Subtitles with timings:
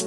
[0.00, 0.06] Ja,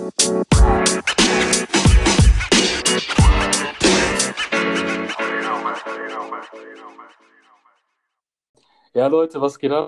[9.05, 9.87] Leute, was geht ab?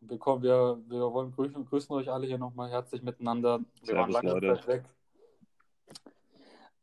[0.00, 3.58] Willkommen, wir, wir wollen grüßen, grüßen euch alle hier nochmal herzlich miteinander.
[3.82, 4.60] Wir waren Servus, lange Leute.
[4.60, 4.84] Zeit weg.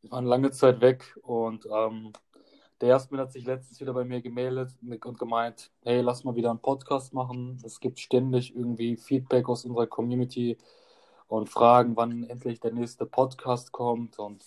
[0.01, 2.11] Wir waren lange Zeit weg und ähm,
[2.81, 6.49] der Jasmin hat sich letztens wieder bei mir gemeldet und gemeint, hey, lass mal wieder
[6.49, 7.61] einen Podcast machen.
[7.63, 10.57] Es gibt ständig irgendwie Feedback aus unserer Community
[11.31, 14.43] und Fragen, wann endlich der nächste Podcast kommt und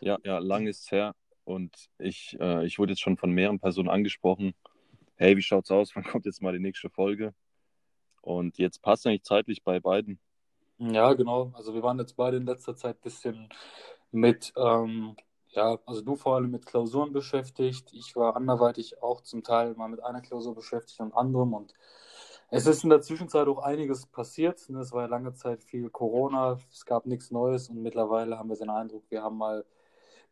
[0.00, 1.16] Ja, ja, lang ist's her.
[1.42, 4.54] Und ich, äh, ich wurde jetzt schon von mehreren Personen angesprochen.
[5.16, 5.90] Hey, wie schaut's aus?
[5.96, 7.34] Wann kommt jetzt mal die nächste Folge?
[8.22, 10.20] Und jetzt passt eigentlich zeitlich bei beiden.
[10.78, 11.50] Ja, genau.
[11.54, 13.48] Also wir waren jetzt beide in letzter Zeit ein bisschen
[14.12, 15.16] mit, ähm,
[15.48, 17.92] ja, also du vor allem mit Klausuren beschäftigt.
[17.92, 21.52] Ich war anderweitig auch zum Teil mal mit einer Klausur beschäftigt und anderem.
[21.52, 21.74] Und
[22.50, 24.68] es ist in der Zwischenzeit auch einiges passiert.
[24.68, 24.80] ne?
[24.80, 28.56] Es war ja lange Zeit viel Corona, es gab nichts Neues und mittlerweile haben wir
[28.56, 29.64] den Eindruck, wir haben mal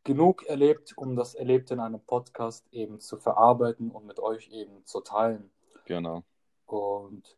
[0.04, 4.84] genug erlebt, um das Erlebte in einem Podcast eben zu verarbeiten und mit euch eben
[4.84, 5.50] zu teilen.
[5.84, 6.22] Genau.
[6.66, 7.36] Und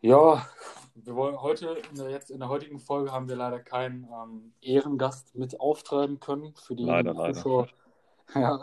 [0.00, 0.46] ja,
[0.94, 4.52] wir wollen heute, in der, jetzt in der heutigen Folge haben wir leider keinen ähm,
[4.60, 7.34] Ehrengast mit auftreiben können für die Leider, leider.
[7.34, 7.68] Zuschauer.
[8.34, 8.62] Ja,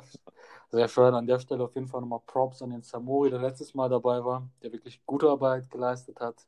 [0.72, 1.14] sehr schön.
[1.14, 4.24] An der Stelle auf jeden Fall nochmal Props an den Samori, der letztes Mal dabei
[4.24, 6.46] war, der wirklich gute Arbeit geleistet hat.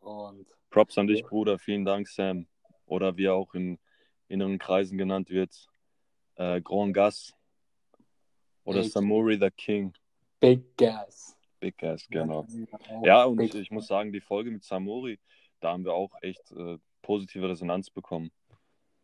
[0.00, 1.58] Und Props an dich, Bruder.
[1.58, 2.46] Vielen Dank, Sam.
[2.86, 3.78] Oder wie er auch in
[4.28, 5.68] inneren Kreisen genannt wird,
[6.36, 7.34] äh, Grand Gas.
[8.64, 8.88] Oder Ey.
[8.88, 9.92] Samuri the King.
[10.40, 11.36] Big Gas.
[11.60, 12.46] Big Gas, genau.
[13.02, 15.20] Ja, und Big ich, ich muss sagen, die Folge mit Samuri,
[15.60, 18.32] da haben wir auch echt äh, positive Resonanz bekommen.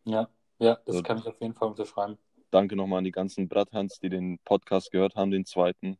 [0.05, 0.27] Ja,
[0.59, 2.17] ja, das Also- kann ich auf jeden Fall unterschreiben.
[2.51, 5.97] Danke nochmal an die ganzen Bratthans, die den Podcast gehört haben, den zweiten.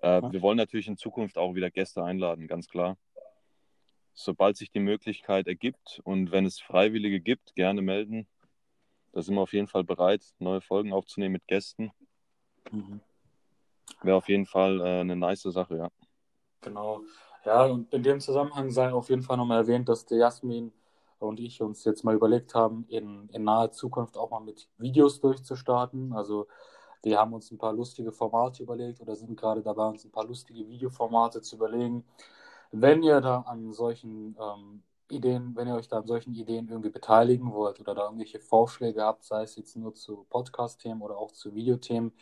[0.00, 0.32] Äh, Ja.
[0.32, 2.96] Wir wollen natürlich in Zukunft auch wieder Gäste einladen, ganz klar.
[4.14, 8.26] Sobald sich die Möglichkeit ergibt und wenn es Freiwillige gibt, gerne melden.
[9.12, 11.92] Da sind wir auf jeden Fall bereit, neue Folgen aufzunehmen mit Gästen.
[12.70, 13.00] Mhm.
[14.02, 15.88] Wäre auf jeden Fall äh, eine nice Sache, ja.
[16.62, 17.02] Genau.
[17.44, 20.72] Ja, und in dem Zusammenhang sei auf jeden Fall nochmal erwähnt, dass der Jasmin
[21.26, 25.20] und ich uns jetzt mal überlegt haben, in, in naher Zukunft auch mal mit Videos
[25.20, 26.12] durchzustarten.
[26.12, 26.46] Also
[27.02, 30.26] wir haben uns ein paar lustige Formate überlegt oder sind gerade dabei, uns ein paar
[30.26, 32.04] lustige Videoformate zu überlegen.
[32.70, 36.90] Wenn ihr da an solchen ähm, Ideen, wenn ihr euch da an solchen Ideen irgendwie
[36.90, 41.32] beteiligen wollt oder da irgendwelche Vorschläge habt, sei es jetzt nur zu Podcast-Themen oder auch
[41.32, 42.12] zu Videothemen,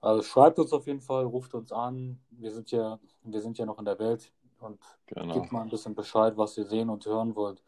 [0.00, 2.20] also schreibt uns auf jeden Fall, ruft uns an.
[2.30, 5.34] Wir sind ja, wir sind ja noch in der Welt und Genau.
[5.34, 7.62] gebt mal ein bisschen Bescheid, was ihr sehen und hören wollt.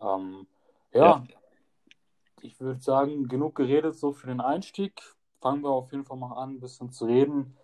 [0.00, 0.46] Ähm,
[0.92, 1.24] ja, Ja.
[2.42, 5.00] ich würde sagen, genug geredet so für den Einstieg.
[5.40, 7.56] Fangen wir auf jeden Fall mal an, ein bisschen zu reden.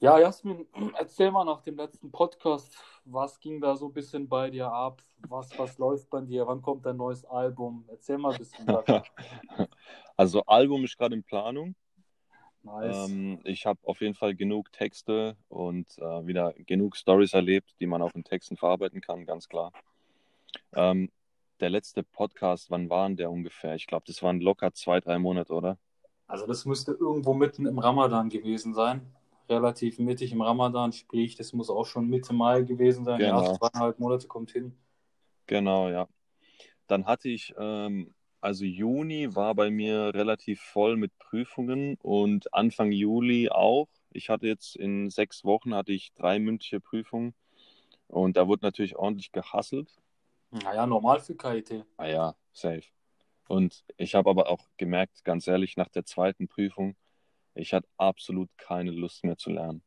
[0.00, 0.66] Ja, Jasmin,
[0.98, 5.00] erzähl mal nach dem letzten Podcast, was ging da so ein bisschen bei dir ab?
[5.28, 6.46] Was, was läuft bei dir?
[6.46, 7.84] Wann kommt dein neues Album?
[7.88, 8.66] Erzähl mal ein bisschen.
[8.66, 9.02] Sascha.
[10.16, 11.74] Also Album ist gerade in Planung.
[12.62, 13.08] Nice.
[13.10, 17.86] Ähm, ich habe auf jeden Fall genug Texte und äh, wieder genug Stories erlebt, die
[17.86, 19.72] man auch in Texten verarbeiten kann, ganz klar.
[20.74, 21.10] Ähm,
[21.62, 23.76] der letzte Podcast, wann waren der ungefähr?
[23.76, 25.78] Ich glaube, das waren locker zwei, drei Monate, oder?
[26.26, 29.14] Also das müsste irgendwo mitten im Ramadan gewesen sein.
[29.48, 33.20] Relativ mittig im Ramadan, sprich, das muss auch schon Mitte Mai gewesen sein.
[33.20, 33.56] Ja, Genau.
[33.56, 34.74] zweieinhalb Monate kommt hin.
[35.46, 36.08] Genau, ja.
[36.88, 42.90] Dann hatte ich, ähm, also Juni war bei mir relativ voll mit Prüfungen und Anfang
[42.90, 43.88] Juli auch.
[44.10, 47.34] Ich hatte jetzt in sechs Wochen hatte ich drei mündliche Prüfungen
[48.08, 49.88] und da wurde natürlich ordentlich gehasselt.
[50.52, 51.84] Naja, normal für KIT.
[51.96, 52.82] Ah ja, safe.
[53.48, 56.96] Und ich habe aber auch gemerkt, ganz ehrlich, nach der zweiten Prüfung,
[57.54, 59.82] ich hatte absolut keine Lust mehr zu lernen.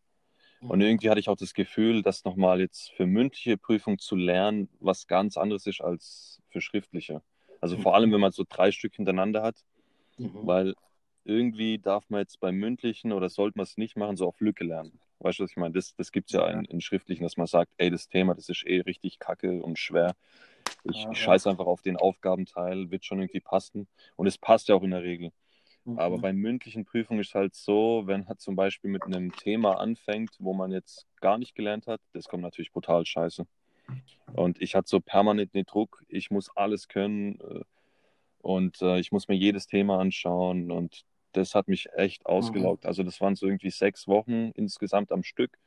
[0.61, 4.67] Und irgendwie hatte ich auch das Gefühl, dass nochmal jetzt für mündliche Prüfung zu lernen,
[4.79, 7.21] was ganz anderes ist als für schriftliche.
[7.61, 9.63] Also vor allem, wenn man so drei Stück hintereinander hat,
[10.17, 10.47] Mhm.
[10.47, 10.75] weil
[11.25, 14.63] irgendwie darf man jetzt beim mündlichen oder sollte man es nicht machen, so auf Lücke
[14.63, 14.99] lernen.
[15.19, 15.73] Weißt du, was ich meine?
[15.73, 16.57] Das, das gibt es ja Ja.
[16.59, 19.77] in, in schriftlichen, dass man sagt, ey, das Thema, das ist eh richtig kacke und
[19.77, 20.15] schwer.
[20.85, 21.23] Ich, Ja, ich ja.
[21.25, 23.87] scheiße einfach auf den Aufgabenteil, wird schon irgendwie passen.
[24.15, 25.31] Und es passt ja auch in der Regel.
[25.85, 25.99] Mhm.
[25.99, 30.35] Aber bei mündlichen Prüfungen ist halt so, wenn man zum Beispiel mit einem Thema anfängt,
[30.39, 33.45] wo man jetzt gar nicht gelernt hat, das kommt natürlich brutal scheiße.
[34.33, 37.61] Und ich hatte so permanent den Druck, ich muss alles können äh,
[38.41, 42.85] und äh, ich muss mir jedes Thema anschauen und das hat mich echt ausgelaugt.
[42.85, 45.57] Also das waren so irgendwie sechs Wochen insgesamt am Stück.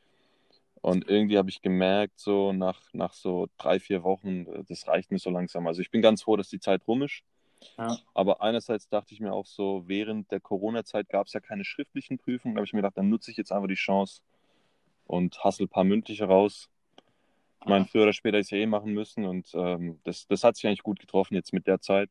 [0.80, 5.10] Und irgendwie habe ich gemerkt, so nach, nach so drei, vier Wochen, äh, das reicht
[5.10, 5.66] mir so langsam.
[5.66, 7.22] Also ich bin ganz froh, dass die Zeit rum ist.
[7.76, 7.98] Ja.
[8.14, 12.18] Aber einerseits dachte ich mir auch so, während der Corona-Zeit gab es ja keine schriftlichen
[12.18, 12.54] Prüfungen.
[12.54, 14.22] Da habe ich mir gedacht, dann nutze ich jetzt einfach die Chance
[15.06, 16.68] und hassel ein paar mündliche raus.
[17.60, 20.54] Ich meine, früher oder später ist ja eh machen müssen und ähm, das, das hat
[20.54, 22.08] sich eigentlich gut getroffen jetzt mit der Zeit.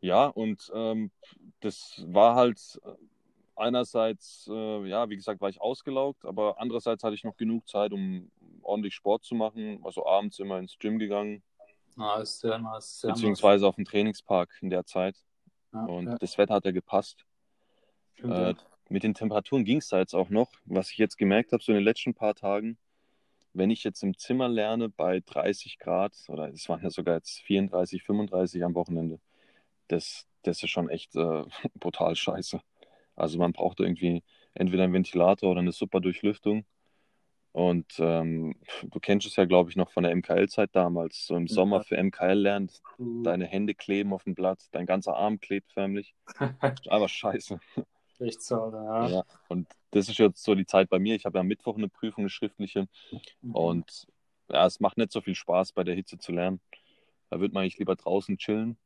[0.00, 1.10] Ja, und ähm,
[1.60, 2.80] das war halt
[3.56, 7.92] einerseits, äh, ja, wie gesagt, war ich ausgelaugt, aber andererseits hatte ich noch genug Zeit,
[7.92, 8.30] um
[8.62, 9.80] ordentlich Sport zu machen.
[9.84, 11.42] Also abends immer ins Gym gegangen.
[11.96, 13.00] Nice, sehr nice.
[13.00, 13.68] Sehr beziehungsweise nice.
[13.68, 15.16] auf den Trainingspark in der Zeit.
[15.72, 16.18] Ja, und ja.
[16.18, 17.24] das Wetter hat ja gepasst.
[18.22, 18.54] Äh,
[18.88, 20.50] mit den Temperaturen ging es da jetzt auch noch.
[20.64, 22.78] Was ich jetzt gemerkt habe, so in den letzten paar Tagen,
[23.52, 27.40] wenn ich jetzt im Zimmer lerne bei 30 Grad, oder es waren ja sogar jetzt
[27.42, 29.20] 34, 35 am Wochenende,
[29.88, 32.60] das, das ist schon echt äh, brutal scheiße.
[33.16, 34.22] Also man braucht irgendwie
[34.54, 36.64] entweder einen Ventilator oder eine super Durchlüftung.
[37.52, 41.24] Und ähm, du kennst es ja, glaube ich, noch von der MKL-Zeit damals.
[41.26, 45.14] So im Sommer für MKL lernt, Du- deine Hände kleben auf dem Blatt, dein ganzer
[45.16, 46.16] Arm klebt förmlich.
[46.88, 47.60] Aber scheiße.
[48.18, 49.08] Echt so, ja.
[49.08, 49.24] Ja.
[49.48, 51.14] Und das ist jetzt so die Zeit bei mir.
[51.14, 52.88] Ich habe ja am Mittwoch eine Prüfung, eine schriftliche.
[53.42, 53.54] Mhm.
[53.54, 54.06] Und
[54.50, 56.60] ja, es macht nicht so viel Spaß, bei der Hitze zu lernen.
[57.30, 58.76] Da wird man eigentlich lieber draußen chillen.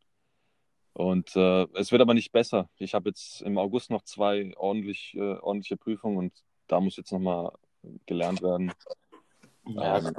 [0.99, 2.69] Und äh, es wird aber nicht besser.
[2.77, 6.33] Ich habe jetzt im August noch zwei ordentlich, äh, ordentliche Prüfungen und
[6.67, 7.53] da muss jetzt nochmal
[8.07, 8.73] gelernt werden.
[9.65, 10.15] Ja, Ähm.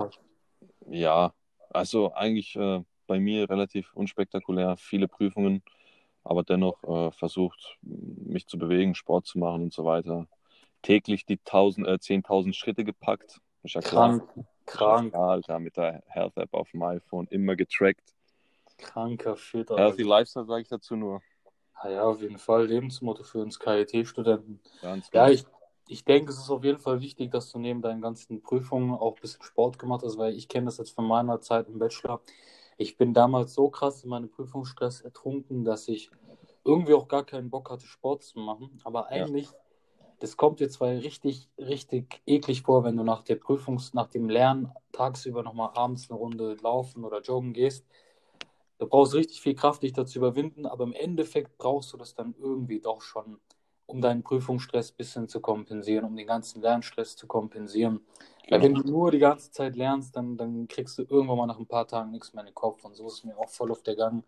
[0.89, 1.33] Ja,
[1.69, 5.63] also eigentlich äh, bei mir relativ unspektakulär, viele Prüfungen,
[6.23, 10.27] aber dennoch äh, versucht, mich zu bewegen, Sport zu machen und so weiter.
[10.81, 13.41] Täglich die 1000, äh, 10.000 Schritte gepackt.
[13.63, 13.81] Ist ja.
[13.81, 14.23] Krank,
[14.65, 18.15] krank, Ja, Alter, mit der Health App auf dem iPhone immer getrackt.
[18.79, 19.69] Kranker Shit.
[19.69, 20.09] Healthy Alter.
[20.09, 21.21] Lifestyle sage ich dazu nur.
[21.83, 24.59] Ja, ja, auf jeden Fall Lebensmotto für uns KIT-Studenten.
[24.81, 25.33] Ganz Ja, genau.
[25.33, 25.45] ich,
[25.87, 29.15] ich denke, es ist auf jeden Fall wichtig, dass du neben deinen ganzen Prüfungen auch
[29.15, 32.21] ein bisschen Sport gemacht hast, weil ich kenne das jetzt von meiner Zeit im Bachelor.
[32.77, 36.11] Ich bin damals so krass in meinem Prüfungsstress ertrunken, dass ich
[36.65, 38.79] irgendwie auch gar keinen Bock hatte, Sport zu machen.
[38.83, 39.25] Aber Ja.
[39.25, 39.47] eigentlich,
[40.19, 44.29] das kommt dir zwar richtig, richtig eklig vor, wenn du nach der Prüfungs-, nach dem
[44.29, 47.85] Lernen tagsüber nochmal abends eine Runde laufen oder joggen gehst.
[48.79, 52.33] Du brauchst richtig viel Kraft, dich dazu überwinden, aber im Endeffekt brauchst du das dann
[52.39, 53.39] irgendwie doch schon,
[53.85, 58.01] um deinen Prüfungsstress ein bisschen zu kompensieren, um den ganzen Lernstress zu kompensieren.
[58.49, 58.81] Weil wenn Genau.
[58.81, 61.87] du nur die ganze Zeit lernst, dann, dann kriegst du irgendwann mal nach ein paar
[61.87, 62.83] Tagen nichts mehr in den Kopf.
[62.85, 64.23] Und so ist es mir auch voll auf der Gang,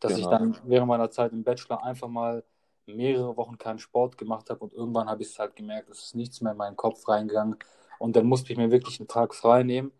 [0.00, 0.28] dass ich Genau.
[0.28, 2.44] dann während meiner Zeit im Bachelor einfach mal
[2.86, 6.14] mehrere Wochen keinen Sport gemacht habe und irgendwann habe ich es halt gemerkt, es ist
[6.14, 7.56] nichts mehr in meinen Kopf reingegangen.
[7.98, 9.90] Und dann musste ich mir wirklich einen Tag frei nehmen.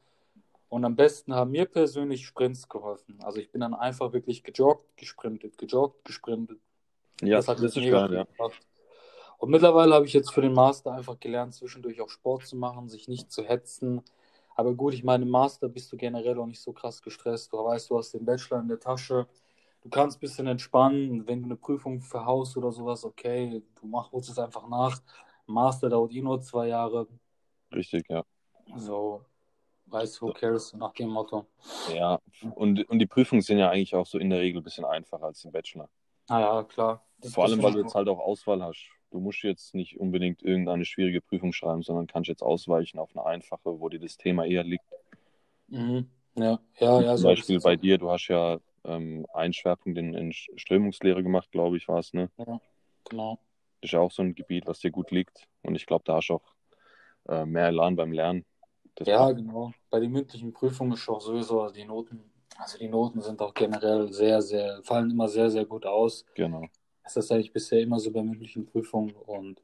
[0.69, 3.19] Und am besten haben mir persönlich Sprints geholfen.
[3.23, 6.59] Also ich bin dann einfach wirklich gejoggt, gesprintet, gejoggt, gesprintet.
[7.21, 8.27] Ja, das hat das mir ist viel ja.
[9.39, 12.89] Und mittlerweile habe ich jetzt für den Master einfach gelernt, zwischendurch auch Sport zu machen,
[12.89, 14.03] sich nicht zu hetzen.
[14.57, 17.53] Aber gut, ich meine, im Master bist du generell auch nicht so krass gestresst.
[17.53, 19.27] Du weißt, du hast den Bachelor in der Tasche.
[19.83, 21.27] Du kannst ein bisschen entspannen.
[21.27, 25.01] Wenn du eine Prüfung verhaust oder sowas, okay, du mach, holst es einfach nach.
[25.47, 27.07] Master dauert eh nur zwei Jahre.
[27.73, 28.25] Richtig, ja.
[28.77, 29.23] So,
[29.95, 31.47] weißt du, who cares, nach dem Motto.
[31.95, 32.19] Ja,
[32.55, 35.25] und, und die Prüfungen sind ja eigentlich auch so in der Regel ein bisschen einfacher
[35.25, 35.89] als im Bachelor.
[36.29, 37.05] Naja, klar.
[37.19, 38.91] Das, Vor allem, weil du jetzt halt auch Auswahl hast.
[39.11, 43.25] Du musst jetzt nicht unbedingt irgendeine schwierige Prüfung schreiben, sondern kannst jetzt ausweichen auf eine
[43.25, 44.85] einfache, wo dir das Thema eher liegt.
[45.69, 46.11] Mhm.
[46.37, 47.15] Ja, ja, ja.
[47.15, 51.51] Zum so Beispiel bei dir, du hast ja ähm, einen Schwerpunkt in, in Strömungslehre gemacht,
[51.53, 52.31] glaube ich, war es, ne?
[52.39, 52.61] Ja,
[53.09, 53.39] genau.
[53.81, 55.47] Das ist ja auch so ein Gebiet, was dir gut liegt.
[55.63, 56.55] Und ich glaube, da hast du auch
[57.29, 58.45] äh, mehr Elan beim Lernen.
[58.97, 59.37] Das Ja, passt.
[59.37, 59.73] genau.
[59.91, 63.55] Bei den mündlichen Prüfungen ist auch sowieso also die Noten, also die Noten sind auch
[63.55, 66.25] generell sehr, sehr, fallen immer sehr, sehr gut aus.
[66.35, 66.67] Genau.
[67.03, 69.63] Das ist eigentlich bisher immer so bei mündlichen Prüfungen und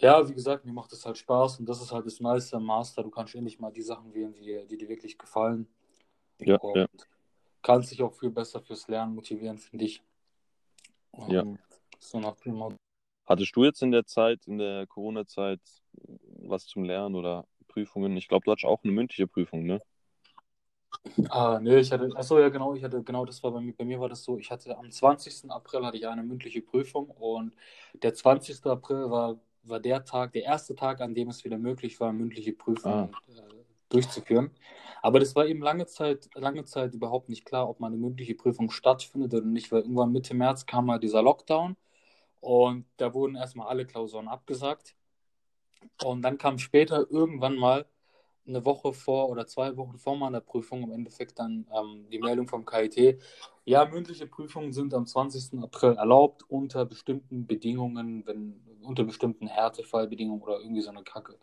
[0.00, 2.64] ja, wie gesagt, mir macht es halt Spaß und das ist halt das Nice am
[2.64, 3.02] Master.
[3.02, 5.66] Du kannst endlich mal die Sachen wählen, die, die dir wirklich gefallen
[6.38, 6.86] Ja, und ja.
[7.62, 10.02] kannst dich auch viel besser fürs Lernen motivieren, finde ich.
[11.28, 11.42] Ja.
[11.42, 11.58] Ähm,
[11.98, 12.76] So nach dem.
[13.26, 15.60] Hattest du jetzt in der Zeit, in der Corona-Zeit,
[16.42, 17.46] was zum Lernen oder
[17.78, 18.16] Prüfungen?
[18.16, 19.80] Ich glaube, du hattest auch eine mündliche Prüfung, ne?
[21.30, 23.84] Ah, nee, ich hatte, achso, ja, genau, ich hatte, genau, das war bei mir, bei
[23.84, 25.50] mir war das so, ich hatte am 20.
[25.50, 27.54] April hatte ich eine mündliche Prüfung und
[28.02, 28.70] der 20.
[28.70, 32.52] April war, war der Tag, der erste Tag, an dem es wieder möglich war, mündliche
[32.52, 33.42] Prüfungen äh,
[33.90, 34.50] durchzuführen.
[35.02, 38.70] Aber das war eben lange Zeit, lange Zeit überhaupt nicht klar, ob meine mündliche Prüfung
[38.70, 41.76] stattfindet oder nicht, weil irgendwann Mitte März kam mal dieser Lockdown
[42.40, 44.96] und da wurden erstmal alle Klausuren abgesagt.
[46.04, 47.86] Und dann kam später irgendwann mal
[48.46, 52.48] eine Woche vor oder zwei Wochen vor meiner Prüfung im Endeffekt dann ähm, die Meldung
[52.48, 53.20] vom KIT.
[53.64, 55.62] Ja, mündliche Prüfungen sind am 20.
[55.62, 61.36] April erlaubt unter bestimmten Bedingungen, wenn unter bestimmten Härtefallbedingungen oder irgendwie so eine Kacke.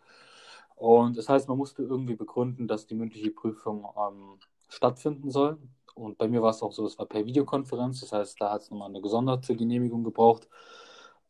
[0.74, 4.38] Und das heißt, man musste irgendwie begründen, dass die mündliche Prüfung ähm,
[4.68, 5.58] stattfinden soll.
[5.94, 8.62] Und bei mir war es auch so, es war per Videokonferenz, das heißt, da hat
[8.62, 10.48] es nochmal eine gesonderte Genehmigung gebraucht.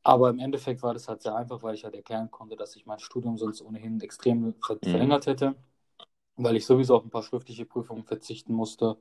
[0.07, 2.87] Aber im Endeffekt war das halt sehr einfach, weil ich halt erklären konnte, dass ich
[2.87, 4.87] mein Studium sonst ohnehin extrem ver Mhm.
[4.87, 5.55] verlängert hätte.
[6.37, 8.97] weil ich sowieso auf ein paar schriftliche Prüfungen verzichten musste.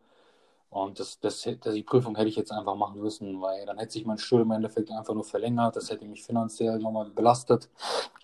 [0.70, 4.06] Und das, das, die Prüfung hätte ich jetzt einfach machen müssen, weil dann hätte sich
[4.06, 5.76] mein Studium im Endeffekt einfach nur verlängert.
[5.78, 7.70] Das hätte mich finanziell nochmal belastet,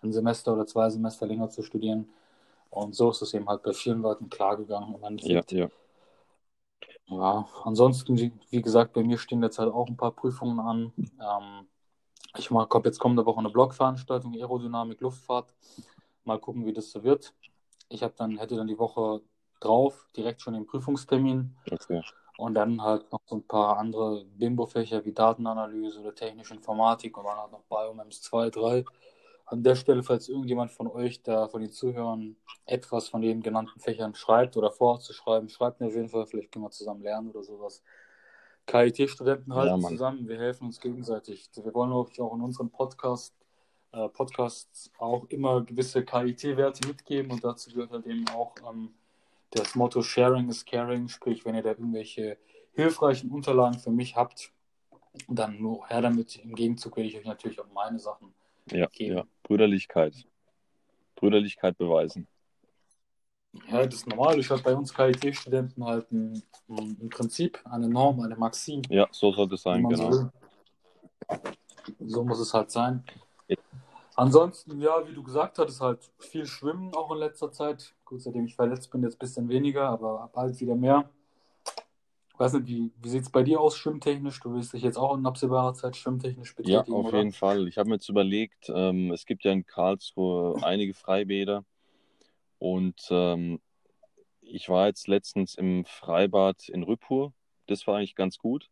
[0.03, 2.09] ein Semester oder zwei Semester länger zu studieren.
[2.71, 4.95] Und so ist es eben halt bei vielen Leuten klar gegangen.
[4.95, 5.41] Im Endeffekt.
[5.51, 5.69] Ja, ja.
[7.07, 10.93] Ja, ansonsten, wie, wie gesagt, bei mir stehen jetzt halt auch ein paar Prüfungen an.
[11.19, 11.67] Ähm,
[12.37, 15.53] ich habe jetzt kommende Woche eine Blogveranstaltung, Aerodynamik, Luftfahrt.
[16.23, 17.33] Mal gucken, wie das so wird.
[17.89, 19.21] Ich habe dann, hätte dann die Woche
[19.59, 21.55] drauf direkt schon den Prüfungstermin.
[21.69, 22.01] Okay.
[22.37, 27.25] Und dann halt noch so ein paar andere Bimbo-Fächer wie Datenanalyse oder technische Informatik und
[27.25, 28.85] dann halt noch Biomems 2, 3.
[29.45, 33.79] An der Stelle, falls irgendjemand von euch da von den Zuhörern etwas von den genannten
[33.79, 37.03] Fächern schreibt oder vorhat zu schreiben, schreibt mir auf jeden Fall, vielleicht können wir zusammen
[37.03, 37.83] lernen oder sowas.
[38.67, 41.49] KIT-Studenten halten ja, zusammen, wir helfen uns gegenseitig.
[41.55, 43.35] Wir wollen auch, auch in unserem Podcast,
[43.91, 48.93] äh, Podcasts auch immer gewisse KIT-Werte mitgeben und dazu gehört halt eben auch ähm,
[49.51, 52.37] das Motto Sharing is Caring, sprich, wenn ihr da irgendwelche
[52.73, 54.51] hilfreichen Unterlagen für mich habt,
[55.27, 56.37] dann nur her damit.
[56.37, 58.33] Im Gegenzug werde ich euch natürlich auch meine Sachen
[58.71, 59.17] ja, geben.
[59.17, 60.25] Ja, Brüderlichkeit.
[61.15, 62.27] Brüderlichkeit beweisen.
[63.69, 64.39] Ja, das ist normal.
[64.39, 68.81] Ich habe bei uns KIT-Studenten halt ein, ein, Prinzip, eine Norm, eine Maxim.
[68.89, 70.11] Ja, so sollte es sein, genau.
[70.11, 70.29] So,
[71.99, 73.03] so, muss es halt sein.
[74.15, 77.93] Ansonsten, ja, wie du gesagt hast, halt viel Schwimmen auch in letzter Zeit.
[78.05, 81.09] Gut, seitdem ich verletzt bin, jetzt ein bisschen weniger, aber bald wieder mehr.
[82.33, 84.39] Ich weiß nicht, wie, wie sieht es bei dir aus, schwimmtechnisch?
[84.39, 87.19] Du willst dich jetzt auch in absehbarer Zeit schwimmtechnisch betätigen, Ja, auf oder?
[87.19, 87.67] jeden Fall.
[87.67, 91.63] Ich habe mir jetzt überlegt, ähm, es gibt ja in Karlsruhe einige Freibäder
[92.61, 93.59] und ähm,
[94.41, 97.33] ich war jetzt letztens im Freibad in Rüppur.
[97.65, 98.69] Das war eigentlich ganz gut.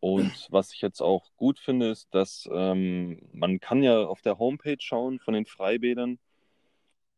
[0.00, 4.40] Und was ich jetzt auch gut finde, ist, dass ähm, man kann ja auf der
[4.40, 6.18] Homepage schauen von den Freibädern,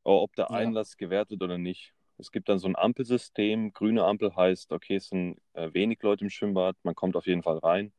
[0.02, 1.07] ob der Einlass ja.
[1.07, 1.95] gewährt wird oder nicht.
[2.18, 3.73] Es gibt dann so ein Ampelsystem.
[3.73, 7.42] Grüne Ampel heißt, okay, es sind äh, wenig Leute im Schwimmbad, man kommt auf jeden
[7.42, 7.92] Fall rein.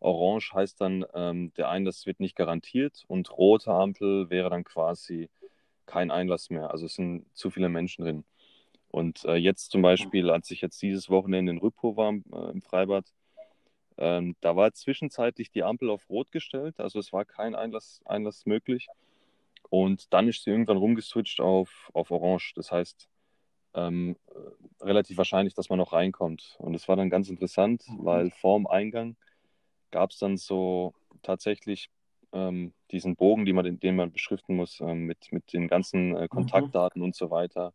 [0.00, 3.04] Orange heißt dann, ähm, der Einlass wird nicht garantiert.
[3.06, 5.28] Und rote Ampel wäre dann quasi,
[5.86, 6.70] kein Einlass mehr.
[6.70, 8.24] Also es sind zu viele Menschen drin.
[8.88, 12.62] Und äh, jetzt zum Beispiel, als ich jetzt dieses Wochenende in Rüppo war äh, im
[12.62, 13.04] Freibad,
[13.96, 18.46] ähm, da war zwischenzeitlich die Ampel auf Rot gestellt, also es war kein Einlass, Einlass
[18.46, 18.88] möglich.
[19.70, 22.52] Und dann ist sie irgendwann rumgeswitcht auf, auf Orange.
[22.54, 23.08] Das heißt,
[23.74, 24.16] ähm,
[24.80, 26.56] relativ wahrscheinlich, dass man noch reinkommt.
[26.58, 28.04] Und es war dann ganz interessant, mhm.
[28.04, 29.16] weil vorm Eingang
[29.90, 31.90] gab es dann so tatsächlich
[32.34, 36.22] ähm, diesen Bogen, den man, den man beschriften muss, ähm, mit, mit den ganzen äh,
[36.22, 36.28] mhm.
[36.28, 37.06] Kontaktdaten mhm.
[37.06, 37.72] und so weiter.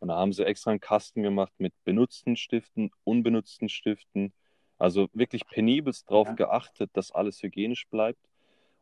[0.00, 4.32] Und da haben sie extra einen Kasten gemacht mit benutzten Stiften, unbenutzten Stiften.
[4.78, 6.34] Also wirklich penibelst darauf ja.
[6.34, 8.30] geachtet, dass alles hygienisch bleibt.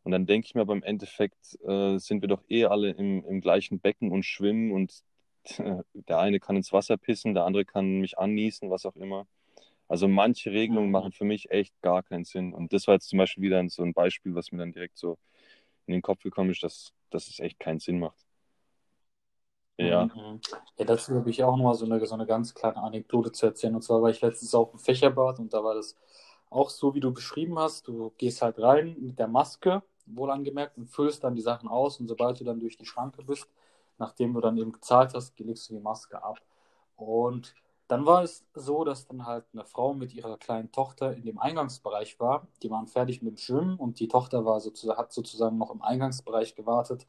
[0.03, 3.41] Und dann denke ich mir beim Endeffekt äh, sind wir doch eh alle im, im
[3.41, 5.03] gleichen Becken und schwimmen und
[5.57, 9.27] äh, der eine kann ins Wasser pissen, der andere kann mich anniesen, was auch immer.
[9.89, 10.93] Also manche Regelungen mhm.
[10.93, 12.53] machen für mich echt gar keinen Sinn.
[12.53, 15.17] Und das war jetzt zum Beispiel wieder so ein Beispiel, was mir dann direkt so
[15.87, 18.25] in den Kopf gekommen ist, dass, dass es echt keinen Sinn macht.
[19.77, 20.05] Ja.
[20.05, 20.41] Mhm.
[20.77, 23.75] Ja, dazu habe ich auch nochmal so eine, so eine ganz kleine Anekdote zu erzählen.
[23.75, 25.95] Und zwar war ich letztens auch im Fächerbad und da war das
[26.51, 27.87] auch so, wie du beschrieben hast.
[27.87, 31.99] Du gehst halt rein mit der Maske, wohl angemerkt, und füllst dann die Sachen aus.
[31.99, 33.47] Und sobald du dann durch die Schranke bist,
[33.97, 36.39] nachdem du dann eben gezahlt hast, legst du die Maske ab.
[36.95, 37.55] Und
[37.89, 41.39] dann war es so, dass dann halt eine Frau mit ihrer kleinen Tochter in dem
[41.39, 42.47] Eingangsbereich war.
[42.61, 45.81] Die waren fertig mit dem Schwimmen und die Tochter war sozusagen, hat sozusagen noch im
[45.81, 47.07] Eingangsbereich gewartet,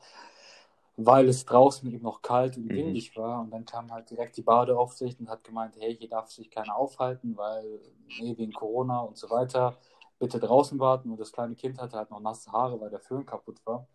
[0.97, 2.71] weil es draußen eben noch kalt und mhm.
[2.71, 3.21] windig mhm.
[3.21, 3.41] war.
[3.43, 6.75] Und dann kam halt direkt die Badeaufsicht und hat gemeint, hey, hier darf sich keiner
[6.75, 7.81] aufhalten, weil
[8.19, 9.77] nee, wegen Corona und so weiter.
[10.19, 11.11] Bitte draußen warten.
[11.11, 13.87] Und das kleine Kind hatte halt noch nasse Haare, weil der Föhn kaputt war.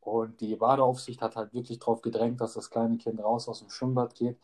[0.00, 3.70] Und die Badeaufsicht hat halt wirklich darauf gedrängt, dass das kleine Kind raus aus dem
[3.70, 4.36] Schwimmbad geht.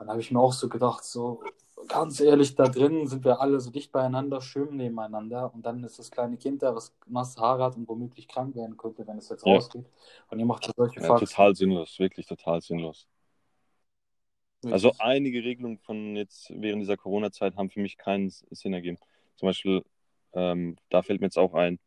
[0.00, 1.42] Dann habe ich mir auch so gedacht, so
[1.86, 5.98] ganz ehrlich, da drin sind wir alle so dicht beieinander, schwimmen nebeneinander und dann ist
[5.98, 9.28] das kleine Kind da, was nasse Haare hat und womöglich krank werden könnte, wenn es
[9.28, 9.52] jetzt ja.
[9.52, 9.84] rausgeht.
[10.30, 11.26] Und ihr macht solche ja, Faxen.
[11.26, 13.06] Total sinnlos, wirklich total sinnlos.
[14.62, 14.72] Wirklich?
[14.72, 18.96] Also einige Regelungen von jetzt während dieser Corona-Zeit haben für mich keinen Sinn ergeben.
[19.36, 19.84] Zum Beispiel,
[20.32, 21.78] ähm, da fällt mir jetzt auch ein,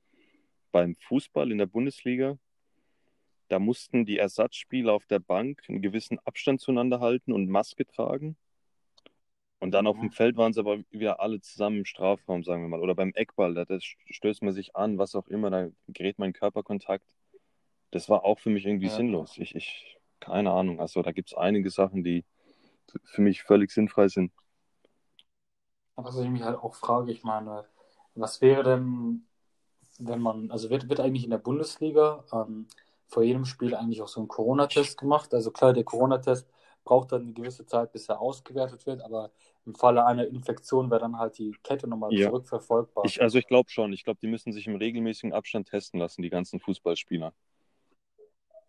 [0.72, 2.38] beim Fußball in der Bundesliga
[3.54, 8.36] da mussten die Ersatzspieler auf der Bank einen gewissen Abstand zueinander halten und Maske tragen.
[9.60, 10.12] Und dann auf dem mhm.
[10.12, 12.82] Feld waren sie aber wieder alle zusammen im Strafraum, sagen wir mal.
[12.82, 17.06] Oder beim Eckball, da stößt man sich an, was auch immer, da gerät mein Körperkontakt.
[17.92, 18.96] Das war auch für mich irgendwie ja.
[18.96, 19.38] sinnlos.
[19.38, 20.82] Ich, ich, keine Ahnung.
[20.82, 22.26] Also da gibt es einige Sachen, die
[23.04, 24.32] für mich völlig sinnfrei sind.
[25.96, 27.66] Was ich mich halt auch frage, ich meine,
[28.16, 29.28] was wäre denn,
[30.00, 32.66] wenn man, also wird, wird eigentlich in der Bundesliga ähm,
[33.14, 35.34] vor jedem Spiel eigentlich auch so einen Corona-Test gemacht.
[35.34, 36.48] Also klar, der Corona-Test
[36.84, 39.32] braucht dann eine gewisse Zeit, bis er ausgewertet wird, aber
[39.66, 42.28] im Falle einer Infektion wäre dann halt die Kette nochmal Ja.
[42.28, 43.06] zurückverfolgbar.
[43.06, 43.94] Ich, also ich glaube schon.
[43.94, 47.34] Ich glaube, die müssen sich im regelmäßigen Abstand testen lassen, die ganzen Fußballspieler.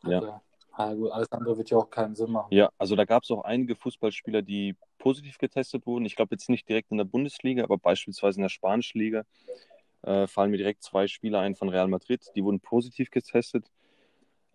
[0.05, 0.19] Ja.
[0.19, 0.33] Okay.
[0.77, 2.49] Ja, gut, alles andere wird ja auch keinen Sinn machen.
[2.53, 6.05] Ja, also da gab es auch einige Fußballspieler, die positiv getestet wurden.
[6.05, 9.23] Ich glaube jetzt nicht direkt in der Bundesliga, aber beispielsweise in der spanischen Liga
[10.03, 13.71] äh, fallen mir direkt zwei Spieler ein von Real Madrid, die wurden positiv getestet.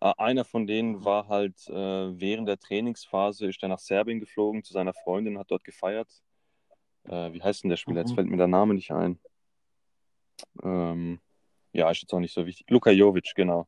[0.02, 4.64] Äh, einer von denen war halt äh, während der Trainingsphase, ist er nach Serbien geflogen
[4.64, 6.10] zu seiner Freundin, hat dort gefeiert.
[7.04, 8.02] Äh, wie heißt denn der Spieler?
[8.02, 8.16] Jetzt Mhm.
[8.16, 9.20] fällt mir der Name nicht ein.
[10.64, 11.20] Ähm,
[11.74, 12.66] ja, ist jetzt auch nicht so wichtig.
[12.70, 13.68] Luka Jovic, genau.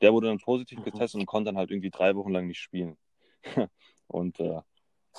[0.00, 0.84] Der wurde dann positiv Mhm.
[0.84, 2.96] getestet und konnte dann halt irgendwie drei Wochen lang nicht spielen.
[4.08, 4.60] und äh,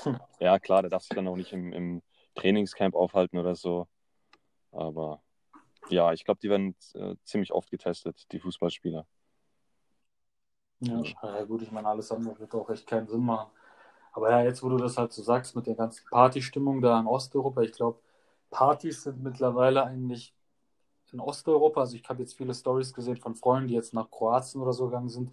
[0.03, 0.19] Hm.
[0.39, 2.01] ja, klar, der darf sich dann auch nicht im, im
[2.35, 3.87] Trainingscamp aufhalten oder so.
[4.71, 5.21] Aber
[5.89, 9.05] ja, ich glaube, die werden äh, ziemlich oft getestet, die Fußballspieler.
[10.85, 13.49] Ja, ja gut, ich meine, alles andere wird auch echt keinen Sinn machen.
[14.11, 17.07] Aber ja, jetzt, wo du das halt so sagst mit der ganzen Partystimmung da in
[17.07, 17.99] Osteuropa, ich glaube,
[18.51, 20.33] Partys sind mittlerweile eigentlich
[21.11, 24.61] in Osteuropa, also ich habe jetzt viele Stories gesehen von Freunden, die jetzt nach Kroatien
[24.61, 25.31] oder so gegangen sind.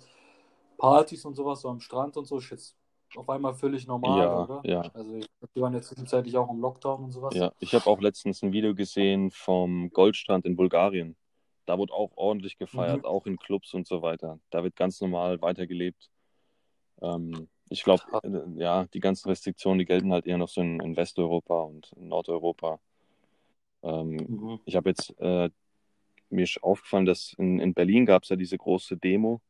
[0.79, 2.77] Partys und sowas, so am Strand und so, ist jetzt
[3.17, 4.63] auf einmal völlig normal, Ja, oder?
[4.65, 4.83] ja.
[4.95, 5.21] Also
[5.55, 7.35] die waren jetzt zwischenzeitlich auch im Lockdown und sowas.
[7.35, 11.17] Ja, ich habe auch letztens ein Video gesehen vom Goldstrand in Bulgarien.
[11.67, 13.07] Da wurde auch ordentlich gefeiert, Mhm.
[13.07, 14.39] auch in Clubs und so weiter.
[14.51, 16.11] Da wird ganz normal weitergelebt.
[17.03, 18.23] Ähm, ich glaube, Krass.
[18.57, 22.09] ja, die ganzen Restriktionen, die gelten halt eher noch so in, in Westeuropa und in
[22.09, 22.81] Nordeuropa.
[23.83, 24.61] Ähm, Mhm.
[24.65, 25.51] ich habe jetzt, äh,
[26.31, 29.41] mir ist aufgefallen, dass in, in Berlin gab es ja diese große Demo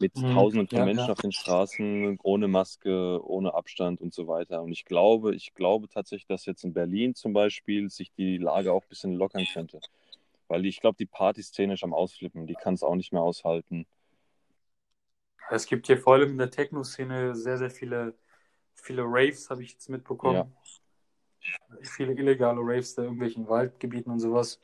[0.00, 0.32] mit Mhm.
[0.32, 1.12] Tausenden von Ja, Menschen ja.
[1.12, 4.62] auf den Straßen, ohne Maske, ohne Abstand und so weiter.
[4.62, 8.72] Und ich glaube, ich glaube tatsächlich, dass jetzt in Berlin zum Beispiel sich die Lage
[8.72, 9.80] auch ein bisschen lockern könnte.
[10.48, 13.86] Weil ich glaube, die Partyszene ist am Ausflippen, die kann es auch nicht mehr aushalten.
[15.50, 18.14] Es gibt hier vor allem in der Techno-Szene sehr, sehr viele,
[18.74, 20.54] viele Raves, habe ich jetzt mitbekommen.
[21.80, 24.58] Viele illegale Raves da in irgendwelchen Waldgebieten und sowas.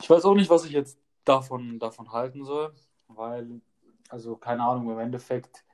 [0.00, 2.74] Ich weiß auch nicht, was ich jetzt davon, davon halten soll,
[3.08, 3.60] weil,
[4.08, 5.64] also keine Ahnung, im Endeffekt,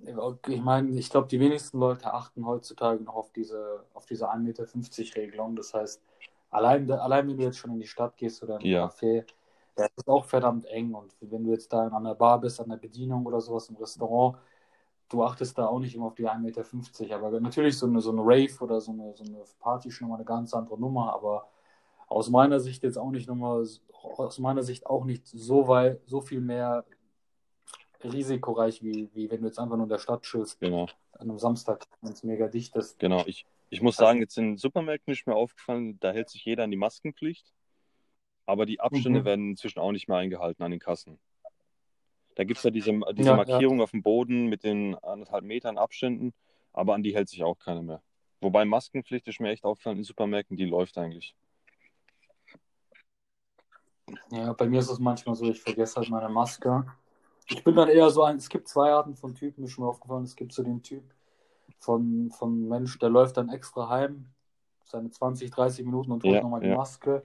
[0.00, 4.38] ich meine, ich glaube, die wenigsten Leute achten heutzutage noch auf diese, auf diese 1,50
[4.38, 5.56] Meter Regelung.
[5.56, 6.02] Das heißt,
[6.54, 8.86] allein, allein wenn du jetzt schon in die Stadt gehst oder in ein Ja.
[8.86, 9.24] Café,
[9.76, 10.94] das ist auch verdammt eng.
[10.94, 13.76] Und wenn du jetzt da an der Bar bist, an der Bedienung oder sowas im
[13.76, 14.36] Restaurant,
[15.08, 17.16] du achtest da auch nicht immer auf die 1,50 Meter.
[17.16, 20.14] Aber natürlich so eine, so eine Rave oder so eine, so eine Party schon mal
[20.16, 21.12] eine ganz andere Nummer.
[21.12, 21.48] Aber
[22.08, 23.66] aus meiner Sicht jetzt auch nicht nochmal,
[24.02, 26.84] aus meiner Sicht auch nicht so weit, so viel mehr
[28.02, 31.38] risikoreich, wie, wie wenn du jetzt einfach nur in der Stadt chillst Genau, an einem
[31.38, 32.98] Samstag, wenn es mega dicht ist.
[32.98, 33.22] genau.
[33.26, 36.70] Ich, ich muss sagen, jetzt in Supermärkten ist mir aufgefallen, da hält sich jeder an
[36.70, 37.52] die Maskenpflicht.
[38.46, 39.24] Aber die Abstände Mhm.
[39.24, 41.18] werden inzwischen auch nicht mehr eingehalten an den Kassen.
[42.36, 43.36] Da gibt es ja diese, diese Ja, ja.
[43.36, 46.32] Markierung auf dem Boden mit den anderthalb Metern Abständen,
[46.72, 48.02] aber an die hält sich auch keiner mehr.
[48.40, 51.34] Wobei Maskenpflicht ist mir echt aufgefallen in Supermärkten, die läuft eigentlich.
[54.30, 56.84] Ja, bei mir ist es manchmal so, ich vergesse halt meine Maske.
[57.48, 59.90] Ich bin dann eher so ein, es gibt zwei Arten von Typen, ist schon mal
[59.90, 60.24] aufgefallen.
[60.24, 61.02] Es gibt so den Typ
[61.84, 64.26] von, von Mensch, der läuft dann extra heim,
[64.84, 66.76] seine 20, 30 Minuten und holt Ja, nochmal die ja.
[66.76, 67.22] Maske.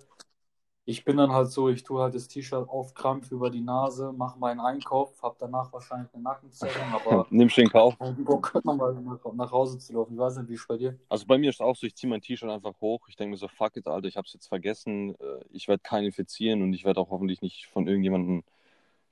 [0.85, 4.11] Ich bin dann halt so, ich tue halt das T-Shirt auf Krampf über die Nase,
[4.11, 7.95] mache meinen Einkauf, habe danach wahrscheinlich eine Nackenzerrung, aber Nimmst du den Kauf?
[7.99, 8.51] Bock
[9.35, 10.13] nach, Hause zu laufen.
[10.13, 10.97] Ich weiß nicht, wie es bei dir.
[11.09, 13.07] Also bei mir ist es auch so, ich ziehe mein T-Shirt einfach hoch.
[13.07, 15.15] Ich denke mir so, fuck it, Alter, ich hab's jetzt vergessen.
[15.19, 18.43] Äh, Ich werde keinen infizieren und ich werde auch hoffentlich nicht von irgendjemandem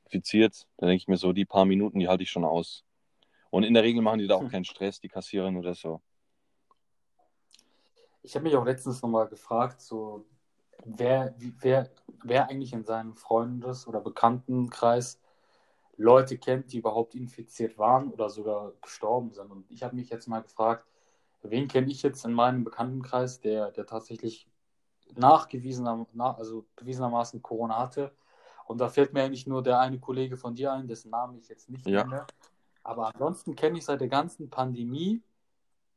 [0.05, 0.67] infiziert.
[0.77, 2.83] Da denke ich mir so, die paar Minuten, die halte ich schon aus.
[3.49, 4.49] Und in der Regel machen die da auch Hm.
[4.49, 6.01] keinen Stress, die Kassiererin oder so.
[8.23, 10.25] Ich habe mich auch letztens nochmal gefragt, so
[10.83, 11.89] wer, wer,
[12.23, 15.21] wer eigentlich in seinem Freundes- oder Bekanntenkreis
[15.95, 19.49] Leute kennt, die überhaupt infiziert waren oder sogar gestorben sind.
[19.49, 20.85] Und ich habe mich jetzt mal gefragt,
[21.41, 24.47] wen kenne ich jetzt in meinem Bekanntenkreis, der, der tatsächlich
[25.15, 28.13] nachgewiesener, nach, also bewiesenermaßen Corona hatte.
[28.65, 31.47] Und da fällt mir eigentlich nur der eine Kollege von dir ein, dessen Namen ich
[31.47, 32.03] jetzt nicht Ja.
[32.03, 32.27] nenne.
[32.87, 35.21] Aber ansonsten kenne ich seit der ganzen Pandemie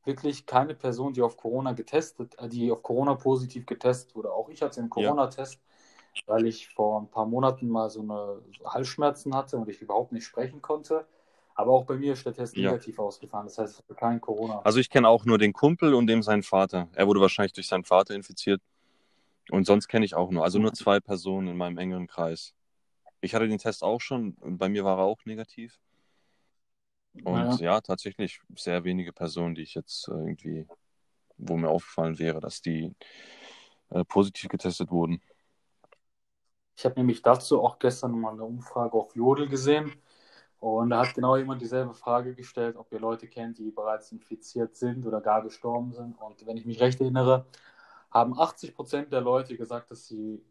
[0.05, 4.33] wirklich keine Person, die auf Corona getestet, äh, die auf Corona positiv getestet wurde.
[4.33, 5.61] Auch ich hatte einen Corona-Test,
[6.27, 10.25] weil ich vor ein paar Monaten mal so eine Halsschmerzen hatte und ich überhaupt nicht
[10.25, 11.07] sprechen konnte.
[11.55, 12.73] Aber auch bei mir ist der Test Ja.
[12.73, 13.47] negativ ausgefallen.
[13.47, 14.61] Das heißt, kein Corona.
[14.65, 16.89] Also ich kenne auch nur den Kumpel und dem seinen Vater.
[16.95, 18.61] Er wurde wahrscheinlich durch seinen Vater infiziert.
[19.51, 22.53] Und sonst kenne ich auch nur, also nur zwei Personen in meinem engeren Kreis.
[23.21, 25.79] Ich hatte den Test auch schon, und bei mir war er auch negativ.
[27.25, 30.67] Und ja, tatsächlich sehr wenige Personen, die ich jetzt äh, irgendwie,
[31.39, 32.95] wo mir aufgefallen wäre, dass die
[33.91, 35.21] äh, positiv getestet wurden.
[36.77, 39.93] Ich habe nämlich dazu auch gestern mal eine Umfrage auf Jodel gesehen.
[40.61, 44.77] Und da hat genau jemand dieselbe Frage gestellt, ob ihr Leute kennt, die bereits infiziert
[44.77, 46.17] sind oder gar gestorben sind.
[46.21, 47.47] Und wenn ich mich recht erinnere,
[48.11, 50.43] haben 80 Prozent der Leute gesagt, dass sie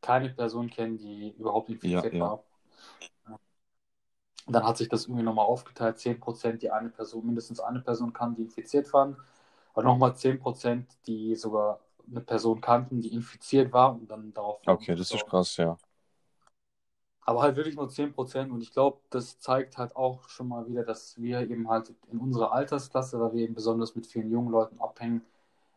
[0.00, 2.44] keine Person kennen, die überhaupt infiziert Ja, ja.
[4.46, 5.98] Dann hat sich das irgendwie nochmal aufgeteilt.
[5.98, 9.16] 10 Prozent, die eine Person, mindestens eine Person kannten, die infiziert waren.
[9.74, 14.60] Und nochmal 10 Prozent, die sogar eine Person kannten, die infiziert war und dann darauf
[14.66, 15.76] Okay, das ist krass, ja.
[17.24, 18.50] Aber halt wirklich nur 10 Prozent.
[18.52, 22.18] Und ich glaube, das zeigt halt auch schon mal wieder, dass wir eben halt in
[22.18, 25.22] unserer Altersklasse, weil wir eben besonders mit vielen jungen Leuten abhängen,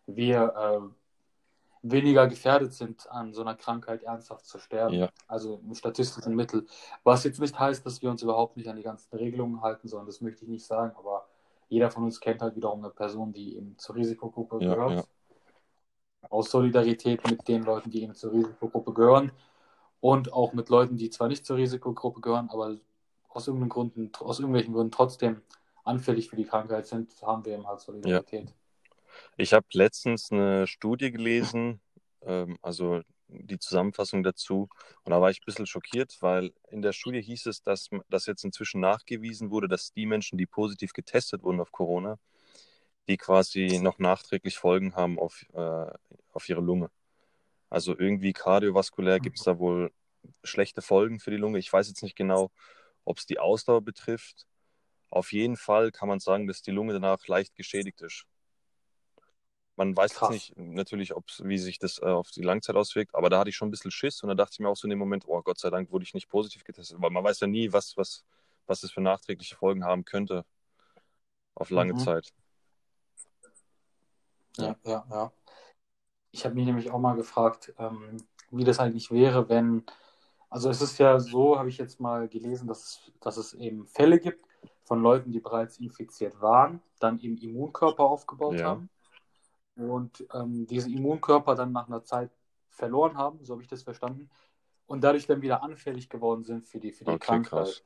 [0.07, 1.04] wir äh,
[1.91, 4.95] weniger gefährdet sind, an so einer Krankheit ernsthaft zu sterben.
[4.95, 5.09] Ja.
[5.27, 6.65] Also im statistischen Mittel.
[7.03, 10.07] Was jetzt nicht heißt, dass wir uns überhaupt nicht an die ganzen Regelungen halten, sondern
[10.07, 10.95] das möchte ich nicht sagen.
[10.97, 11.27] Aber
[11.69, 14.91] jeder von uns kennt halt wiederum eine Person, die eben zur Risikogruppe Ja, gehört.
[14.97, 16.29] ja.
[16.29, 19.31] Aus Solidarität mit den Leuten, die eben zur Risikogruppe gehören.
[19.99, 22.75] Und auch mit Leuten, die zwar nicht zur Risikogruppe gehören, aber
[23.29, 25.41] aus irgendeinen Gründen, aus irgendwelchen Gründen trotzdem
[25.83, 28.53] anfällig für die Krankheit sind, haben wir eben halt Solidarität.
[29.37, 31.81] Ich habe letztens eine Studie gelesen,
[32.21, 34.69] ähm, also die Zusammenfassung dazu,
[35.03, 38.25] und da war ich ein bisschen schockiert, weil in der Studie hieß es, dass, dass
[38.27, 42.19] jetzt inzwischen nachgewiesen wurde, dass die Menschen, die positiv getestet wurden auf Corona,
[43.07, 45.91] die quasi noch nachträglich Folgen haben auf, äh,
[46.33, 46.89] auf ihre Lunge.
[47.69, 49.91] Also irgendwie kardiovaskulär gibt es da wohl
[50.43, 51.59] schlechte Folgen für die Lunge.
[51.59, 52.51] Ich weiß jetzt nicht genau,
[53.03, 54.45] ob es die Ausdauer betrifft.
[55.09, 58.25] Auf jeden Fall kann man sagen, dass die Lunge danach leicht geschädigt ist.
[59.77, 60.29] Man weiß Krass.
[60.29, 63.49] jetzt nicht natürlich, ob's, wie sich das äh, auf die Langzeit auswirkt, aber da hatte
[63.49, 65.25] ich schon ein bisschen Schiss und da dachte ich mir auch so in dem Moment,
[65.27, 67.97] oh Gott sei Dank wurde ich nicht positiv getestet, weil man weiß ja nie, was,
[67.97, 68.23] was,
[68.67, 70.45] was es für nachträgliche Folgen haben könnte
[71.55, 71.99] auf lange Mhm.
[71.99, 72.33] Zeit.
[74.57, 75.31] Ja, ja, ja.
[76.31, 78.17] Ich habe mich nämlich auch mal gefragt, ähm,
[78.51, 79.83] wie das eigentlich wäre, wenn,
[80.49, 83.85] also es ist ja so, habe ich jetzt mal gelesen, dass es, dass es eben
[83.87, 84.45] Fälle gibt
[84.83, 88.65] von Leuten, die bereits infiziert waren, dann eben Immunkörper aufgebaut Ja.
[88.65, 88.89] haben
[89.75, 92.31] und ähm, diese Immunkörper dann nach einer Zeit
[92.69, 94.29] verloren haben, so habe ich das verstanden,
[94.87, 97.51] und dadurch dann wieder anfällig geworden sind für die, für die Okay, Krankheit.
[97.51, 97.83] krass.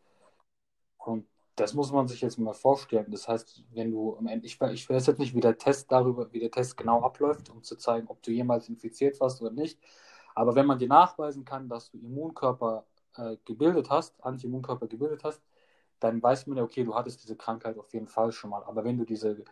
[0.98, 3.12] Und das muss man sich jetzt mal vorstellen.
[3.12, 6.32] Das heißt, wenn du am Ende, ich, ich weiß jetzt nicht, wie der Test darüber,
[6.32, 9.80] wie der Test genau abläuft, um zu zeigen, ob du jemals infiziert warst oder nicht.
[10.36, 15.42] Aber wenn man dir nachweisen kann, dass du Immunkörper äh, gebildet hast, Anti-Immunkörper gebildet hast,
[16.00, 18.64] dann weiß man ja, okay, du hattest diese Krankheit auf jeden Fall schon mal.
[18.64, 19.44] Aber wenn du diese,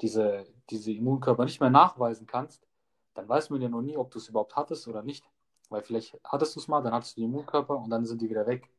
[0.00, 2.66] diese, diese Immunkörper nicht mehr nachweisen kannst,
[3.14, 5.24] dann weiß man ja noch nie, ob du es überhaupt hattest oder nicht.
[5.68, 8.30] Weil vielleicht hattest du es mal, dann hattest du die Immunkörper und dann sind die
[8.30, 8.70] wieder weg.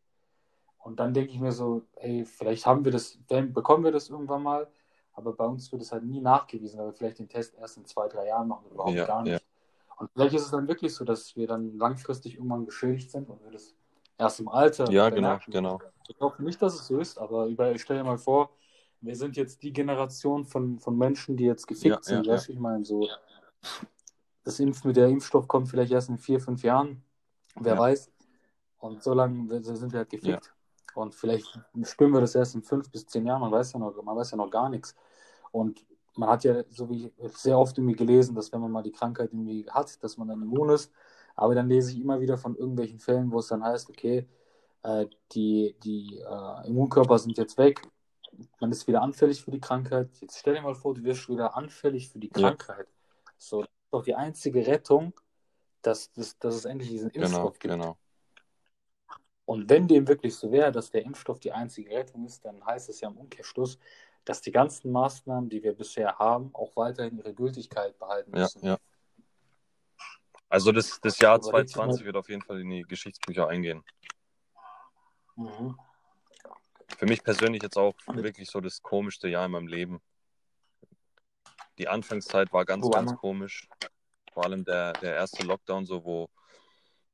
[0.79, 4.09] Und dann denke ich mir so, ey, vielleicht haben wir das, dann bekommen wir das
[4.09, 4.67] irgendwann mal,
[5.13, 7.85] aber bei uns wird es halt nie nachgewiesen, weil wir vielleicht den Test erst in
[7.85, 9.33] zwei, drei Jahren machen oder überhaupt Ja, gar nicht.
[9.33, 9.39] ja.
[9.97, 13.43] Und vielleicht ist es dann wirklich so, dass wir dann langfristig irgendwann geschädigt sind und
[13.43, 13.75] wir das
[14.17, 15.81] erst im Alter Ja, genau, genau.
[16.07, 18.51] Ich hoffe nicht, dass es so ist, aber stelle dir mal vor,
[19.01, 22.27] wir sind jetzt die Generation von, von Menschen, die jetzt gefickt Ja, sind.
[22.27, 23.07] ja, weißt du, ich meine, so,
[24.43, 27.03] das Impf mit der Impfstoff kommt vielleicht erst in vier, fünf Jahren.
[27.55, 27.79] Wer Ja.
[27.79, 28.11] weiß.
[28.79, 30.53] Und so lange sind wir halt gefickt.
[30.95, 33.41] Und vielleicht spüren wir das erst in fünf bis zehn Jahren.
[33.41, 34.95] Man weiß ja noch, man weiß ja noch gar nichts.
[35.51, 38.91] Und man hat ja, so wie sehr oft irgendwie gelesen, dass wenn man mal die
[38.91, 40.91] Krankheit irgendwie hat, dass man dann immun ist.
[41.35, 44.27] Aber dann lese ich immer wieder von irgendwelchen Fällen, wo es dann heißt, okay,
[44.83, 47.81] äh, die, die äh, Immunkörper sind jetzt weg,
[48.59, 50.09] man ist wieder anfällig für die Krankheit.
[50.21, 52.51] Jetzt stell dir mal vor, du wirst wieder anfällig für die Ja.
[52.55, 52.87] Krankheit.
[53.37, 55.13] So, das ist doch die einzige Rettung,
[55.81, 57.73] dass, dass, dass es endlich diesen Genau, Impfstoff gibt.
[57.73, 57.97] genau.
[59.45, 62.89] Und wenn dem wirklich so wäre, dass der Impfstoff die einzige Rettung ist, dann heißt
[62.89, 63.79] es ja im Umkehrschluss,
[64.25, 68.61] dass die ganzen Maßnahmen, die wir bisher haben, auch weiterhin ihre Gültigkeit behalten Ja, müssen.
[68.65, 68.77] ja.
[70.49, 73.47] Also das, das Jahr Überleg dir 2020 mal- wird auf jeden Fall in die Geschichtsbücher
[73.47, 73.83] eingehen.
[75.35, 75.77] Mhm.
[76.97, 80.01] Für mich persönlich jetzt auch wirklich so das komischste Jahr in meinem Leben.
[81.77, 83.67] Die Anfangszeit war ganz, ganz komisch.
[84.33, 86.29] Vor allem der, der erste Lockdown, so wo,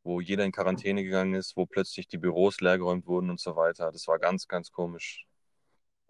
[0.03, 3.91] wo jeder in Quarantäne gegangen ist, wo plötzlich die Büros leergeräumt wurden und so weiter.
[3.91, 5.25] Das war ganz, ganz komisch.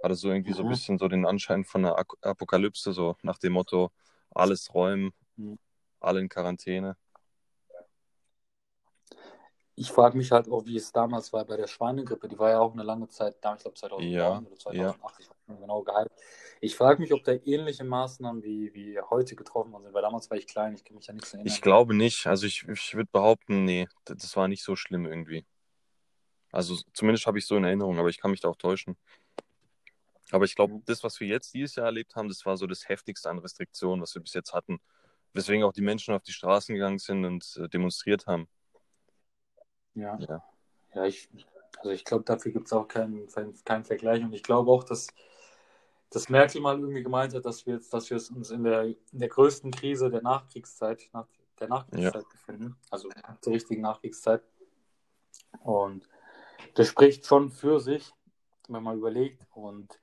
[0.03, 0.69] Hatte so irgendwie so ein Mhm.
[0.69, 3.91] bisschen so den Anschein von einer Apokalypse, so nach dem Motto,
[4.29, 5.57] alles räumen, Mhm.
[5.99, 6.95] alle in Quarantäne.
[9.75, 12.27] Ich frage mich halt auch, wie es damals war bei der Schweinegrippe.
[12.27, 15.29] Die war ja auch eine lange Zeit da, ich glaube 2009 Ja, oder 2008, ich
[15.29, 16.12] weiß nicht genau geheilt.
[16.62, 20.29] Ich frage mich, ob da ähnliche Maßnahmen wie, wie heute getroffen worden sind, weil damals
[20.29, 21.47] war ich klein, ich kann mich ja nichts erinnern.
[21.47, 22.27] Ich glaube nicht.
[22.27, 25.45] Also ich, ich würde behaupten, nee, das war nicht so schlimm irgendwie.
[26.51, 28.95] Also zumindest habe ich so in Erinnerung, aber ich kann mich da auch täuschen.
[30.31, 30.83] Aber ich glaube, Mhm.
[30.86, 34.01] das, was wir jetzt dieses Jahr erlebt haben, das war so das heftigste an Restriktionen,
[34.01, 34.79] was wir bis jetzt hatten.
[35.33, 38.47] Weswegen auch die Menschen auf die Straßen gegangen sind und äh, demonstriert haben.
[39.95, 40.17] Ja.
[40.19, 40.43] Ja.
[40.93, 41.29] Ja, ich,
[41.77, 43.27] Also ich glaube, dafür gibt es auch keinen,
[43.65, 44.23] keinen Vergleich.
[44.23, 45.08] Und ich glaube auch, dass,
[46.10, 48.97] dass Merkel mal irgendwie gemeint hat, dass wir jetzt, dass wir uns in der, in
[49.19, 51.27] der größten Krise der Nachkriegszeit, nach
[51.60, 52.29] der Nachkriegszeit ja.
[52.29, 52.75] befinden.
[52.89, 53.10] Also
[53.45, 54.43] der richtigen Nachkriegszeit.
[55.62, 56.08] Und
[56.75, 58.13] das spricht schon für sich,
[58.67, 59.45] wenn man überlegt.
[59.53, 59.99] Und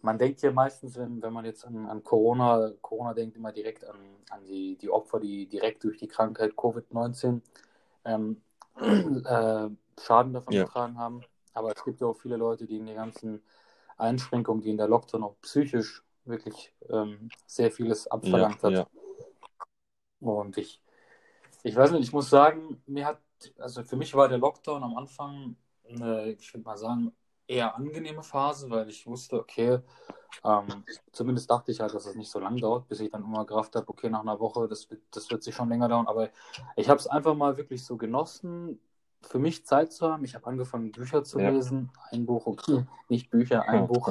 [0.00, 3.84] man denkt ja meistens, wenn, wenn man jetzt an, an Corona, Corona denkt, immer direkt
[3.84, 3.96] an,
[4.30, 7.40] an die, die Opfer, die direkt durch die Krankheit Covid-19
[8.04, 8.42] ähm,
[8.80, 9.68] äh,
[10.00, 10.64] Schaden davon ja.
[10.64, 11.22] getragen haben.
[11.52, 13.42] Aber es gibt ja auch viele Leute, die in den ganzen
[13.96, 18.72] Einschränkungen, die in der Lockdown auch psychisch wirklich ähm, sehr vieles abverlangt ja, hat.
[18.72, 18.86] Ja.
[20.20, 20.82] Und ich,
[21.62, 23.20] ich weiß nicht, ich muss sagen, mir hat,
[23.58, 25.56] also für mich war der Lockdown am Anfang
[25.88, 27.12] eine, ich würde mal sagen,
[27.46, 29.80] eher angenehme Phase, weil ich wusste, okay,
[30.44, 33.44] ähm, zumindest dachte ich halt, dass es nicht so lang dauert, bis ich dann immer
[33.44, 36.06] gerafft habe, okay, nach einer Woche, das wird, das wird sich schon länger dauern.
[36.06, 36.30] Aber
[36.76, 38.80] ich habe es einfach mal wirklich so genossen,
[39.22, 40.24] für mich Zeit zu haben.
[40.24, 41.50] Ich habe angefangen, Bücher zu ja.
[41.50, 44.08] lesen, ein Buch, okay, nicht Bücher, ein Buch.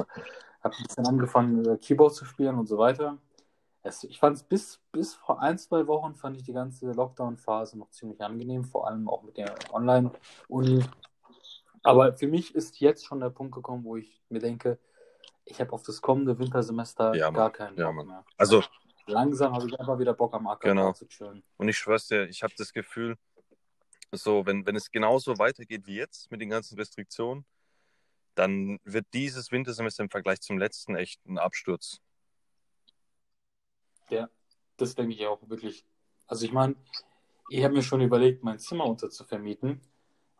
[0.62, 3.18] Habe ein bisschen angefangen, Keyboard zu spielen und so weiter.
[3.82, 7.78] Es, ich fand es bis, bis vor ein, zwei Wochen fand ich die ganze Lockdown-Phase
[7.78, 10.82] noch ziemlich angenehm, vor allem auch mit der Online-Uni.
[11.84, 14.78] Aber für mich ist jetzt schon der Punkt gekommen, wo ich mir denke,
[15.44, 18.24] ich habe auf das kommende Wintersemester ja, gar keinen ja, Bock mehr.
[18.38, 18.62] Also
[19.06, 20.92] langsam habe ich einfach wieder Bock am Acker genau.
[20.92, 21.44] zu chillen.
[21.58, 23.16] Und ich schwör's dir, ich habe das Gefühl,
[24.12, 27.44] so, wenn, wenn es genauso weitergeht wie jetzt mit den ganzen Restriktionen,
[28.34, 32.00] dann wird dieses Wintersemester im Vergleich zum letzten echt ein Absturz.
[34.08, 34.30] Ja,
[34.78, 35.84] das denke ich auch wirklich.
[36.26, 36.76] Also ich meine,
[37.50, 39.82] ich habe mir schon überlegt, mein Zimmer unterzuvermieten,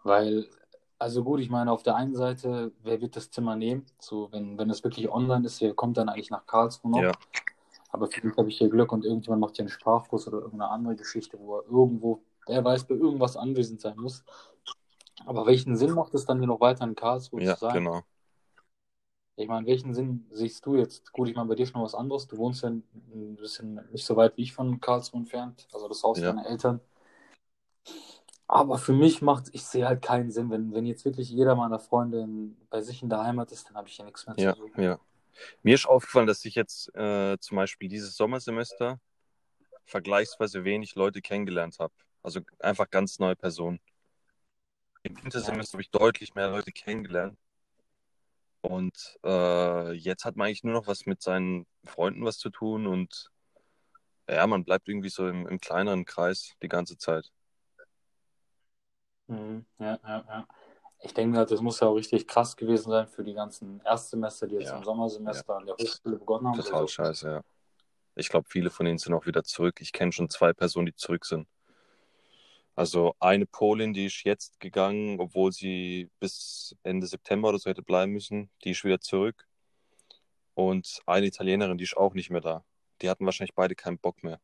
[0.02, 0.48] weil
[1.04, 3.84] also gut, ich meine, auf der einen Seite, wer wird das Zimmer nehmen?
[3.98, 7.02] So, wenn, wenn es wirklich online ist, wer kommt dann eigentlich nach Karlsruhe noch?
[7.02, 7.12] Ja.
[7.90, 10.96] Aber vielleicht habe ich hier Glück und irgendjemand macht hier einen Sprachkurs oder irgendeine andere
[10.96, 14.24] Geschichte, wo er irgendwo, wer weiß, bei irgendwas anwesend sein muss.
[15.26, 17.74] Aber welchen Sinn macht es dann hier noch weiter in Karlsruhe ja, zu sein?
[17.74, 18.00] Genau.
[19.36, 21.12] Ich meine, welchen Sinn siehst du jetzt?
[21.12, 22.26] Gut, ich meine, bei dir ist noch was anderes.
[22.28, 26.02] Du wohnst ja ein bisschen nicht so weit wie ich von Karlsruhe entfernt, also das
[26.02, 26.32] Haus ja.
[26.32, 26.80] deiner Eltern.
[28.46, 31.78] Aber für mich macht, ich sehe halt keinen Sinn, wenn, wenn jetzt wirklich jeder meiner
[31.78, 32.28] Freunde
[32.70, 34.82] bei sich in der Heimat ist, dann habe ich hier nichts mehr zu ja, suchen.
[34.82, 34.98] Ja.
[35.62, 39.00] Mir ist aufgefallen, dass ich jetzt äh, zum Beispiel dieses Sommersemester
[39.86, 41.94] vergleichsweise wenig Leute kennengelernt habe.
[42.22, 43.80] Also einfach ganz neue Personen.
[45.02, 45.72] Im Wintersemester ja.
[45.74, 47.38] habe ich deutlich mehr Leute kennengelernt.
[48.60, 52.86] Und äh, jetzt hat man eigentlich nur noch was mit seinen Freunden was zu tun
[52.86, 53.30] und
[54.26, 57.30] ja, man bleibt irgendwie so im, im kleineren Kreis die ganze Zeit.
[59.26, 59.64] Mhm.
[59.78, 60.48] Ja, ja, ja.
[61.00, 64.46] Ich denke halt, das muss ja auch richtig krass gewesen sein für die ganzen Erstsemester,
[64.46, 64.78] die jetzt ja.
[64.78, 66.60] im Sommersemester an der Hochschule begonnen haben.
[66.60, 67.42] Total scheiße, ja.
[68.14, 69.80] Ich glaube, viele von ihnen sind auch wieder zurück.
[69.80, 71.48] Ich kenne schon zwei Personen, die zurück sind.
[72.76, 77.82] Also eine Polin, die ist jetzt gegangen, obwohl sie bis Ende September oder so hätte
[77.82, 78.50] bleiben müssen.
[78.64, 79.46] Die ist wieder zurück.
[80.54, 82.64] Und eine Italienerin, die ist auch nicht mehr da.
[83.02, 84.40] Die hatten wahrscheinlich beide keinen Bock mehr.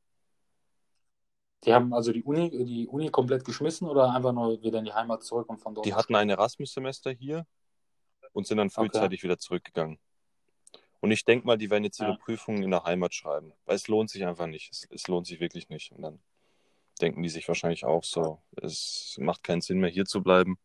[1.64, 4.92] Die haben also die Uni, die Uni komplett geschmissen oder einfach nur wieder in die
[4.92, 5.86] Heimat zurück und von dort?
[5.86, 7.46] Die hatten ein Erasmus-Semester hier
[8.32, 9.24] und sind dann frühzeitig okay.
[9.24, 9.98] wieder zurückgegangen.
[11.00, 12.16] Und ich denke mal, die werden jetzt ihre ja.
[12.16, 14.70] Prüfungen in der Heimat schreiben, weil es lohnt sich einfach nicht.
[14.70, 15.92] Es, es, lohnt sich wirklich nicht.
[15.92, 16.20] Und dann
[17.00, 20.58] denken die sich wahrscheinlich auch so, es macht keinen Sinn mehr hier zu bleiben.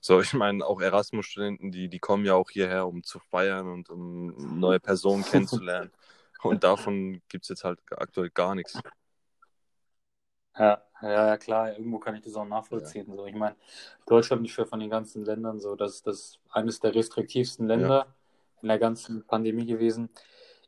[0.00, 3.90] So, ich meine, auch Erasmus-Studenten, die, die kommen ja auch hierher, um zu feiern und
[3.90, 5.92] um neue Personen kennenzulernen.
[6.42, 8.80] Und davon gibt es jetzt halt aktuell gar nichts.
[10.60, 13.06] Ja, ja, ja, klar, irgendwo kann ich das auch nachvollziehen.
[13.08, 13.16] Ja.
[13.16, 13.56] So, ich meine,
[14.06, 18.14] Deutschland ist ja von den ganzen Ländern so, das ist eines der restriktivsten Länder ja.
[18.60, 20.10] in der ganzen Pandemie gewesen.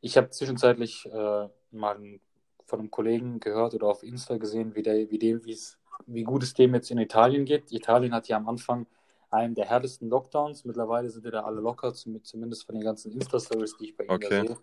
[0.01, 2.21] Ich habe zwischenzeitlich äh, mal
[2.65, 5.43] von einem Kollegen gehört oder auf Insta gesehen, wie, der, wie, dem,
[6.07, 7.71] wie gut es dem jetzt in Italien geht.
[7.71, 8.87] Italien hat ja am Anfang
[9.31, 10.65] einen der härtesten Lockdowns.
[10.65, 14.11] Mittlerweile sind die da alle locker, zumindest von den ganzen Insta-Stories, die ich bei ihm
[14.11, 14.47] okay.
[14.47, 14.57] sehe.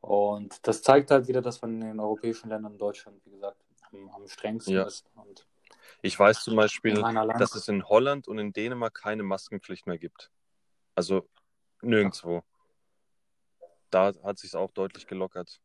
[0.00, 3.58] Und das zeigt halt wieder, dass von den europäischen Ländern Deutschland, wie gesagt,
[3.92, 4.84] am, am strengsten ja.
[4.84, 5.10] ist.
[5.14, 5.46] Und
[6.02, 6.94] ich weiß zum Beispiel,
[7.38, 10.30] dass es in Holland und in Dänemark keine Maskenpflicht mehr gibt.
[10.94, 11.28] Also
[11.80, 12.42] nirgendwo.
[13.90, 15.60] Da hat sich auch deutlich gelockert.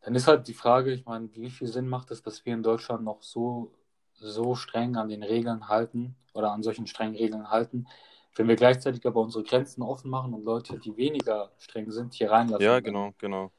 [0.00, 2.62] Dann ist halt die Frage, ich meine, wie viel Sinn macht es, dass wir in
[2.62, 3.74] Deutschland noch so,
[4.14, 7.86] so streng an den Regeln halten oder an solchen strengen Regeln halten,
[8.36, 12.30] wenn wir gleichzeitig aber unsere Grenzen offen machen und Leute, die weniger streng sind, hier
[12.30, 12.64] reinlassen.
[12.64, 13.50] Ja, genau, genau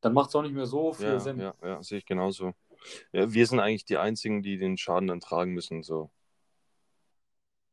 [0.00, 1.40] dann macht es auch nicht mehr so viel ja, Sinn.
[1.40, 2.54] Ja, ja, sehe ich genauso.
[3.12, 5.82] Ja, wir sind eigentlich die Einzigen, die den Schaden dann tragen müssen.
[5.82, 6.10] So.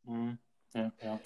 [0.03, 0.37] Mhm.
[0.73, 1.19] Ja, ja.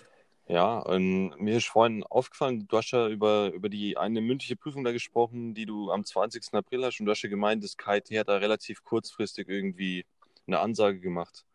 [0.47, 4.83] Ja, und mir ist vorhin aufgefallen, du hast ja über, über die eine mündliche Prüfung
[4.83, 6.53] da gesprochen, die du am 20.
[6.53, 10.07] April hast und du hast ja gemeint, das KIT hat da relativ kurzfristig irgendwie
[10.47, 11.45] eine Ansage gemacht.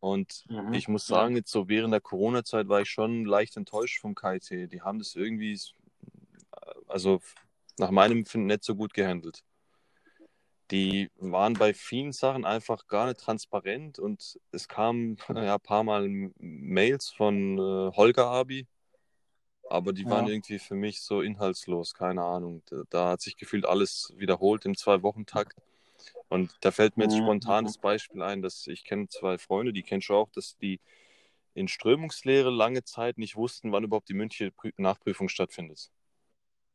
[0.00, 0.74] Und Mhm.
[0.74, 4.72] ich muss sagen, jetzt so während der Corona-Zeit war ich schon leicht enttäuscht vom KIT.
[4.72, 5.58] Die haben das irgendwie,
[6.88, 7.20] also
[7.78, 9.42] nach meinem Empfinden nicht so gut gehandelt.
[10.72, 15.84] Die waren bei vielen Sachen einfach gar nicht transparent und es kamen ja, ein paar
[15.84, 16.08] Mal
[16.38, 18.66] Mails von äh, Holger Abi,
[19.68, 20.32] aber die waren Ja.
[20.32, 22.62] irgendwie für mich so inhaltslos, keine Ahnung.
[22.66, 25.54] Da, da hat sich gefühlt alles wiederholt im Zwei-Wochen-Takt.
[26.28, 27.22] Und da fällt mir jetzt Mhm.
[27.22, 30.80] spontan das Beispiel ein, dass ich kenne zwei Freunde, die kennst du auch, dass die
[31.54, 35.90] in Strömungslehre lange Zeit nicht wussten, wann überhaupt die mündliche Prü- Nachprüfung stattfindet.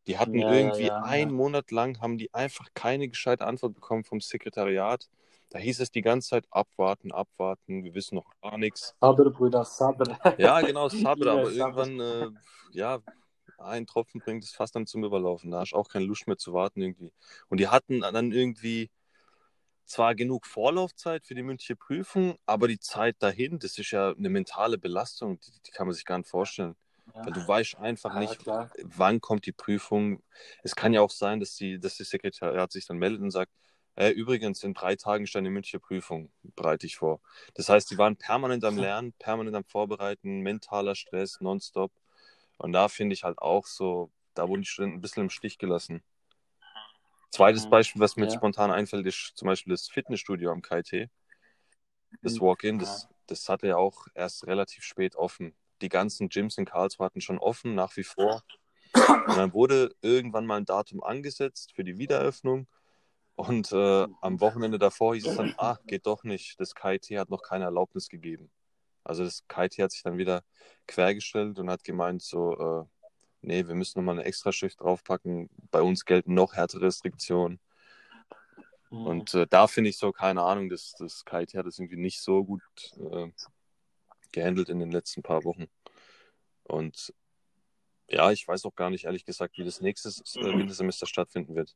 [0.07, 1.35] Die hatten Ja, irgendwie ja, einen ja.
[1.37, 5.09] Monat lang, haben die einfach keine gescheite Antwort bekommen vom Sekretariat.
[5.49, 8.95] Da hieß es die ganze Zeit abwarten, abwarten, wir wissen noch gar nichts.
[9.01, 10.17] Sabr, Brüder, Sabr.
[10.37, 12.29] Ja, genau, Sabr, aber irgendwann, äh,
[12.73, 12.99] ja,
[13.57, 15.51] ein Tropfen bringt es fast dann zum Überlaufen.
[15.51, 17.11] Da hast du auch keine Lust mehr zu warten irgendwie.
[17.49, 18.89] Und die hatten dann irgendwie
[19.85, 24.29] zwar genug Vorlaufzeit für die mündliche Prüfung, aber die Zeit dahin, das ist ja eine
[24.29, 26.75] mentale Belastung, die, die kann man sich gar nicht vorstellen.
[27.13, 27.25] Ja.
[27.25, 28.69] Weil du weißt einfach Ja, nicht, klar.
[28.83, 30.21] wann kommt die Prüfung.
[30.63, 33.51] Es kann ja auch sein, dass die, dass die Sekretariat sich dann meldet und sagt,
[33.95, 37.19] äh, übrigens, in drei Tagen ist eine mündliche Prüfung, bereite ich vor.
[37.55, 41.91] Das heißt, die waren permanent am Lernen, permanent am Vorbereiten, mentaler Stress, nonstop.
[42.57, 45.57] Und da finde ich halt auch so, da wurden die Studenten ein bisschen im Stich
[45.57, 46.03] gelassen.
[47.31, 47.69] Zweites Mhm.
[47.69, 48.31] Beispiel, was mir Ja.
[48.35, 51.09] spontan einfällt, ist zum Beispiel das Fitnessstudio am KIT.
[52.23, 52.41] Das Mhm.
[52.41, 55.53] Walk-In, das, das hatte ja auch erst relativ spät offen.
[55.81, 58.43] Die ganzen Gyms in Karlsruhe hatten schon offen, nach wie vor.
[58.93, 62.67] Und dann wurde irgendwann mal ein Datum angesetzt für die Wiedereröffnung.
[63.35, 66.59] Und äh, am Wochenende davor hieß es dann, ah, geht doch nicht.
[66.59, 68.51] Das KIT hat noch keine Erlaubnis gegeben.
[69.03, 70.43] Also das KIT hat sich dann wieder
[70.87, 72.85] quergestellt und hat gemeint, so, äh,
[73.41, 75.49] nee, wir müssen nochmal eine Extraschicht draufpacken.
[75.71, 77.59] Bei uns gelten noch härtere Restriktionen.
[78.91, 79.05] Mhm.
[79.07, 82.21] Und äh, da finde ich so, keine Ahnung, das, das KIT hat es irgendwie nicht
[82.21, 82.61] so gut
[82.97, 83.31] äh,
[84.31, 85.67] gehandelt in den letzten paar Wochen.
[86.63, 87.13] Und
[88.09, 91.75] ja, ich weiß auch gar nicht, ehrlich gesagt, wie das nächste äh, Wintersemester stattfinden wird.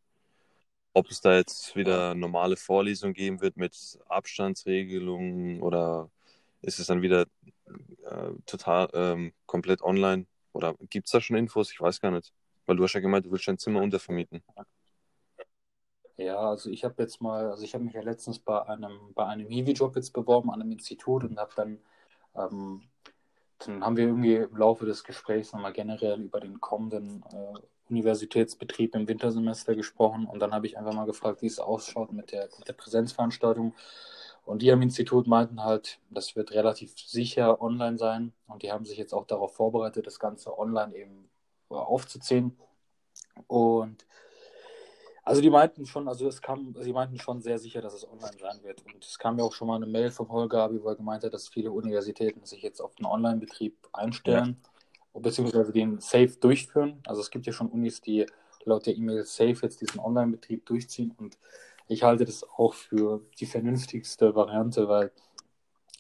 [0.94, 6.10] Ob es da jetzt wieder normale Vorlesungen geben wird mit Abstandsregelungen oder
[6.62, 7.26] ist es dann wieder
[8.06, 10.26] äh, total ähm, komplett online?
[10.54, 11.72] Oder gibt es da schon Infos?
[11.72, 12.34] Ich weiß gar nicht.
[12.66, 14.42] Weil du hast ja gemeint, du willst dein Zimmer untervermieten.
[16.18, 19.26] Ja, also ich habe jetzt mal, also ich habe mich ja letztens bei einem, bei
[19.26, 21.80] einem Hiwi-Job jetzt beworben an einem Institut und habe dann,
[22.38, 22.82] ähm,
[23.60, 28.96] dann haben wir irgendwie im Laufe des Gesprächs nochmal generell über den kommenden äh, Universitätsbetrieb
[28.96, 32.50] im Wintersemester gesprochen und dann habe ich einfach mal gefragt, wie es ausschaut mit der,
[32.58, 33.74] mit der Präsenzveranstaltung.
[34.44, 38.86] Und die am Institut meinten halt, das wird relativ sicher online sein und die haben
[38.86, 41.30] sich jetzt auch darauf vorbereitet, das Ganze online eben
[41.70, 42.56] aufzuziehen.
[43.48, 44.06] Und
[45.26, 48.38] also die meinten schon, also es kam, sie meinten schon sehr sicher, dass es online
[48.40, 48.86] sein wird.
[48.86, 51.34] Und es kam ja auch schon mal eine Mail vom Holger wo er gemeint hat,
[51.34, 54.62] dass viele Universitäten sich jetzt auf den Online-Betrieb einstellen,
[55.14, 57.02] beziehungsweise den safe durchführen.
[57.08, 58.26] Also es gibt ja schon Unis, die
[58.66, 61.14] laut der E-Mail safe jetzt diesen Online-Betrieb durchziehen.
[61.18, 61.38] Und
[61.88, 65.12] ich halte das auch für die vernünftigste Variante, weil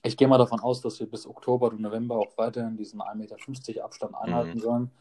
[0.03, 3.67] ich gehe mal davon aus, dass wir bis Oktober oder November auch weiterhin diesen 1,50
[3.69, 4.61] Meter Abstand einhalten Mhm.
[4.61, 4.91] sollen.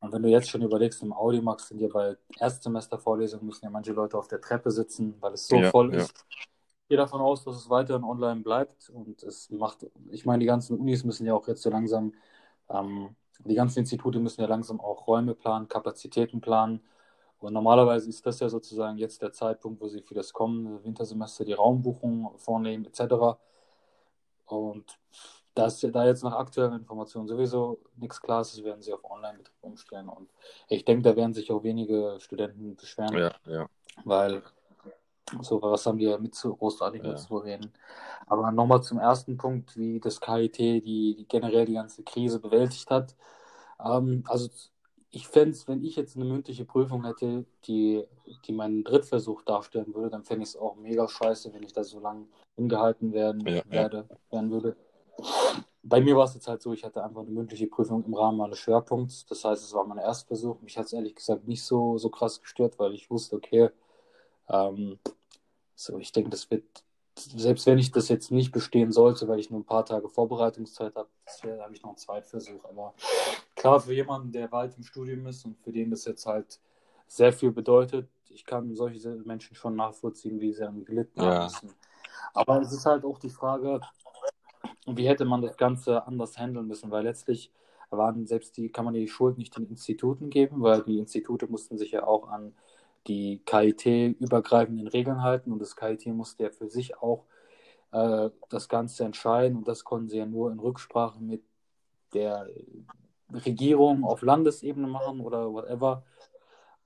[0.00, 3.92] Und wenn du jetzt schon überlegst, im Audimax sind ja bei Erstsemestervorlesungen müssen ja manche
[3.92, 5.96] Leute auf der Treppe sitzen, weil es so Ja, voll ja.
[5.96, 6.14] ist.
[6.84, 10.46] Ich gehe davon aus, dass es weiterhin online bleibt und es macht, ich meine, die
[10.46, 12.14] ganzen Unis müssen ja auch jetzt so langsam,
[12.70, 16.82] ähm, die ganzen Institute müssen ja langsam auch Räume planen, Kapazitäten planen.
[17.40, 21.44] Und normalerweise ist das ja sozusagen jetzt der Zeitpunkt, wo sie für das kommende Wintersemester
[21.44, 23.38] die Raumbuchung vornehmen, etc.
[24.46, 24.98] Und
[25.58, 30.08] dass da jetzt nach aktuellen Informationen sowieso nichts klar ist, werden sie auf Online-Betrieb umstellen.
[30.08, 30.30] Und
[30.68, 33.68] ich denke, da werden sich auch wenige Studenten beschweren, Ja, ja.
[34.04, 34.42] weil
[35.42, 37.16] so was haben ja mit so großartig Ja.
[37.16, 37.72] zu reden.
[38.26, 42.90] Aber nochmal zum ersten Punkt, wie das KIT die, die generell die ganze Krise bewältigt
[42.90, 43.16] hat.
[43.84, 44.48] Ähm, also
[45.10, 48.04] ich fände es, wenn ich jetzt eine mündliche Prüfung hätte, die,
[48.46, 51.82] die meinen Drittversuch darstellen würde, dann fände ich es auch mega scheiße, wenn ich da
[51.82, 53.64] so lange hingehalten werden Ja, ja.
[53.70, 54.76] werde, werden würde.
[55.82, 58.38] Bei mir war es jetzt halt so, ich hatte einfach eine mündliche Prüfung im Rahmen
[58.38, 59.26] meines Schwerpunkts.
[59.26, 60.60] Das heißt, es war mein Erstversuch.
[60.60, 63.70] Mich hat es ehrlich gesagt nicht so, so krass gestört, weil ich wusste, okay,
[64.48, 64.98] ähm,
[65.74, 66.64] so, ich denke, das wird,
[67.16, 70.94] selbst wenn ich das jetzt nicht bestehen sollte, weil ich nur ein paar Tage Vorbereitungszeit
[70.94, 71.08] habe,
[71.60, 72.64] habe ich noch einen Zweitversuch.
[72.64, 72.94] Aber
[73.54, 76.60] klar, für jemanden, der weit im Studium ist und für den das jetzt halt
[77.06, 81.30] sehr viel bedeutet, ich kann solche Menschen schon nachvollziehen, wie sie dann gelitten Ja.
[81.30, 81.74] haben müssen.
[82.34, 83.80] Aber es ist halt auch die Frage,
[84.96, 87.52] wie hätte man das Ganze anders handeln müssen, weil letztlich
[87.90, 91.78] waren selbst die, kann man die Schuld nicht den Instituten geben, weil die Institute mussten
[91.78, 92.54] sich ja auch an
[93.06, 97.24] die KIT-übergreifenden Regeln halten und das KIT musste ja für sich auch
[97.92, 99.58] äh, das Ganze entscheiden.
[99.58, 101.42] Und das konnten sie ja nur in Rücksprache mit
[102.14, 102.48] der
[103.32, 106.04] Regierung auf Landesebene machen oder whatever.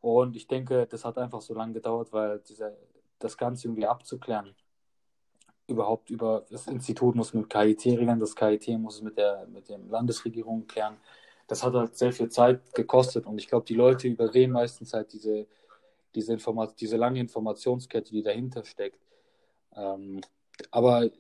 [0.00, 2.72] Und ich denke, das hat einfach so lange gedauert, weil dieser,
[3.18, 4.54] das Ganze irgendwie abzuklären,
[5.66, 9.68] überhaupt über das Institut muss mit KIT regeln, das KIT muss es mit der mit
[9.68, 10.96] der Landesregierung klären.
[11.46, 15.12] Das hat halt sehr viel Zeit gekostet und ich glaube, die Leute übersehen meistens halt
[15.12, 15.46] diese,
[16.14, 18.98] diese, Informa diese lange Informationskette, die dahinter steckt.
[19.74, 20.20] Ähm,
[20.70, 21.10] aber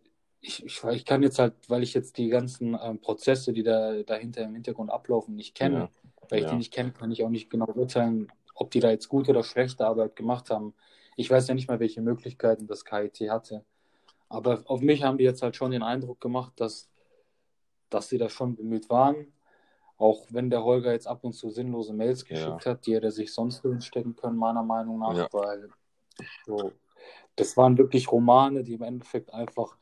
[0.40, 4.02] ich, ich, ich, kann jetzt halt, weil ich jetzt die ganzen ähm, Prozesse, die da
[4.02, 5.90] dahinter im Hintergrund ablaufen, nicht kenne, ja.
[6.28, 6.50] weil ich ja.
[6.50, 9.44] die nicht kenne, kann ich auch nicht genau urteilen, ob die da jetzt gute oder
[9.44, 10.74] schlechte Arbeit gemacht haben.
[11.16, 13.64] Ich weiß ja nicht mal, welche Möglichkeiten das KIT hatte.
[14.32, 16.90] Aber auf mich haben die jetzt halt schon den Eindruck gemacht, dass,
[17.90, 19.32] dass sie da schon bemüht waren.
[19.98, 22.72] Auch wenn der Holger jetzt ab und zu sinnlose Mails geschickt ja.
[22.72, 25.28] hat, die hätte sich sonst stecken können, meiner Meinung nach, ja.
[25.32, 25.68] weil
[26.44, 26.72] so,
[27.36, 29.76] das waren wirklich Romane, die im Endeffekt einfach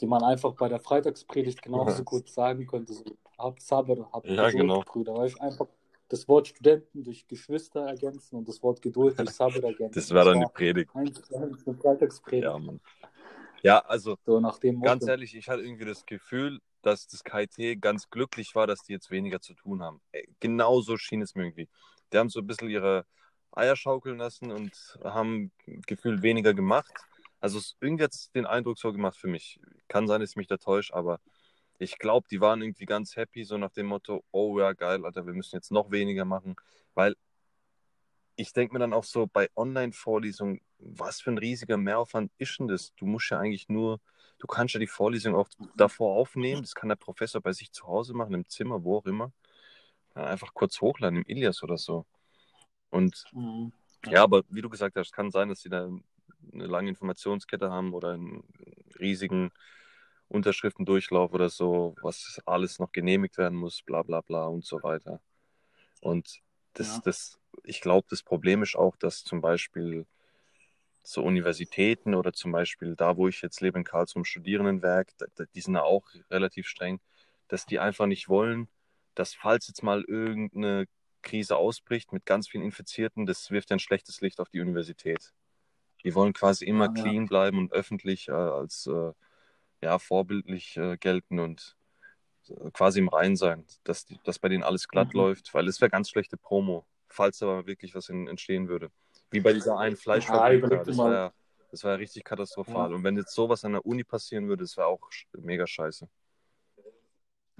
[0.00, 3.04] die man einfach bei der Freitagspredigt genauso gut sagen könnte, so
[3.38, 4.80] habt Sabber, habt ja, Geduld, genau.
[4.80, 5.66] Brüder, weil ich einfach
[6.08, 9.94] das Wort Studenten durch Geschwister ergänzen und das Wort Geduld durch Sabber ergänzen.
[9.94, 10.90] Das wäre dann die Predigt.
[10.94, 12.44] Eine Freitagspredigt.
[12.44, 12.80] Ja, Mann.
[13.64, 14.40] Ja, also so,
[14.82, 18.92] ganz ehrlich, ich hatte irgendwie das Gefühl, dass das KIT ganz glücklich war, dass die
[18.92, 20.02] jetzt weniger zu tun haben.
[20.38, 21.68] Genau so schien es mir irgendwie.
[22.12, 23.06] Die haben so ein bisschen ihre
[23.52, 25.50] Eier schaukeln lassen und haben
[25.86, 26.92] gefühlt weniger gemacht.
[27.40, 29.58] Also irgendwie hat es den Eindruck so gemacht für mich.
[29.88, 31.20] Kann sein, dass ich mich da täusche, aber
[31.78, 35.26] ich glaube, die waren irgendwie ganz happy, so nach dem Motto, oh ja, geil, Alter,
[35.26, 36.54] wir müssen jetzt noch weniger machen,
[36.94, 37.16] weil
[38.36, 42.68] ich denke mir dann auch so bei Online-Vorlesungen, was für ein riesiger Mehraufwand ist denn
[42.68, 42.94] das?
[42.96, 44.00] Du musst ja eigentlich nur,
[44.38, 47.86] du kannst ja die Vorlesung auch davor aufnehmen, das kann der Professor bei sich zu
[47.86, 49.32] Hause machen, im Zimmer, wo auch immer.
[50.14, 52.06] Einfach kurz hochladen, im Ilias oder so.
[52.90, 53.72] Und mhm.
[54.06, 55.88] ja, aber wie du gesagt hast, kann sein, dass sie da
[56.52, 58.44] eine lange Informationskette haben oder einen
[59.00, 59.50] riesigen
[60.28, 65.20] Unterschriftendurchlauf oder so, was alles noch genehmigt werden muss, bla bla bla und so weiter.
[66.00, 66.40] Und
[66.74, 67.02] das, ja.
[67.04, 70.06] das, ich glaube, das Problem ist auch, dass zum Beispiel
[71.02, 75.12] so Universitäten oder zum Beispiel da, wo ich jetzt lebe, in Karlsruhe im Studierendenwerk,
[75.54, 77.00] die sind ja auch relativ streng,
[77.48, 78.68] dass die einfach nicht wollen,
[79.14, 80.86] dass falls jetzt mal irgendeine
[81.22, 85.32] Krise ausbricht mit ganz vielen Infizierten, das wirft ein schlechtes Licht auf die Universität.
[86.04, 87.28] Die wollen quasi immer ja, clean ja.
[87.28, 89.12] bleiben und öffentlich äh, als äh,
[89.80, 91.76] ja, vorbildlich äh, gelten und
[92.48, 95.20] äh, quasi im Rein sein, dass, die, dass bei denen alles glatt mhm.
[95.20, 98.90] läuft, weil es wäre ganz schlechte Promo, falls aber wirklich was in, entstehen würde.
[99.30, 101.32] Wie bei dieser einen Fleischfabrik, ja, das, war ja,
[101.70, 102.92] das war ja richtig katastrophal.
[102.92, 105.00] Und wenn jetzt sowas an der Uni passieren würde, das wäre auch
[105.32, 106.08] mega scheiße.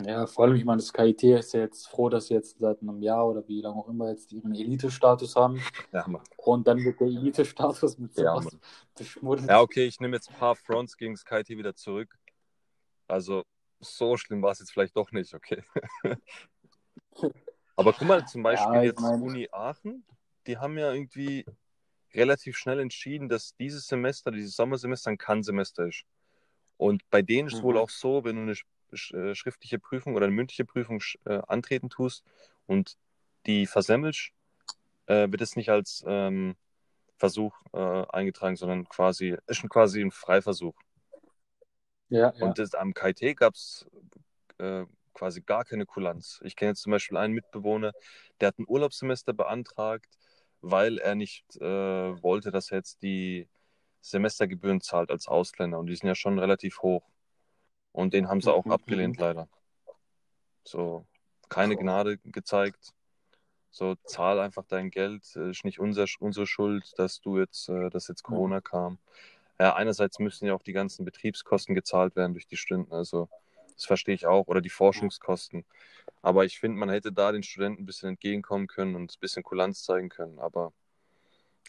[0.03, 2.83] Ja, vor allem, ich meine, das KIT ist ja jetzt froh, dass sie jetzt seit
[2.83, 5.63] einem Jahr oder wie lange auch immer jetzt ihren Elite-Status haben.
[5.93, 6.23] Ja, Mann.
[6.37, 8.59] Und dann wird der Elite-Status mit ja, sowas
[8.99, 9.49] beschmuddelt.
[9.49, 12.13] Ja, okay, ich nehme jetzt ein paar Fronts gegen das KIT wieder zurück.
[13.07, 13.45] Also,
[13.79, 15.63] so schlimm war es jetzt vielleicht doch nicht, okay.
[17.77, 19.23] Aber guck mal, zum Beispiel ja, jetzt meine...
[19.23, 20.05] Uni Aachen,
[20.47, 21.45] die haben ja irgendwie
[22.15, 26.05] relativ schnell entschieden, dass dieses Semester, dieses Sommersemester ein Kann-Semester ist.
[26.77, 27.65] Und bei denen ist es mhm.
[27.65, 31.91] wohl auch so, wenn du eine äh, schriftliche Prüfung oder eine mündliche Prüfung äh, antreten
[31.91, 32.25] tust
[32.67, 32.97] und
[33.47, 34.31] die versemmelst,
[35.07, 36.57] äh, wird es nicht als ähm,
[37.17, 40.75] Versuch äh, eingetragen, sondern quasi, ist quasi ein Freiversuch.
[42.09, 42.45] Ja, ja.
[42.45, 43.87] Und das, am KIT gab es
[44.59, 44.85] äh,
[45.15, 46.41] quasi gar keine Kulanz.
[46.45, 47.93] Ich kenne jetzt zum Beispiel einen Mitbewohner,
[48.41, 50.19] der hat ein Urlaubssemester beantragt,
[50.61, 53.49] weil er nicht äh, wollte, dass er jetzt die
[54.01, 55.79] Semestergebühren zahlt als Ausländer.
[55.79, 57.09] Und die sind ja schon relativ hoch.
[57.93, 58.73] Und den haben sie auch mhm.
[58.73, 59.49] abgelehnt, leider.
[60.65, 61.07] So,
[61.49, 62.93] keine Gnade gezeigt.
[63.71, 65.37] So, zahl einfach dein Geld.
[65.37, 68.99] Ist nicht unser, unsere Schuld, dass du jetzt, äh, dass jetzt Corona kam.
[69.59, 72.93] Ja, einerseits müssen ja auch die ganzen Betriebskosten gezahlt werden durch die Stunden.
[72.93, 73.29] Also,
[73.75, 74.47] das verstehe ich auch.
[74.49, 75.65] Oder die Forschungskosten.
[76.23, 79.43] Aber ich finde, man hätte da den Studenten ein bisschen entgegenkommen können und ein bisschen
[79.43, 80.39] Kulanz zeigen können.
[80.39, 80.73] Aber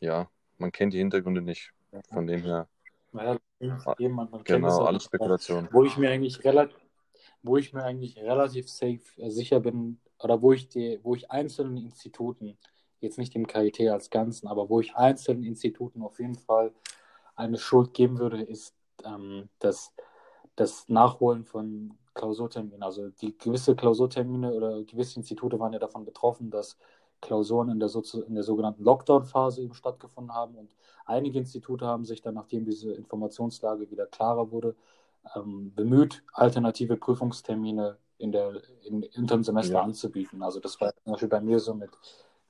[0.02, 1.72] ja, man kennt die Hintergründe nicht.
[2.12, 2.68] Von dem her.
[3.12, 3.38] Naja,
[3.98, 5.70] jemand, man genau, alles Spekulation.
[5.72, 6.78] Wo ich mir eigentlich relativ,
[7.42, 11.32] wo ich mir eigentlich relativ safe äh, sicher bin, oder wo ich die, wo ich
[11.32, 12.58] einzelnen Instituten,
[13.00, 16.74] jetzt nicht dem KIT als Ganzen, aber wo ich einzelnen Instituten auf jeden Fall
[17.36, 19.94] eine Schuld geben würde, ist ähm, das,
[20.56, 22.84] das Nachholen von Klausurterminen.
[22.84, 26.78] Also die gewisse Klausurtermine oder gewisse Institute waren ja davon betroffen, dass
[27.22, 27.90] Klausuren in der,
[28.28, 30.56] in der sogenannten Lockdown-Phase eben stattgefunden haben.
[30.56, 30.76] Und
[31.06, 34.76] einige Institute haben sich dann, nachdem diese Informationslage wieder klarer wurde,
[35.36, 39.82] ähm, bemüht, alternative Prüfungstermine in der, in, in Semester ja.
[39.82, 40.42] anzubieten.
[40.44, 41.90] Also das war zum Beispiel bei mir so mit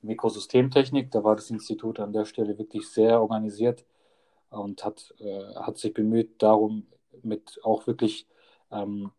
[0.02, 1.12] Mikrosystemtechnik.
[1.12, 3.86] Da war das Institut an der Stelle wirklich sehr organisiert
[4.50, 6.86] und hat, äh, hat sich bemüht, darum
[7.24, 8.28] mit auch wirklich
[8.72, 9.12] ähm,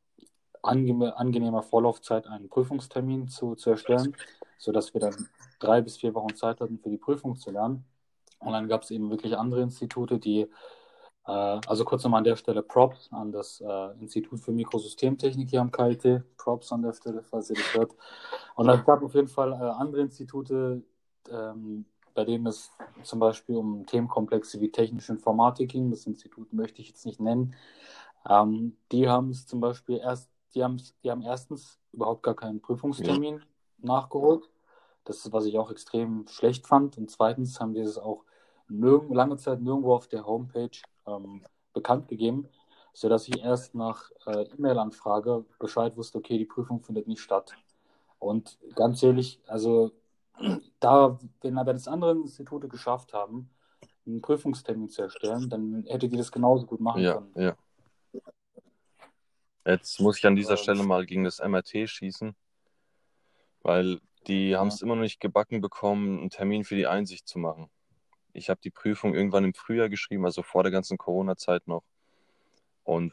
[0.62, 4.16] ange angenehmer Vorlaufzeit einen Prüfungstermin zu, zu erstellen,
[4.58, 5.28] sodass wir dann
[5.58, 7.84] drei bis vier Wochen Zeit hatten, für die Prüfung zu lernen.
[8.40, 10.42] Und dann gab es eben wirklich andere Institute, die,
[11.26, 15.60] äh, also kurz nochmal an der Stelle Props an das äh, Institut für Mikrosystemtechnik hier
[15.60, 16.22] am KIT.
[16.36, 17.92] Props an der Stelle, falls ihr das hört.
[18.54, 20.82] Und es gab auf jeden Fall äh, andere Institute,
[21.30, 21.86] ähm,
[22.16, 22.72] bei denen es
[23.04, 25.90] zum Beispiel um Themenkomplexe wie technische Informatik ging.
[25.90, 27.54] Das Institut möchte ich jetzt nicht nennen.
[28.28, 32.60] Ähm, die haben es zum Beispiel erst, die haben, die haben erstens überhaupt gar keinen
[32.60, 33.42] Prüfungstermin
[33.78, 34.50] nachgeholt.
[35.04, 36.98] Das ist, was ich auch extrem schlecht fand.
[36.98, 38.24] Und zweitens haben die es auch
[38.68, 40.70] nirg lange Zeit nirgendwo auf der Homepage
[41.06, 42.48] ähm, bekannt gegeben,
[42.94, 47.52] sodass ich erst nach äh, E-Mail-Anfrage Bescheid wusste, okay, die Prüfung findet nicht statt.
[48.18, 49.92] Und ganz ehrlich, also
[50.80, 53.50] da, wenn aber das andere Institute geschafft haben,
[54.06, 57.32] einen Prüfungstermin zu erstellen, dann hätte die das genauso gut machen ja, können.
[57.36, 57.56] Ja.
[59.64, 62.36] Jetzt muss ich an dieser Stelle mal gegen das MRT schießen,
[63.62, 64.60] weil die ja.
[64.60, 67.68] haben es immer noch nicht gebacken bekommen, einen Termin für die Einsicht zu machen.
[68.32, 71.82] Ich habe die Prüfung irgendwann im Frühjahr geschrieben, also vor der ganzen Corona-Zeit noch.
[72.84, 73.12] Und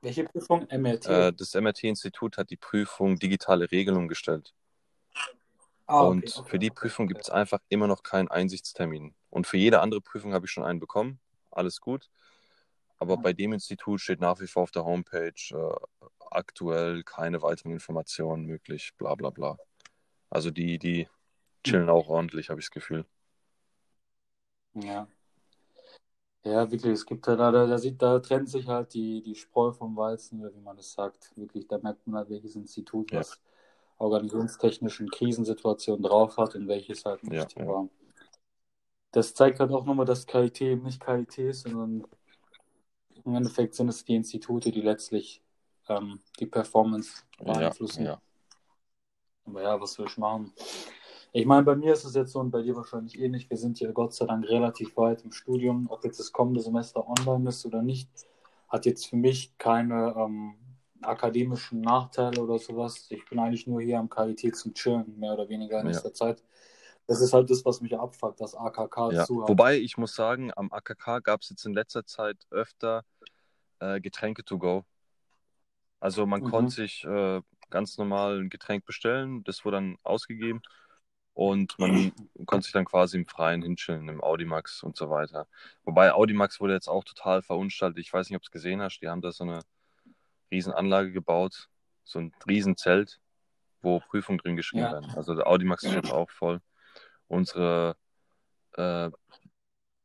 [0.00, 0.66] welche Prüfung?
[0.70, 1.06] MRT?
[1.06, 4.54] Äh, das MRT-Institut hat die Prüfung digitale Regelung gestellt.
[5.86, 9.14] Ah, okay, und okay, für die okay, Prüfung gibt es einfach immer noch keinen Einsichtstermin.
[9.30, 11.20] Und für jede andere Prüfung habe ich schon einen bekommen.
[11.50, 12.08] Alles gut.
[12.98, 17.72] Aber bei dem Institut steht nach wie vor auf der Homepage äh, aktuell keine weiteren
[17.72, 19.58] Informationen möglich, bla bla bla.
[20.30, 21.08] Also die, die
[21.64, 23.04] chillen auch ordentlich, habe ich das Gefühl.
[24.74, 25.06] Ja.
[26.44, 29.72] Ja, wirklich, es gibt da, da, da, sieht, da trennt sich halt die, die Spreu
[29.72, 31.32] vom Weizen, wie man das sagt.
[31.36, 33.20] Wirklich, da merkt man halt, welches Institut ja.
[33.20, 33.40] was
[33.98, 37.56] organisationstechnischen Krisensituationen drauf hat und welches halt nicht.
[37.56, 37.88] Ja, ja.
[39.12, 42.06] das zeigt halt auch nochmal, dass KIT eben nicht KIT ist, sondern
[43.24, 45.42] im Endeffekt sind es die Institute, die letztlich
[45.88, 48.04] ähm, die Performance beeinflussen.
[48.04, 48.20] Ja,
[49.46, 50.52] Aber ja, was will ich machen?
[51.32, 53.50] Ich meine, bei mir ist es jetzt so und bei dir wahrscheinlich ähnlich.
[53.50, 55.88] Wir sind ja Gott sei Dank relativ weit im Studium.
[55.90, 58.08] Ob jetzt das kommende Semester online ist oder nicht,
[58.68, 60.54] hat jetzt für mich keine ähm,
[61.06, 63.06] akademischen Nachteile oder sowas.
[63.10, 66.14] Ich bin eigentlich nur hier am KIT zum Chillen, mehr oder weniger in nächster ja.
[66.14, 66.42] Zeit.
[67.06, 69.24] Das ist halt das, was mich abfuckt, das AKK ja.
[69.24, 73.04] zu Wobei ich muss sagen, am AKK gab es jetzt in letzter Zeit öfter
[73.80, 74.84] äh, Getränke to go.
[76.00, 76.50] Also man mhm.
[76.50, 80.62] konnte sich äh, ganz normal ein Getränk bestellen, das wurde dann ausgegeben
[81.34, 82.12] und man
[82.46, 85.46] konnte sich dann quasi im Freien hinchillen, im Audimax und so weiter.
[85.84, 87.98] Wobei Audimax wurde jetzt auch total verunstaltet.
[87.98, 89.00] Ich weiß nicht, ob du es gesehen hast.
[89.00, 89.60] Die haben da so eine
[90.50, 91.68] Riesenanlage gebaut,
[92.04, 93.20] so ein Riesenzelt,
[93.82, 94.92] wo Prüfungen drin geschrieben ja.
[94.92, 95.10] werden.
[95.16, 96.60] Also der Audimax ist jetzt auch voll.
[97.28, 97.96] Unsere
[98.72, 99.10] äh,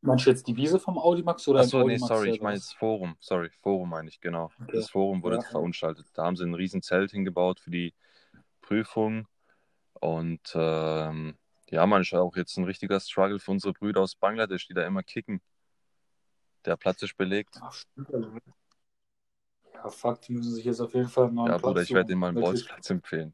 [0.02, 3.18] Meinst du jetzt die Wiese vom Audimax oder Achso, nee, sorry, ich meine jetzt Forum.
[3.20, 4.50] Sorry, Forum meine ich, genau.
[4.62, 4.72] Okay.
[4.78, 5.42] Das Forum wurde ja.
[5.42, 6.08] verunstaltet.
[6.14, 7.94] Da haben sie ein riesen Zelt hingebaut für die
[8.62, 9.28] Prüfung.
[10.00, 11.38] Und ähm,
[11.70, 14.86] ja, man ist auch jetzt ein richtiger Struggle für unsere Brüder aus Bangladesch, die da
[14.86, 15.42] immer kicken.
[16.64, 17.60] Der Platz ist belegt.
[17.62, 18.10] Ach, stimmt.
[19.84, 22.11] Ja, fuck, die müssen sich jetzt auf jeden Fall einen neuen Ja, Bruder, ich werde
[22.11, 23.34] ihnen mal einen Bolzplatz empfehlen.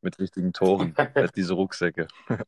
[0.00, 0.94] Mit richtigen Toren.
[1.36, 2.08] diese Rucksäcke.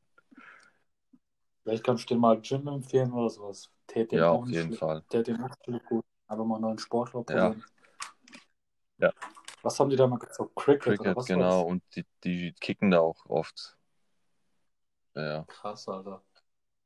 [1.63, 3.71] Vielleicht kannst du dir mal Gym empfehlen oder sowas.
[3.87, 5.05] Tät ja, auf jeden Fall.
[5.13, 6.05] Der den auch gut.
[6.27, 7.65] Aber mal einen neuen Sportler probieren.
[8.99, 9.09] Ja.
[9.09, 9.13] ja.
[9.63, 10.55] Was haben die da mal gesagt?
[10.57, 11.63] Cricket, Cricket genau.
[11.63, 13.77] Und die, die kicken da auch oft.
[15.15, 15.45] Ja.
[15.45, 16.23] Krass, Alter.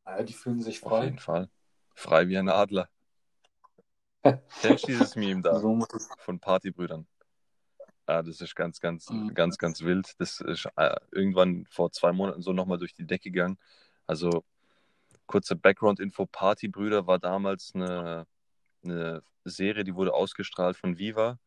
[0.07, 0.99] Ja, die fühlen sich frei.
[0.99, 1.49] Auf jeden Fall.
[1.95, 2.89] Frei wie ein Adler.
[4.23, 5.79] Kennst du dieses Meme da so
[6.19, 7.07] von Partybrüdern?
[8.09, 9.35] Ja, das ist ganz, ganz, mhm.
[9.35, 10.15] ganz, ganz wild.
[10.19, 13.59] Das ist äh, irgendwann vor zwei Monaten so nochmal durch die Decke gegangen.
[14.07, 14.45] Also,
[15.27, 18.27] kurze Background-Info: Partybrüder war damals eine,
[18.83, 21.39] eine Serie, die wurde ausgestrahlt von Viva.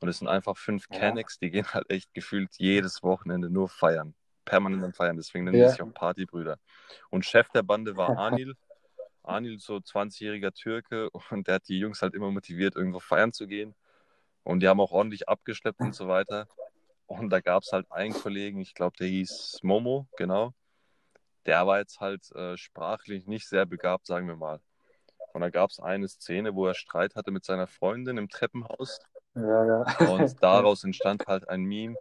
[0.00, 1.12] Und es sind einfach fünf ja.
[1.40, 4.14] Die gehen halt echt gefühlt jedes Wochenende nur feiern.
[4.44, 5.16] Permanent am Feiern.
[5.16, 5.66] Deswegen nennen ja.
[5.66, 6.58] die sich auch Partybrüder.
[7.10, 8.54] Und Chef der Bande war Anil.
[9.24, 13.46] Anil, so 20-jähriger Türke, und der hat die Jungs halt immer motiviert, irgendwo feiern zu
[13.46, 13.74] gehen.
[14.42, 16.46] Und die haben auch ordentlich abgeschleppt und so weiter.
[17.06, 20.52] Und da gab es halt einen Kollegen, ich glaube, der hieß Momo, genau.
[21.46, 24.60] Der war jetzt halt äh, sprachlich nicht sehr begabt, sagen wir mal.
[25.32, 29.00] Und da gab es eine Szene, wo er Streit hatte mit seiner Freundin im Treppenhaus.
[29.34, 30.10] Ja, ja.
[30.10, 31.96] Und daraus entstand halt ein Meme,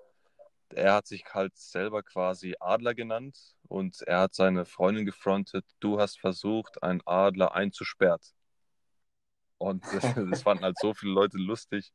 [0.73, 5.99] er hat sich halt selber quasi Adler genannt und er hat seine Freundin gefrontet, du
[5.99, 8.19] hast versucht, einen Adler einzusperren.
[9.57, 11.93] Und das, das fanden halt so viele Leute lustig.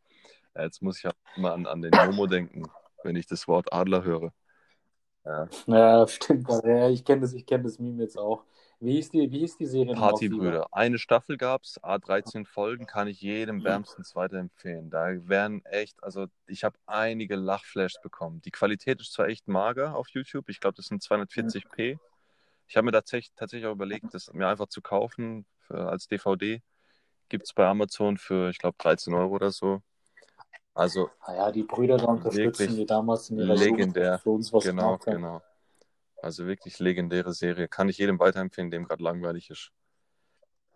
[0.56, 2.64] Jetzt muss ich halt mal an, an den Momo denken,
[3.04, 4.32] wenn ich das Wort Adler höre.
[5.24, 6.48] Ja, ja stimmt.
[6.64, 8.44] Ja, ich kenne das, kenn das Meme jetzt auch.
[8.80, 9.94] Wie hieß die, wie hieß die Serie?
[9.94, 10.68] Partybrüder.
[10.70, 14.88] Eine Staffel gab's, A13 Folgen, kann ich jedem wärmstens weiterempfehlen.
[14.88, 18.40] Da wären echt, also ich habe einige Lachflashs bekommen.
[18.42, 21.98] Die Qualität ist zwar echt mager auf YouTube, ich glaube, das sind 240p.
[22.68, 26.62] Ich habe mir tatsächlich, tatsächlich auch überlegt, das mir einfach zu kaufen für, als DVD.
[27.28, 29.82] Gibt es bei Amazon für, ich glaube, 13 Euro oder so.
[30.74, 34.20] Also Naja, die Brüder da unterstützen, die damals in ihrer legendär.
[34.20, 35.16] Für uns was genau, gemacht haben.
[35.16, 35.42] genau.
[36.22, 37.68] Also wirklich legendäre Serie.
[37.68, 39.70] Kann ich jedem weiterempfehlen, dem gerade langweilig ist.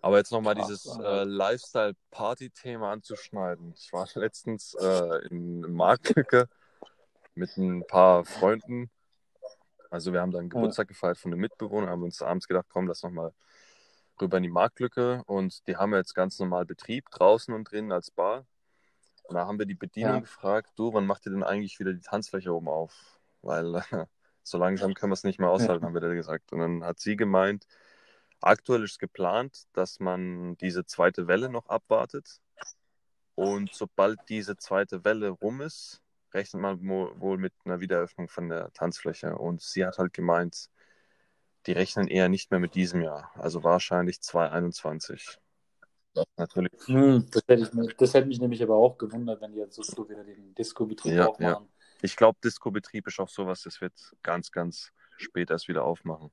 [0.00, 3.72] Aber jetzt nochmal dieses äh, Lifestyle-Party-Thema anzuschneiden.
[3.76, 6.48] Ich war letztens äh, in Marktlücke
[7.34, 8.90] mit ein paar Freunden.
[9.90, 13.02] Also wir haben dann Geburtstag gefeiert von einem Mitbewohner, haben uns abends gedacht, komm, lass
[13.02, 13.32] nochmal
[14.20, 15.22] rüber in die Marktlücke.
[15.26, 18.46] Und die haben jetzt ganz normal Betrieb, draußen und drinnen als Bar.
[19.24, 20.20] Und da haben wir die Bedienung Ja.
[20.20, 23.20] gefragt, du, wann macht ihr denn eigentlich wieder die Tanzfläche oben auf?
[23.42, 23.82] Weil äh,
[24.42, 26.52] so langsam können wir es nicht mehr aushalten, haben wir da gesagt.
[26.52, 27.66] Und dann hat sie gemeint,
[28.40, 32.40] aktuell ist geplant, dass man diese zweite Welle noch abwartet.
[33.34, 36.02] Und sobald diese zweite Welle rum ist,
[36.34, 36.86] rechnet man
[37.20, 39.36] wohl mit einer Wiedereröffnung von der Tanzfläche.
[39.36, 40.68] Und sie hat halt gemeint,
[41.66, 45.38] die rechnen eher nicht mehr mit diesem Jahr, also wahrscheinlich 2021.
[46.14, 49.58] Das natürlich, Hm, das, hätte ich, das hätte mich nämlich aber auch gewundert, wenn die
[49.58, 51.68] jetzt so früh wieder den Disco-Betrieb Ja, aufmachen.
[52.02, 53.92] Ich glaube, Disco-Betrieb ist auch sowas, das wird
[54.22, 56.30] ganz, ganz spät erst wieder aufmachen.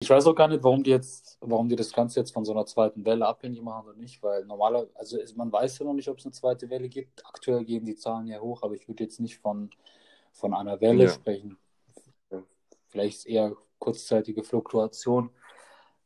[0.00, 2.52] Ich weiß auch gar nicht, warum die jetzt, warum die das Ganze jetzt von so
[2.52, 6.08] einer zweiten Welle abhängig machen oder nicht, weil normaler, also man weiß ja noch nicht,
[6.08, 7.26] ob es eine zweite Welle gibt.
[7.26, 9.70] Aktuell gehen die Zahlen ja hoch, aber ich würde jetzt nicht von,
[10.32, 11.10] von einer Welle Ja.
[11.10, 11.58] sprechen.
[12.86, 15.30] Vielleicht eher kurzzeitige Fluktuation.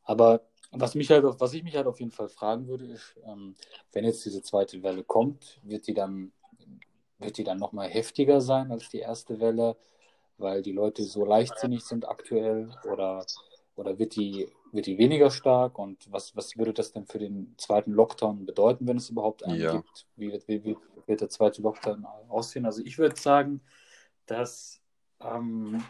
[0.03, 0.41] Aber
[0.71, 3.55] was mich halt, was ich mich halt auf jeden Fall fragen würde, ist, ähm,
[3.91, 6.33] wenn jetzt diese zweite Welle kommt, wird die dann,
[7.23, 9.75] wird die dann nochmal heftiger sein als die erste Welle,
[10.37, 13.25] weil die Leute so leichtsinnig sind aktuell oder
[13.75, 15.79] oder wird die, wird die weniger stark?
[15.79, 19.59] Und was, was würde das denn für den zweiten Lockdown bedeuten, wenn es überhaupt einen
[19.59, 19.71] Ja.
[19.71, 20.05] gibt?
[20.15, 22.65] Wie wird, wie, wie wird der zweite Lockdown aussehen?
[22.65, 23.61] Also ich würde sagen,
[24.25, 24.81] dass,
[25.21, 25.83] ähm,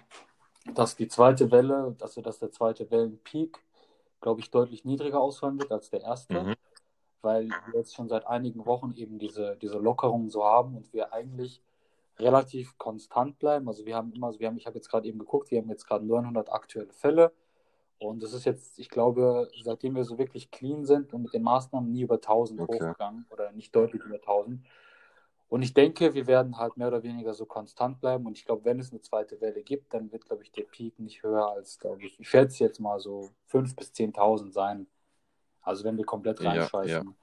[0.73, 3.59] dass die zweite Welle, also dass der zweite Wellenpeak,
[4.21, 6.55] glaube ich, deutlich niedriger ausfallen wird als der erste, Mhm.
[7.24, 11.13] Weil wir jetzt schon seit einigen Wochen eben diese, diese Lockerungen so haben und wir
[11.13, 11.61] eigentlich
[12.19, 13.67] relativ konstant bleiben.
[13.67, 15.69] Also wir haben immer, so- wir haben, ich habe jetzt gerade eben geguckt, wir haben
[15.69, 17.34] jetzt gerade 900 aktuelle Fälle
[17.99, 21.43] und das ist jetzt, ich glaube, seitdem wir so wirklich clean sind und mit den
[21.43, 22.76] Maßnahmen nie über 1000 Okay.
[22.76, 24.65] hochgegangen oder nicht deutlich über 1000.
[25.49, 28.26] Und ich denke, wir werden halt mehr oder weniger so konstant bleiben.
[28.26, 30.99] Und ich glaube, wenn es eine zweite Welle gibt, dann wird, glaube ich, der Peak
[30.99, 34.88] nicht höher als, glaube ich, ich schätze jetzt mal so 5.000 bis 10.000 sein.
[35.64, 37.16] Also wenn wir komplett Ja, reinscheißen.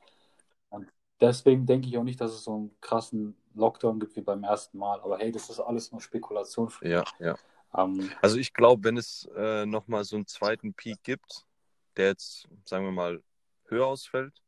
[0.70, 0.88] Und
[1.20, 4.78] deswegen denke ich auch nicht, dass es so einen krassen Lockdown gibt wie beim ersten
[4.78, 5.00] Mal.
[5.00, 6.70] Aber hey, das ist alles nur Spekulation.
[6.82, 7.36] Ja, ja.
[7.76, 11.46] Ähm, Also ich glaube, wenn es äh, nochmal so einen zweiten Peak gibt,
[11.96, 13.22] der jetzt, sagen wir mal,
[13.66, 14.42] höher ausfällt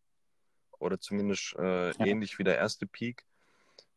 [0.79, 2.07] oder zumindest äh, Ja.
[2.07, 3.25] ähnlich wie der erste Peak,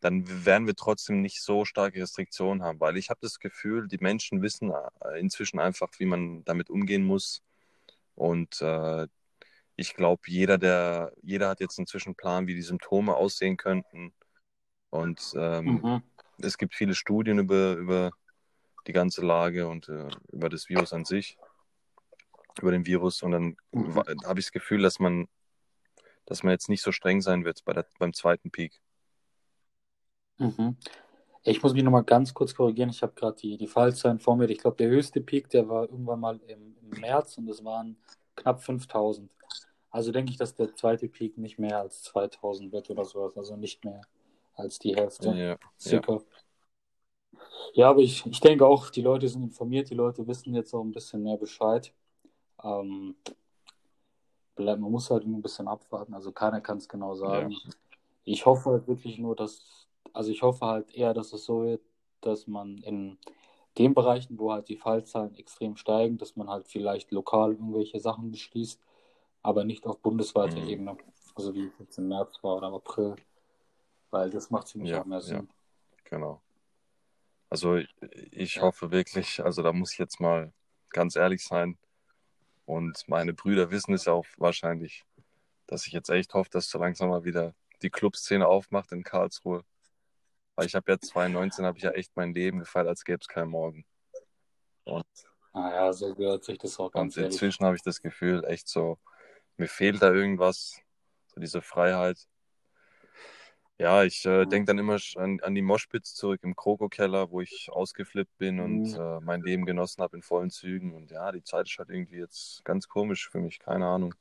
[0.01, 3.97] dann werden wir trotzdem nicht so starke Restriktionen haben, weil ich habe das Gefühl, die
[3.97, 7.41] Menschen wissen äh, inzwischen einfach, wie man damit umgehen muss.
[8.13, 9.07] Und äh,
[9.75, 14.13] ich glaube, jeder, der, jeder hat jetzt inzwischen einen Plan, wie die Symptome aussehen könnten.
[14.89, 16.03] Und ähm, mhm.
[16.39, 18.11] es gibt viele Studien über, über
[18.87, 21.37] die ganze Lage und äh, über das Virus an sich,
[22.61, 23.21] über den Virus.
[23.23, 23.95] Und dann Mhm.
[24.25, 25.27] habe ich das Gefühl, dass man,
[26.25, 28.79] dass man jetzt nicht so streng sein wird bei der, beim zweiten Peak.
[30.37, 30.77] Mhm.
[31.43, 32.89] Ich muss mich nochmal ganz kurz korrigieren.
[32.89, 34.49] Ich habe gerade die, die Fallzahlen vor mir.
[34.49, 37.97] Ich glaube, der höchste Peak, der war irgendwann mal im, im März und es waren
[38.35, 39.34] knapp 5000.
[39.95, 43.37] Also denke ich, dass der zweite Peak nicht mehr als 2000 wird oder sowas.
[43.37, 44.01] Also nicht mehr
[44.53, 45.33] als die Hälfte.
[45.37, 46.21] Ja, Circa.
[47.71, 50.83] Ja, aber ich, ich denke auch, die Leute sind informiert, die Leute wissen jetzt auch
[50.83, 51.93] ein bisschen mehr Bescheid.
[52.61, 53.15] Ähm,
[54.57, 56.13] man muss halt nur ein bisschen abwarten.
[56.13, 57.55] Also keiner kann es genau sagen.
[58.25, 61.81] Ich hoffe halt wirklich nur, dass, also ich hoffe halt eher, dass es so wird,
[62.19, 63.17] dass man in
[63.77, 68.31] den Bereichen, wo halt die Fallzahlen extrem steigen, dass man halt vielleicht lokal irgendwelche Sachen
[68.31, 68.81] beschließt,
[69.45, 70.67] aber nicht auf bundesweiter Mhm.
[70.67, 70.97] Ebene.
[71.35, 73.15] Also wie es jetzt im März war oder im April.
[74.09, 75.23] Weil das macht ziemlich Ja, auch mehr ja.
[75.23, 75.49] Sinn.
[76.03, 76.41] genau.
[77.49, 77.75] Also
[78.31, 78.63] ich, Ja.
[78.63, 80.51] hoffe wirklich, also da muss ich jetzt mal
[80.89, 81.77] ganz ehrlich sein.
[82.65, 85.05] Und meine Brüder wissen es ja auch wahrscheinlich,
[85.67, 89.63] dass ich jetzt echt hoffe, dass so langsam mal wieder die Clubszene aufmacht in Karlsruhe.
[90.55, 93.27] Weil ich habe ja 2019 habe ich ja echt mein Leben gefeiert, als gäbe es
[93.27, 93.85] keinen Morgen.
[94.85, 95.05] Und,
[95.53, 98.97] Naja, so gehört sich das auch ganz und inzwischen habe ich das Gefühl, echt so,
[99.57, 100.81] mir fehlt da irgendwas,
[101.27, 102.27] so diese Freiheit.
[103.77, 107.67] Ja, ich äh, denke dann immer an, an die Moshpits zurück im Kroko-Keller, wo ich
[107.71, 108.95] ausgeflippt bin und Mhm.
[108.95, 110.93] äh, mein Leben genossen habe in vollen Zügen.
[110.93, 114.15] Und ja, die Zeit ist halt irgendwie jetzt ganz komisch für mich, keine Ahnung.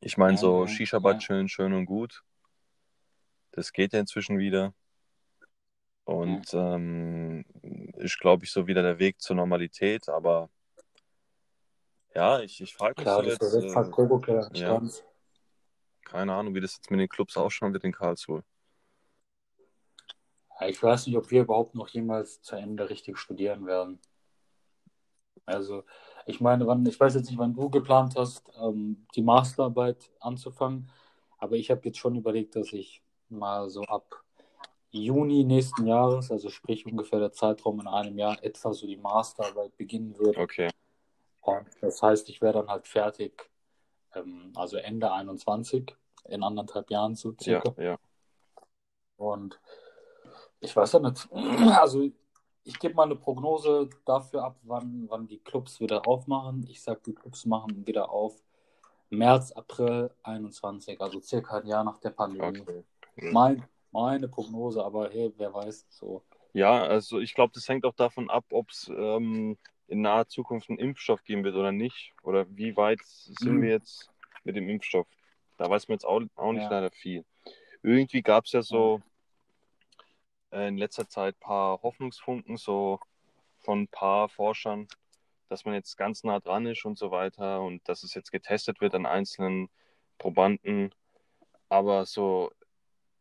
[0.00, 1.18] Ich meine, Ja, so ja, Shisha-Bar ja.
[1.18, 2.22] chillen, schön und gut.
[3.52, 4.74] Das geht ja inzwischen wieder.
[6.04, 7.44] Und ähm,
[7.96, 10.08] ist, glaube ich, so wieder der Weg zur Normalität.
[10.08, 10.50] Aber
[12.14, 14.82] ja, ich, ich frage mich Klar, so das jetzt, ersetzt halt äh, ja.
[16.04, 18.44] Keine Ahnung, wie das jetzt mit den Clubs ausschauen wird in Karlsruhe.
[20.68, 23.98] Ich weiß nicht, ob wir überhaupt noch jemals zu Ende richtig studieren werden.
[25.46, 25.82] Also,
[26.26, 30.90] ich meine, wann, ich weiß jetzt nicht, wann du geplant hast, ähm, die Masterarbeit anzufangen,
[31.38, 34.22] aber ich habe jetzt schon überlegt, dass ich mal so ab
[34.90, 39.76] Juni nächsten Jahres, also sprich ungefähr der Zeitraum in einem Jahr, etwa so die Masterarbeit
[39.76, 40.40] beginnen würde.
[40.40, 40.70] Okay,
[41.44, 43.50] Und das heißt, ich wäre dann halt fertig,
[44.14, 45.94] ähm, also Ende 21,
[46.26, 47.82] in anderthalb Jahren so ja, circa.
[47.82, 47.98] ja.
[49.16, 49.60] Und
[50.60, 51.28] ich weiß ja nicht,
[51.78, 52.10] also
[52.64, 56.66] ich gebe mal eine Prognose dafür ab, wann, wann die Clubs wieder aufmachen.
[56.68, 58.42] Ich sage, die Clubs machen wieder auf
[59.10, 62.60] März, April 21, also circa ein Jahr nach der Pandemie.
[62.60, 62.84] Okay.
[63.16, 66.22] Mein, meine Prognose, aber hey, wer weiß, so.
[66.54, 69.58] Ja, also ich glaube, das hängt auch davon ab, ob es ähm,
[69.88, 72.12] in naher Zukunft einen Impfstoff geben wird oder nicht.
[72.22, 73.62] Oder wie weit sind Mhm.
[73.62, 74.10] wir jetzt
[74.44, 75.06] mit dem Impfstoff?
[75.56, 76.70] Da weiß man jetzt auch, auch nicht Ja.
[76.70, 77.24] leider viel.
[77.82, 79.02] Irgendwie gab es ja so
[80.52, 83.00] äh, in letzter Zeit ein paar Hoffnungsfunken, so
[83.60, 84.88] von ein paar Forschern,
[85.48, 88.80] dass man jetzt ganz nah dran ist und so weiter und dass es jetzt getestet
[88.80, 89.68] wird an einzelnen
[90.18, 90.94] Probanden.
[91.68, 92.52] Aber so,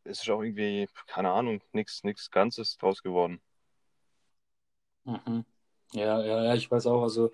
[0.04, 3.42] es ist auch irgendwie, keine Ahnung, nichts nichts Ganzes draus geworden.
[5.06, 5.46] Mhm.
[5.94, 7.32] Ja, ja, ja, ich weiß auch, also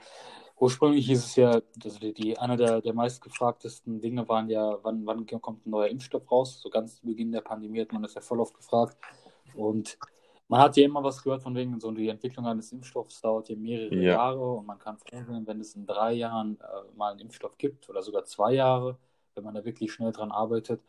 [0.57, 5.05] ursprünglich hieß es ja, also die, die einer der, der meistgefragtesten Dinge waren ja, wann,
[5.05, 6.60] wann kommt ein neuer Impfstoff raus?
[6.62, 8.97] So ganz zu Beginn der Pandemie hat man das ja voll oft gefragt.
[9.55, 9.97] Und
[10.49, 13.55] man hat ja immer was gehört von wegen, so die Entwicklung eines Impfstoffs dauert ja
[13.55, 14.14] mehrere Ja.
[14.14, 17.57] Jahre und man kann froh sein, wenn es in drei Jahren äh, mal einen Impfstoff
[17.57, 18.97] gibt oder sogar zwei Jahre,
[19.36, 20.82] wenn man da wirklich schnell dran arbeitet.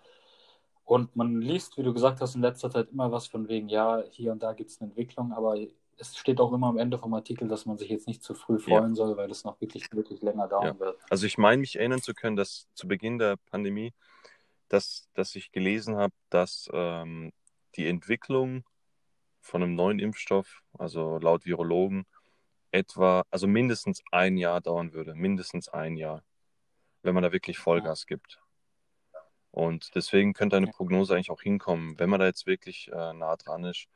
[0.84, 4.02] Und man liest, wie du gesagt hast, in letzter Zeit immer was von wegen, ja,
[4.10, 5.56] hier und da gibt es eine Entwicklung, aber
[6.00, 8.58] es steht auch immer am Ende vom Artikel, dass man sich jetzt nicht zu früh
[8.58, 10.98] freuen soll, weil es noch wirklich, wirklich länger dauern wird.
[11.10, 13.92] Also ich meine mich erinnern zu können, dass zu Beginn der Pandemie,
[14.68, 17.32] dass, dass ich gelesen habe, dass ähm,
[17.76, 18.64] die Entwicklung
[19.40, 22.06] von einem neuen Impfstoff, also laut Virologen,
[22.70, 25.14] etwa, also mindestens ein Jahr dauern würde.
[25.14, 26.22] Mindestens ein Jahr,
[27.02, 28.40] wenn man da wirklich Vollgas gibt.
[29.50, 33.36] Und deswegen könnte eine Prognose eigentlich auch hinkommen, wenn man da jetzt wirklich äh, nah
[33.36, 33.86] dran ist.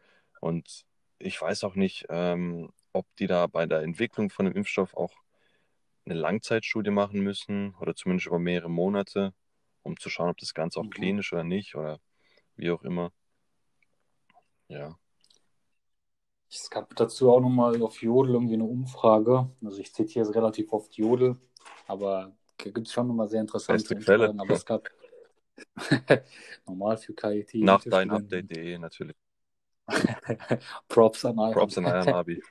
[0.41, 0.85] Und
[1.25, 5.13] ich weiß auch nicht, ähm, ob die da bei der Entwicklung von dem Impfstoff auch
[6.05, 9.33] eine Langzeitstudie machen müssen oder zumindest über mehrere Monate,
[9.83, 10.91] um zu schauen, ob das Ganze auch Mhm.
[10.91, 11.99] klinisch oder nicht oder
[12.57, 13.11] wie auch immer.
[14.69, 14.99] Ja.
[16.51, 19.51] Es gab dazu auch nochmal auf Jodel irgendwie eine Umfrage.
[19.65, 21.37] Also ich zitiere es relativ oft Jodel,
[21.89, 24.35] aber da gibt es schon nochmal sehr interessante Beste Quelle.
[24.39, 24.89] Aber es gab
[26.67, 27.55] normal für KIT.
[27.55, 28.67] Nach für deinupdate.de Studenten.
[28.67, 29.17] E natürlich.
[30.89, 31.53] Props an Iron.
[31.53, 32.43] Props an Iron Abi.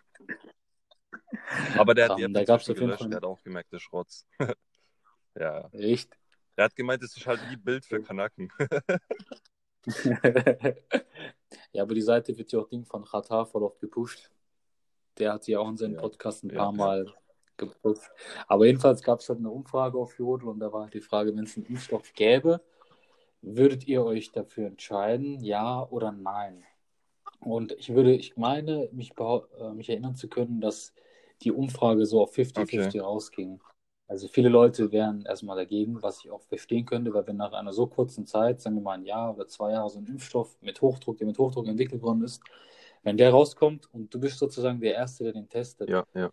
[1.77, 4.25] Aber der hat die Ähm, App jeden gelöscht, der hat auch gemerkt, ist Schrotz.
[5.35, 5.67] ja.
[5.71, 6.15] Echt?
[6.57, 8.49] Der hat gemeint, es ist halt wie Bild für Kanaken.
[11.73, 14.29] ja, aber die Seite wird ja auch Ding von Qatar voll oft gepusht.
[15.17, 16.01] Der hat sie auch in seinem Ja.
[16.01, 16.77] Podcast ein Ja, paar ja.
[16.77, 17.13] Mal
[17.57, 18.09] gepusht.
[18.47, 21.35] Aber jedenfalls gab es halt eine Umfrage auf Jodel und da war halt die Frage,
[21.35, 22.61] wenn es einen Impfstoff gäbe,
[23.41, 26.63] würdet ihr euch dafür entscheiden, ja oder nein?
[27.43, 30.93] Und ich würde, ich meine, mich, äh, mich erinnern zu können, dass
[31.41, 33.59] die Umfrage so auf 50-50 rausging.
[34.07, 37.73] Also viele Leute wären erstmal dagegen, was ich auch verstehen könnte, weil wenn nach einer
[37.73, 40.81] so kurzen Zeit, sagen wir mal ein Jahr oder zwei Jahre, so ein Impfstoff mit
[40.81, 42.41] Hochdruck, der mit Hochdruck entwickelt worden ist,
[43.03, 45.89] wenn der rauskommt und du bist sozusagen der Erste, der den testet.
[45.89, 46.29] Ja, ja.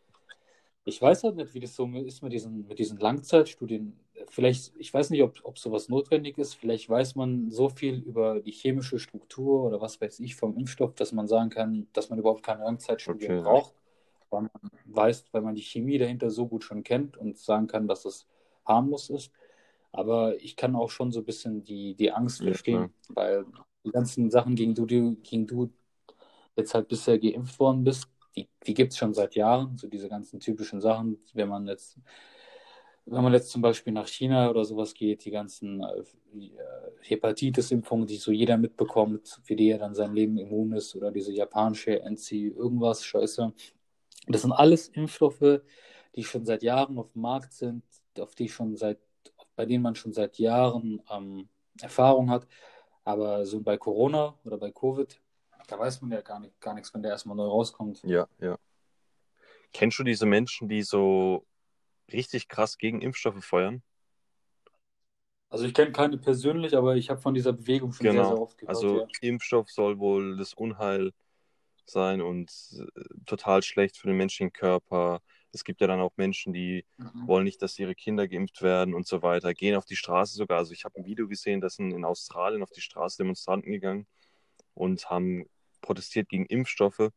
[0.84, 3.98] Ich weiß halt nicht, wie das so ist mit diesen, mit diesen Langzeitstudien.
[4.28, 6.54] Vielleicht, ich weiß nicht, ob, ob sowas notwendig ist.
[6.54, 10.94] Vielleicht weiß man so viel über die chemische Struktur oder was weiß ich vom Impfstoff,
[10.94, 13.36] dass man sagen kann, dass man überhaupt keine Langzeitstudien Okay.
[13.36, 13.74] braucht,
[14.30, 14.50] weil man
[14.86, 18.26] weiß, weil man die Chemie dahinter so gut schon kennt und sagen kann, dass es
[18.66, 19.32] harmlos ist.
[19.92, 23.46] Aber ich kann auch schon so ein bisschen die, die Angst Ja, verstehen, weil
[23.84, 25.70] die ganzen Sachen, gegen du, die, gegen du
[26.56, 30.08] jetzt halt bisher geimpft worden bist, die, die gibt es schon seit Jahren, so diese
[30.08, 31.98] ganzen typischen Sachen, wenn man jetzt,
[33.06, 36.02] wenn man jetzt zum Beispiel nach China oder sowas geht, die ganzen äh,
[37.02, 41.32] Hepatitis-Impfungen, die so jeder mitbekommt, für die er dann sein Leben immun ist, oder diese
[41.32, 43.52] japanische NC irgendwas, Scheiße.
[44.28, 45.60] Das sind alles Impfstoffe,
[46.14, 47.82] die schon seit Jahren auf dem Markt sind,
[48.18, 48.98] auf die schon seit,
[49.56, 51.48] bei denen man schon seit Jahren ähm,
[51.80, 52.46] Erfahrung hat.
[53.04, 55.20] Aber so bei Corona oder bei Covid,
[55.66, 58.02] da weiß man ja gar, nicht, gar nichts, wenn der erstmal neu rauskommt.
[58.04, 58.58] Ja, ja.
[59.72, 61.46] Kennst du diese Menschen, die so
[62.12, 63.82] richtig krass gegen Impfstoffe feuern?
[65.48, 68.22] Also ich kenne keine persönlich, aber ich habe von dieser Bewegung schon Genau.
[68.22, 68.76] sehr, sehr oft gehört.
[68.76, 69.06] Also ja.
[69.20, 71.12] Impfstoff soll wohl das Unheil
[71.86, 72.52] sein und
[72.96, 75.20] äh, total schlecht für den menschlichen Körper.
[75.52, 77.26] Es gibt ja dann auch Menschen, die Mhm.
[77.26, 80.58] wollen nicht, dass ihre Kinder geimpft werden und so weiter, gehen auf die Straße sogar.
[80.58, 84.06] Also ich habe ein Video gesehen, da sind in Australien auf die Straße Demonstranten gegangen
[84.74, 85.46] und haben
[85.82, 87.10] protestiert gegen Impfstoffe.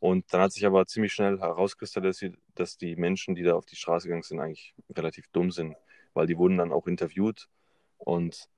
[0.00, 3.76] Und dann hat sich aber ziemlich schnell herauskristallisiert, dass die Menschen, die da auf die
[3.76, 5.76] Straße gegangen sind, eigentlich relativ dumm sind,
[6.14, 7.48] weil die wurden dann auch interviewt
[7.98, 8.48] und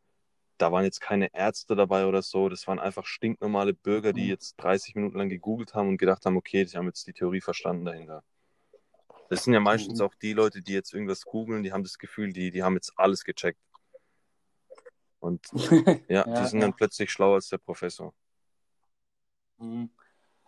[0.58, 4.28] da waren jetzt keine Ärzte dabei oder so, das waren einfach stinknormale Bürger, die Mhm.
[4.28, 7.40] jetzt 30 Minuten lang gegoogelt haben und gedacht haben, okay, die haben jetzt die Theorie
[7.42, 8.24] verstanden dahinter.
[9.30, 10.00] Das sind ja meistens Mhm.
[10.00, 12.92] auch die Leute, die jetzt irgendwas googeln, die haben das Gefühl, die, die haben jetzt
[12.96, 13.58] alles gecheckt.
[15.20, 15.46] Und
[16.08, 16.66] ja, Ja, die sind ja.
[16.66, 18.14] dann plötzlich schlauer als der Professor.
[19.58, 19.88] Mhm.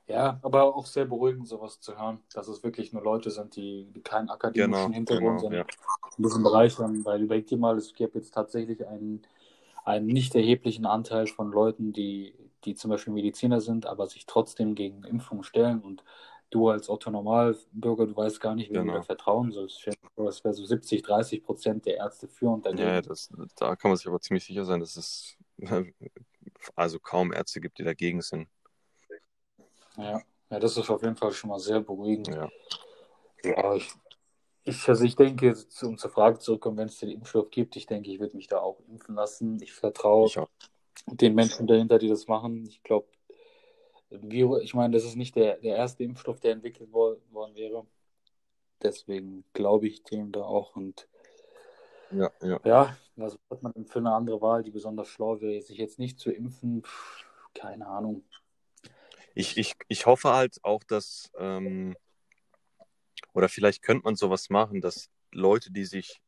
[0.06, 3.86] Ja, aber auch sehr beruhigend, sowas zu hören, dass es wirklich nur Leute sind, die,
[3.94, 5.64] die keinen akademischen Genau, Hintergrund genau, sind, ja.
[6.18, 9.22] in diesem Bereich haben, weil überleg dir mal, es gibt jetzt tatsächlich einen,
[9.84, 12.34] einen nicht erheblichen Anteil von Leuten, die,
[12.64, 16.04] die zum Beispiel Mediziner sind, aber sich trotzdem gegen Impfung stellen und
[16.50, 18.92] du als Otto Normalbürger, du weißt gar nicht, wem Genau.
[18.92, 19.86] du da vertrauen sollst.
[20.16, 22.84] Es wäre so 70, 30 Prozent der Ärzte für und dagegen.
[22.84, 25.36] Ja, das, da kann man sich aber ziemlich sicher sein, dass es
[26.76, 28.48] also kaum Ärzte gibt, die dagegen sind.
[29.96, 32.28] Ja, ja, das ist auf jeden Fall schon mal sehr beruhigend.
[32.28, 32.48] Ja,
[33.44, 33.92] Ja, ich,
[34.64, 38.10] ich, also ich denke, um zur Frage zurückzukommen, wenn es den Impfstoff gibt, ich denke,
[38.10, 39.60] ich würde mich da auch impfen lassen.
[39.62, 40.30] Ich vertraue
[41.06, 42.66] den Menschen dahinter, die das machen.
[42.66, 43.08] Ich glaube,
[44.10, 47.86] ich meine, das ist nicht der, der erste Impfstoff, der entwickelt wo- worden wäre.
[48.82, 50.76] Deswegen glaube ich dem da auch.
[50.76, 51.08] Und
[52.10, 52.60] Ja, ja.
[52.64, 55.98] ja, was hat man denn für eine andere Wahl, die besonders schlau wäre, sich jetzt
[55.98, 56.82] nicht zu impfen?
[56.82, 57.24] Pff,
[57.54, 58.24] keine Ahnung.
[59.34, 61.96] Ich, ich, ich hoffe halt auch, dass, ähm,
[63.32, 66.20] oder vielleicht könnte man sowas machen, dass Leute, die sich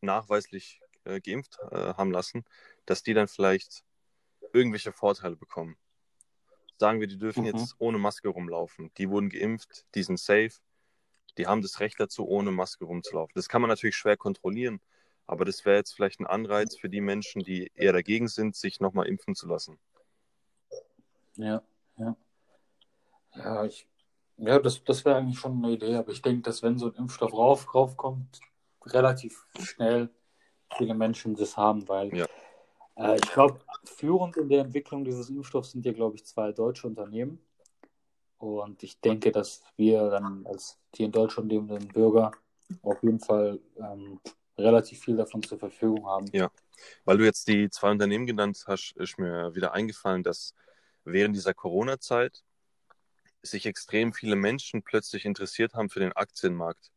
[0.00, 2.44] nachweislich äh, geimpft äh, haben lassen,
[2.86, 3.84] dass die dann vielleicht
[4.52, 5.76] irgendwelche Vorteile bekommen.
[6.78, 7.46] Sagen wir, die dürfen Mhm.
[7.46, 8.90] jetzt ohne Maske rumlaufen.
[8.96, 10.52] Die wurden geimpft, die sind safe,
[11.38, 13.32] die haben das Recht dazu, ohne Maske rumzulaufen.
[13.34, 14.80] Das kann man natürlich schwer kontrollieren,
[15.26, 18.80] aber das wäre jetzt vielleicht ein Anreiz für die Menschen, die eher dagegen sind, sich
[18.80, 19.78] nochmal impfen zu lassen.
[21.36, 21.62] Ja,
[23.36, 23.64] ja.
[23.64, 23.86] Ich,
[24.36, 26.94] ja, das, das wäre eigentlich schon eine Idee, aber ich denke, dass wenn so ein
[26.94, 28.40] Impfstoff rauf, raufkommt,
[28.86, 30.08] relativ schnell
[30.76, 32.26] viele Menschen das haben, weil Ja.
[32.96, 36.86] äh, ich glaube, führend in der Entwicklung dieses Impfstoffs sind ja, glaube ich, zwei deutsche
[36.86, 37.44] Unternehmen.
[38.38, 42.32] Und ich denke, dass wir dann als die in Deutschland lebenden Bürger
[42.82, 44.18] auf jeden Fall ähm,
[44.56, 46.26] relativ viel davon zur Verfügung haben.
[46.32, 46.50] Ja.
[47.04, 50.54] Weil du jetzt die zwei Unternehmen genannt hast, ist mir wieder eingefallen, dass
[51.04, 52.42] während dieser Corona-Zeit
[53.42, 56.90] sich extrem viele Menschen plötzlich interessiert haben für den Aktienmarkt.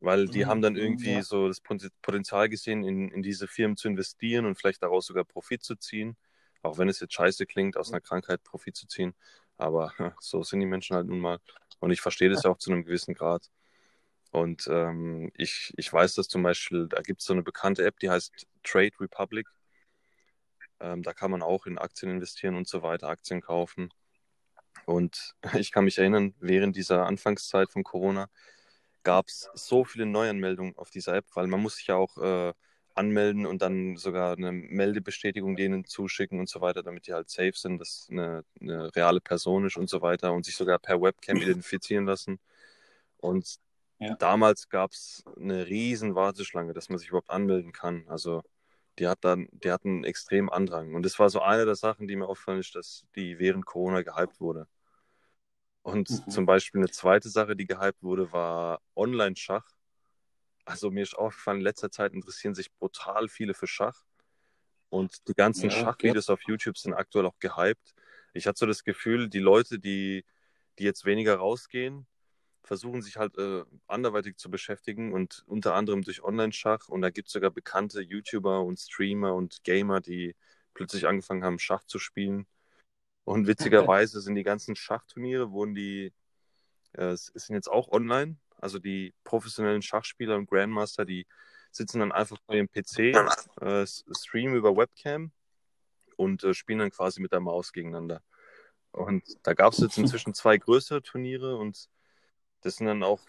[0.00, 1.22] Weil die Mhm, haben dann mhm, irgendwie ja.
[1.22, 5.24] so das Pot- Potenzial gesehen, in, in diese Firmen zu investieren und vielleicht daraus sogar
[5.24, 6.16] Profit zu ziehen.
[6.62, 9.14] Auch wenn es jetzt scheiße klingt, aus einer Krankheit Profit zu ziehen.
[9.56, 11.38] Aber so sind die Menschen halt nun mal.
[11.80, 13.50] Und ich verstehe das ja auch zu einem gewissen Grad.
[14.32, 17.98] Und ähm, ich, ich weiß, dass zum Beispiel, da gibt es so eine bekannte App,
[18.00, 19.48] die heißt Trade Republic.
[20.80, 23.90] Ähm, da kann man auch in Aktien investieren und so weiter, Aktien kaufen.
[24.88, 28.28] Und ich kann mich erinnern, während dieser Anfangszeit von Corona
[29.02, 32.54] gab es so viele Neuanmeldungen auf dieser App, weil man muss sich ja auch äh,
[32.94, 37.52] anmelden und dann sogar eine Meldebestätigung denen zuschicken und so weiter, damit die halt safe
[37.54, 41.36] sind, dass eine, eine reale Person ist und so weiter und sich sogar per Webcam
[41.42, 42.40] identifizieren lassen.
[43.18, 43.56] Und
[44.00, 44.16] Ja.
[44.18, 48.04] damals gab es eine riesen Warteschlange, dass man sich überhaupt anmelden kann.
[48.08, 48.42] Also
[48.98, 50.94] die hat dann, die hatten einen extremen Andrang.
[50.94, 54.02] Und das war so eine der Sachen, die mir auffallen ist, dass die während Corona
[54.02, 54.66] gehypt wurde.
[55.82, 56.30] Und Mhm.
[56.30, 59.66] zum Beispiel eine zweite Sache, die gehypt wurde, war Online-Schach.
[60.64, 64.04] Also mir ist aufgefallen, in letzter Zeit interessieren sich brutal viele für Schach.
[64.90, 67.94] Und die ganzen Ja, Schachvideos auf YouTube sind aktuell auch gehypt.
[68.34, 70.24] Ich hatte so das Gefühl, die Leute, die,
[70.78, 72.06] die jetzt weniger rausgehen,
[72.64, 76.88] versuchen sich halt äh, anderweitig zu beschäftigen und unter anderem durch Online-Schach.
[76.88, 80.36] Und da gibt es sogar bekannte YouTuber und Streamer und Gamer, die
[80.74, 82.46] plötzlich angefangen haben, Schach zu spielen.
[83.28, 86.14] Und witzigerweise sind die ganzen Schachturniere, wurden die,
[86.92, 88.38] äh, es sind jetzt auch online.
[88.56, 91.26] Also die professionellen Schachspieler und Grandmaster, die
[91.70, 93.14] sitzen dann einfach vor ihrem PC,
[93.60, 95.30] äh, streamen über Webcam
[96.16, 98.22] und äh, spielen dann quasi mit der Maus gegeneinander.
[98.92, 101.90] Und da gab es jetzt inzwischen zwei größere Turniere und
[102.62, 103.20] das sind dann auch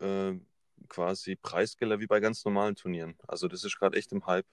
[0.00, 0.38] äh,
[0.86, 3.18] quasi Preisgelder wie bei ganz normalen Turnieren.
[3.26, 4.46] Also das ist gerade echt im Hype.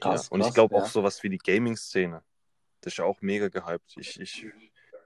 [0.00, 0.32] Krass, ja.
[0.32, 0.80] Und krass, ich glaube ja.
[0.80, 2.22] auch sowas wie die Gaming-Szene.
[2.80, 3.96] Das ist ja auch mega gehypt.
[3.96, 4.46] Ich, ich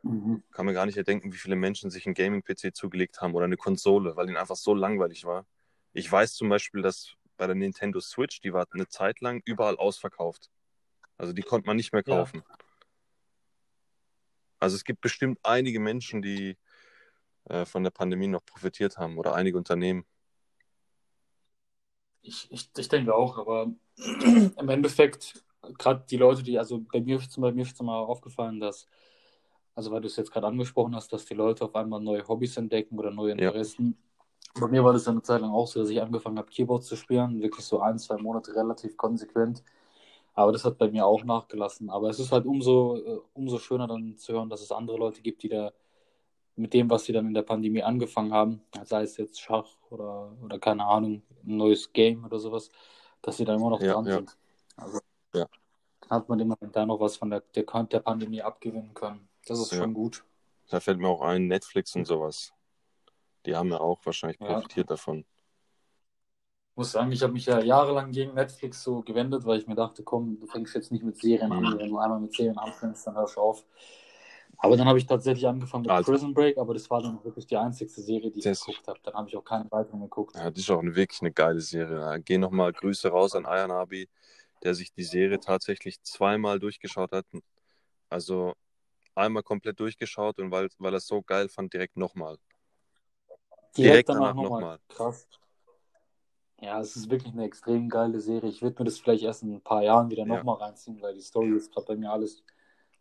[0.02, 0.42] mhm.
[0.50, 3.56] kann mir gar nicht erdenken, wie viele Menschen sich einen Gaming-PC zugelegt haben oder eine
[3.56, 5.46] Konsole, weil ihnen einfach so langweilig war.
[5.92, 9.76] Ich weiß zum Beispiel, dass bei der Nintendo Switch, die war eine Zeit lang überall
[9.76, 10.50] ausverkauft.
[11.16, 12.42] Also die konnte man nicht mehr kaufen.
[12.48, 12.56] Ja.
[14.58, 16.56] Also es gibt bestimmt einige Menschen, die
[17.46, 20.06] äh, von der Pandemie noch profitiert haben oder einige Unternehmen.
[22.22, 25.44] Ich, ich, ich denke auch, aber im Endeffekt,
[25.78, 28.86] gerade die Leute, die, also bei mir, ist bei mir ist mal aufgefallen, dass,
[29.74, 32.56] also weil du es jetzt gerade angesprochen hast, dass die Leute auf einmal neue Hobbys
[32.56, 33.96] entdecken oder neue Interessen.
[34.54, 34.60] Ja.
[34.60, 36.96] Bei mir war das eine Zeit lang auch so, dass ich angefangen habe, Keyboard zu
[36.96, 39.62] spielen, wirklich so ein, zwei Monate relativ konsequent.
[40.34, 41.90] Aber das hat bei mir auch nachgelassen.
[41.90, 45.22] Aber es ist halt umso, äh, umso schöner dann zu hören, dass es andere Leute
[45.22, 45.72] gibt, die da
[46.56, 50.32] mit dem, was sie dann in der Pandemie angefangen haben, sei es jetzt Schach oder,
[50.42, 52.70] oder keine Ahnung, ein neues Game oder sowas,
[53.22, 54.14] dass sie da immer noch ja, dran ja.
[54.16, 54.36] sind.
[54.76, 54.98] Also
[55.34, 55.46] ja.
[56.00, 59.28] dann hat man immer da noch was von der, der, der Pandemie abgewinnen können.
[59.46, 59.78] Das ist ja.
[59.78, 60.24] schon gut.
[60.70, 62.52] Da fällt mir auch ein, Netflix und sowas.
[63.44, 65.24] Die haben ja auch wahrscheinlich profitiert davon.
[66.70, 69.74] Ich muss sagen, ich habe mich ja jahrelang gegen Netflix so gewendet, weil ich mir
[69.74, 71.66] dachte, komm, du fängst jetzt nicht mit Serien mhm.
[71.66, 71.78] an.
[71.78, 73.64] Wenn du einmal mit Serien anfängst, dann hörst du auf.
[74.56, 77.46] Aber dann habe ich tatsächlich angefangen mit also, Prison Break, aber das war dann wirklich
[77.46, 78.98] die einzigste Serie, die ich geguckt habe.
[79.02, 80.36] Dann habe ich auch keine weiteren geguckt.
[80.36, 82.20] Ja, das ist auch eine, wirklich eine geile Serie.
[82.24, 84.08] Geh nochmal Grüße raus an Ayanabi,
[84.62, 87.26] der sich die Serie tatsächlich zweimal durchgeschaut hat.
[88.08, 88.54] Also
[89.14, 92.38] einmal komplett durchgeschaut und weil, weil er es so geil fand, direkt nochmal.
[93.76, 94.78] Direkt, direkt danach nochmal.
[94.88, 95.28] Noch Krass.
[96.60, 98.48] Ja, es ist wirklich eine extrem geile Serie.
[98.48, 100.36] Ich würde mir das vielleicht erst in ein paar Jahren wieder ja.
[100.36, 102.44] nochmal reinziehen, weil die Story ist gerade bei mir alles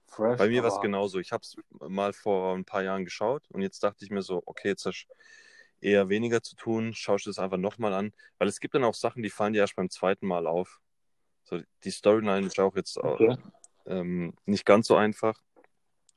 [0.08, 0.40] fresh.
[0.40, 1.20] Bei mir war es genauso.
[1.20, 4.42] Ich habe es mal vor ein paar Jahren geschaut und jetzt dachte ich mir so,
[4.46, 5.14] okay, jetzt hast du
[5.82, 8.94] eher weniger zu tun, schaust du das einfach nochmal an, weil es gibt dann auch
[8.94, 10.80] Sachen, die fallen dir erst beim zweiten Mal auf.
[11.44, 13.38] So, die Storyline ist auch jetzt okay.
[13.86, 15.40] ähm, nicht ganz so einfach.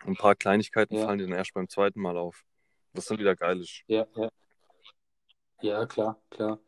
[0.07, 1.05] Ein paar Kleinigkeiten ja.
[1.05, 2.45] fallen dir dann erst beim zweiten Mal auf.
[2.93, 3.83] Was dann wieder geil ist.
[3.87, 4.29] Ja, ja.
[5.63, 6.59] Ja, klar, klar.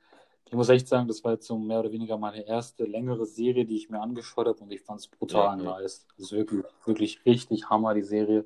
[0.46, 3.66] Ich muss echt sagen, das war jetzt so mehr oder weniger meine erste längere Serie,
[3.66, 6.06] die ich mir angeschaut habe und ich fand es brutal ja, nice.
[6.16, 8.44] Das ist wirklich, wirklich richtig Hammer, die Serie.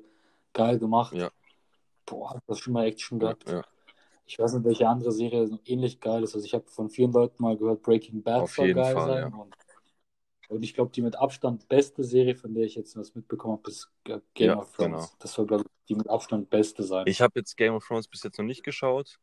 [0.53, 1.13] Geil gemacht.
[1.13, 1.29] Ja.
[2.05, 3.47] Boah, das schon mal Action gehabt.
[3.47, 3.65] Ja, ja.
[4.25, 6.33] Ich weiß nicht, welche andere Serie ähnlich geil ist.
[6.33, 9.33] Also ich habe von vielen Leuten mal gehört, Breaking Bad Auf soll geil Fall, sein.
[9.33, 9.53] Und,
[10.51, 13.69] und, ich glaube, die mit Abstand beste Serie, von der ich jetzt was mitbekommen habe,
[13.69, 13.89] ist
[14.33, 15.05] Game of Thrones.
[15.05, 15.09] Genau.
[15.19, 17.05] Das soll, glaube ich, die mit Abstand beste sein.
[17.07, 19.17] Ich habe jetzt Game of Thrones bis jetzt noch nicht geschaut.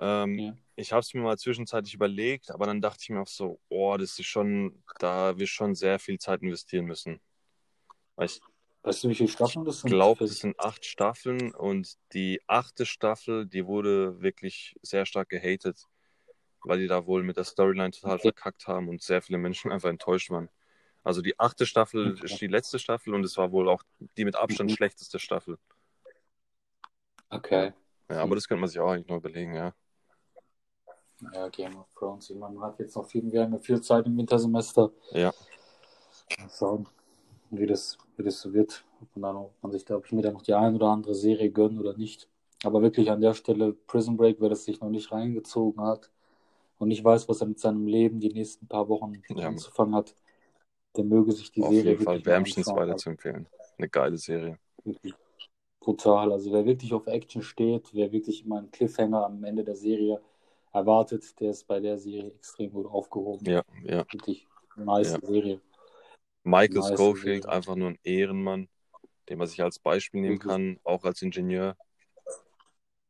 [0.00, 0.56] Ähm, ja.
[0.76, 3.96] Ich habe es mir mal zwischenzeitlich überlegt, aber dann dachte ich mir auch so, oh,
[3.96, 7.20] das ist schon, da wir schon sehr viel Zeit investieren müssen.
[8.16, 8.40] Weißt,
[8.82, 9.90] weißt du, wie viele Staffeln das sind?
[9.90, 15.28] Ich glaube, es sind acht Staffeln und die achte Staffel, die wurde wirklich sehr stark
[15.28, 15.84] gehatet,
[16.64, 19.88] weil die da wohl mit der Storyline total verkackt haben und sehr viele Menschen einfach
[19.88, 20.48] enttäuscht waren.
[21.04, 22.24] Also die achte Staffel okay.
[22.24, 23.82] ist die letzte Staffel und es war wohl auch
[24.16, 24.74] die mit Abstand mhm.
[24.74, 25.58] schlechteste Staffel.
[27.30, 27.72] Okay.
[28.10, 29.74] Ja, aber das könnte man sich auch eigentlich noch überlegen, ja.
[31.32, 32.30] Ja, Game of Thrones.
[32.30, 34.92] Man hat jetzt noch viel, wir haben ja viel Zeit im Wintersemester.
[35.12, 35.32] Ja.
[36.38, 36.88] Mal schauen,
[37.50, 38.84] wie das, wie das so wird.
[39.00, 41.14] Ob man, dann, ob man sich, glaube ich, mir dann noch die ein oder andere
[41.14, 42.28] Serie gönnen oder nicht.
[42.64, 46.10] Aber wirklich an der Stelle Prison Break, wer das sich noch nicht reingezogen hat
[46.78, 49.48] und nicht weiß, was er mit seinem Leben die nächsten paar Wochen ja.
[49.48, 50.14] anzufangen hat,
[50.96, 53.48] der möge sich die Auf Serie jeden Fall wärmstens weiter zu empfehlen.
[53.76, 54.58] Eine geile Serie.
[54.84, 55.14] Wirklich
[55.80, 56.32] brutal.
[56.32, 60.20] Also wer wirklich auf Action steht, wer wirklich immer einen Cliffhanger am Ende der Serie
[60.72, 63.44] erwartet, der ist bei der Serie extrem gut aufgehoben.
[63.46, 64.04] Ja, ja.
[64.12, 65.26] Wirklich nice ja.
[65.26, 65.60] Serie.
[66.44, 67.56] Michael nice Schofield, Serie.
[67.56, 68.68] einfach nur ein Ehrenmann,
[69.28, 70.50] den man sich als Beispiel nehmen wirklich.
[70.50, 71.76] kann, auch als Ingenieur.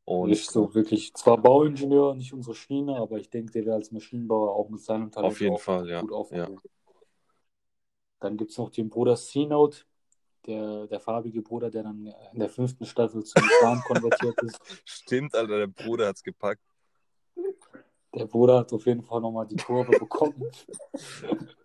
[0.09, 3.91] Und nicht so wirklich, zwar Bauingenieur, nicht unsere Schiene, aber ich denke, der wäre als
[3.91, 6.01] Maschinenbauer auch mit seinem Talent auf jeden Fall, ja.
[6.01, 6.55] gut aufgehoben.
[6.55, 6.91] Ja.
[8.19, 9.81] Dann gibt es noch den Bruder C-Note,
[10.47, 14.59] der, der farbige Bruder, der dann in der fünften Staffel zum Schwan konvertiert ist.
[14.83, 16.63] Stimmt, Alter, der Bruder hat es gepackt.
[18.15, 20.41] Der Bruder hat auf jeden Fall nochmal die Kurve bekommen.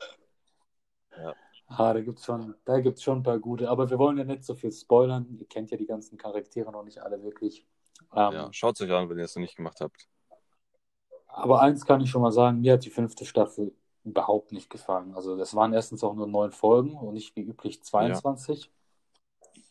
[1.16, 1.34] ja.
[1.68, 2.55] Ah, da gibt es schon,
[2.99, 5.34] schon ein paar gute, aber wir wollen ja nicht so viel spoilern.
[5.40, 7.66] Ihr kennt ja die ganzen Charaktere noch nicht alle wirklich.
[8.14, 10.09] Ähm, ja, schaut es euch an, wenn ihr es noch nicht gemacht habt.
[11.28, 13.74] Aber eins kann ich schon mal sagen, mir hat die fünfte Staffel
[14.05, 15.14] überhaupt nicht gefallen.
[15.14, 18.64] Also das waren erstens auch nur neun Folgen und nicht wie üblich 22.
[18.64, 18.70] Ja.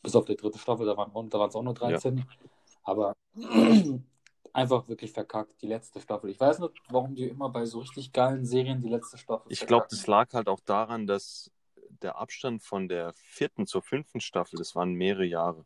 [0.01, 2.17] Bis auf die dritte Staffel, da waren da es auch nur 13.
[2.17, 2.23] Ja.
[2.83, 3.15] Aber
[4.53, 6.29] einfach wirklich verkackt, die letzte Staffel.
[6.29, 9.65] Ich weiß nicht, warum die immer bei so richtig geilen Serien die letzte Staffel Ich
[9.65, 11.51] glaube, das lag halt auch daran, dass
[12.01, 15.65] der Abstand von der vierten zur fünften Staffel, das waren mehrere Jahre.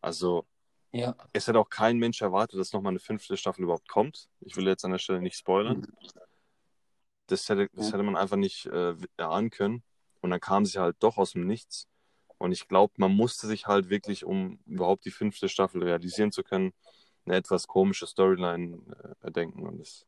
[0.00, 0.46] Also
[0.98, 1.14] ja.
[1.32, 4.28] es hätte auch kein Mensch erwartet, dass nochmal eine fünfte Staffel überhaupt kommt.
[4.40, 5.86] Ich will jetzt an der Stelle nicht spoilern.
[7.26, 9.82] Das hätte, das hätte man einfach nicht äh, erahnen können.
[10.20, 11.86] Und dann kam sie halt doch aus dem Nichts.
[12.38, 16.42] Und ich glaube, man musste sich halt wirklich, um überhaupt die fünfte Staffel realisieren zu
[16.42, 16.72] können,
[17.26, 19.66] eine etwas komische Storyline äh, erdenken.
[19.66, 20.06] Und das,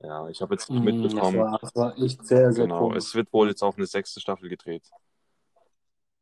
[0.00, 1.38] ja, ich habe jetzt nicht Mhm, mitbekommen.
[1.38, 3.04] Das war, das war echt sehr, sehr genau, komisch.
[3.04, 4.90] es wird wohl jetzt auch eine sechste Staffel gedreht.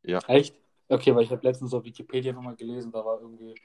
[0.03, 0.55] Ja, Echt?
[0.91, 3.55] Okay, weil ich habe letztens auf Wikipedia nochmal gelesen, da war irgendwie,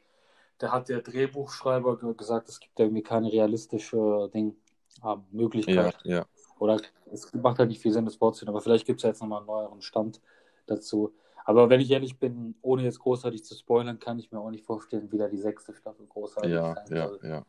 [0.58, 4.56] da hat der Drehbuchschreiber ge- gesagt, es gibt irgendwie keine realistische Ding,
[5.02, 5.18] ah,
[5.66, 5.98] ja, Möglichkeit.
[6.04, 6.26] ja.
[6.58, 6.80] Oder
[7.12, 9.38] es macht halt nicht viel Sinn, das vorzunehmen, aber vielleicht gibt es ja jetzt nochmal
[9.40, 10.20] einen neueren Stand
[10.66, 11.14] dazu.
[11.44, 14.64] Aber wenn ich ehrlich bin, ohne jetzt großartig zu spoilern, kann ich mir auch nicht
[14.66, 17.20] vorstellen, wie da die sechste Staffel großartig Ja, sein ja, soll.
[17.22, 17.46] ja.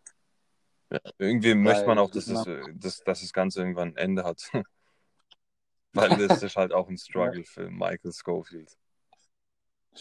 [0.91, 0.99] ja.
[1.17, 4.51] Irgendwie möchte man Weil, auch, dass, äh, dass, dass das Ganze irgendwann ein Ende hat.
[5.93, 8.77] Weil das ist halt auch ein ja, Struggle für Michael Schofield.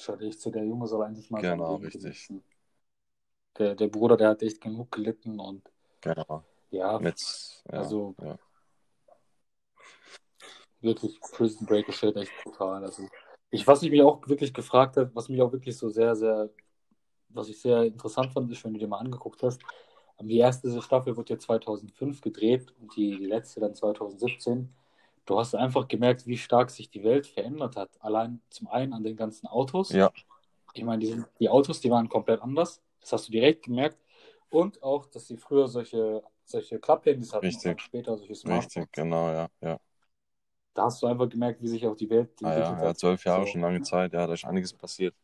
[0.00, 2.28] Schaut echt so, der Junge soll eigentlich mal Genau, richtig.
[3.58, 5.62] Der, der Bruder, der hat echt genug gelitten und
[6.02, 6.44] Genau.
[6.70, 7.20] ja, Mit,
[7.72, 8.38] ja, also ja.
[10.80, 12.84] wirklich Prison Break ist halt echt brutal.
[12.84, 13.08] Also
[13.50, 16.50] ich, was ich mich auch wirklich gefragt habe, was mich auch wirklich so sehr, sehr,
[17.30, 19.60] was ich sehr interessant fand, ist, wenn du dir mal angeguckt hast,
[20.20, 24.72] die erste Staffel wurde ja 2005 gedreht und die letzte dann 2017.
[25.26, 27.90] Du hast einfach gemerkt, wie stark sich die Welt verändert hat.
[28.00, 30.00] Allein zum einen an den ganzen Autos.
[30.00, 30.10] Ja,
[30.74, 32.82] Ich meine, die, sind- die Autos, die waren komplett anders.
[33.00, 33.98] Das hast du direkt gemerkt.
[34.50, 38.90] Und auch, dass sie früher solche, solche Klapphandys hatten richtig, später solche richtig, Smartphones.
[38.92, 39.78] genau, ja, ja.
[40.74, 42.94] Da hast du einfach gemerkt, wie sich auch die Welt Ah entwickelt ja, ja, hat.
[42.94, 45.14] zwölf Jahre, So, schon lange Zeit, ja, da ist einiges passiert.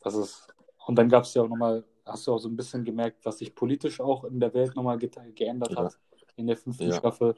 [0.00, 0.48] das ist,
[0.86, 3.38] und dann gab es ja auch nochmal, hast du auch so ein bisschen gemerkt, was
[3.38, 5.98] sich politisch auch in der Welt nochmal ge geändert Ja, hat
[6.36, 7.34] in der fünften ja, Staffel.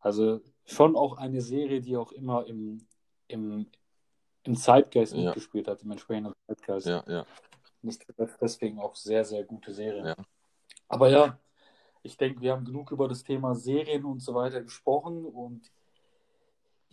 [0.00, 2.86] Also schon auch eine Serie, die auch immer im,
[3.28, 3.66] im,
[4.44, 6.86] im Zeitgeist ja, mitgespielt hat, im entsprechenden Zeitgeist.
[6.86, 7.26] ja, ja,
[7.82, 8.06] Nicht
[8.40, 10.06] deswegen auch sehr, sehr gute Serie.
[10.06, 10.16] ja,
[10.88, 11.38] Aber ja,
[12.02, 15.70] ich denke, wir haben genug über das Thema Serien und so weiter gesprochen und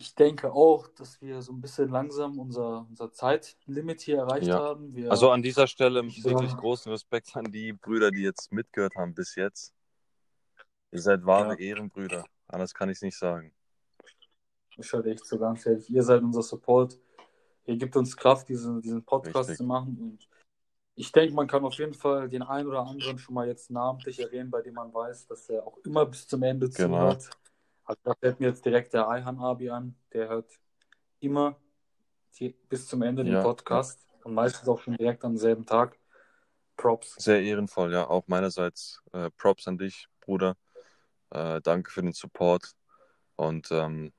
[0.00, 4.58] ich denke auch, dass wir so ein bisschen langsam unser, unser Zeitlimit hier erreicht ja.
[4.58, 4.94] haben.
[4.94, 8.94] Wir, Also an dieser Stelle ich wirklich großen Respekt an die Brüder, die jetzt mitgehört
[8.94, 9.74] haben bis jetzt.
[10.92, 12.24] Ihr seid wahre ja, Ehrenbrüder.
[12.48, 13.52] Anders kann ich es nicht sagen.
[14.76, 16.98] ich halt echt so ganz ehrlich, ihr seid unser Support.
[17.66, 19.58] Ihr gebt uns Kraft, diesen, diesen Podcast Richtig.
[19.58, 20.28] zu machen und
[20.94, 24.18] ich denke, man kann auf jeden Fall den einen oder anderen schon mal jetzt namentlich
[24.18, 26.96] erwähnen, bei dem man weiß, dass er auch immer bis zum Ende Genau.
[26.98, 27.30] zuhört.
[27.84, 30.50] Also da fällt mir jetzt direkt der Ayhan Abi an, der hört
[31.20, 31.56] immer
[32.38, 33.44] die, bis zum Ende den Ja, ja.
[33.44, 35.98] Podcast und meistens auch schon direkt am selben Tag.
[36.76, 37.14] Props.
[37.18, 38.08] Sehr ehrenvoll, ja.
[38.08, 40.56] Auch meinerseits äh, Props an dich, Bruder.
[41.30, 42.72] Äh, danke für den Support.
[43.36, 44.12] Und ähm,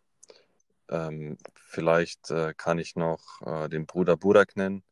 [0.89, 4.83] ähm, vielleicht äh, kann ich noch äh, den Bruder Burak nennen.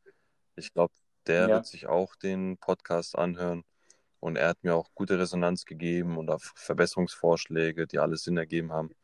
[0.55, 0.93] Ich glaube,
[1.28, 3.63] der Ja, wird sich auch den Podcast anhören.
[4.20, 8.72] Und er hat mir auch gute Resonanz gegeben und auch Verbesserungsvorschläge, die alles Sinn ergeben
[8.72, 8.95] haben.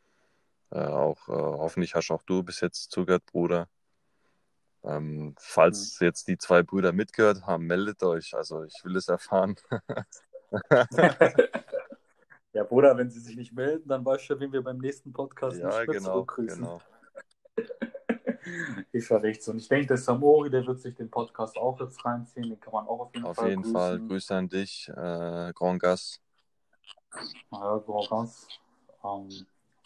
[0.72, 3.70] Äh, auch äh, hoffentlich hast auch du bis jetzt zugehört, Bruder.
[4.84, 5.36] Ähm, hm.
[5.38, 8.34] falls jetzt die zwei Brüder mitgehört haben, meldet euch.
[8.34, 9.56] Also ich will es erfahren.
[12.54, 15.56] ja, Bruder, wenn Sie sich nicht melden, dann weißt du, wen wir beim nächsten Podcast
[15.56, 16.64] nicht Ja, mehr genau, zurückgrüßen.
[16.64, 16.82] genau.
[18.92, 19.52] Ist ja echt so.
[19.52, 22.50] Und ich denke, der Samori, der wird sich den Podcast auch jetzt reinziehen.
[22.50, 24.00] Den kann man auch auf jeden Auf Fall jeden Fall.
[24.00, 26.20] Grüße an dich, äh, Grand Gas.
[27.52, 28.48] Ja, so ganz.
[29.04, 29.30] Ähm,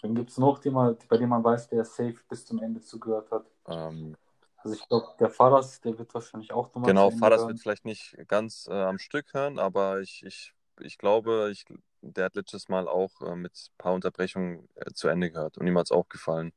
[0.02, 2.82] wen gibt es noch, die man, bei dem man weiß, der safe bis zum Ende
[2.82, 3.46] zugehört hat?
[3.68, 4.16] Ähm,
[4.58, 7.48] Also ich glaube, der Fadas, der wird wahrscheinlich auch nochmal genau, hören.
[7.50, 11.66] wird vielleicht nicht ganz äh, am Stück hören, aber ich, ich, ich glaube, ich,
[12.02, 15.68] der hat letztes Mal auch äh, mit ein paar Unterbrechungen äh, zu Ende gehört und
[15.68, 16.54] ihm hat es auch gefallen.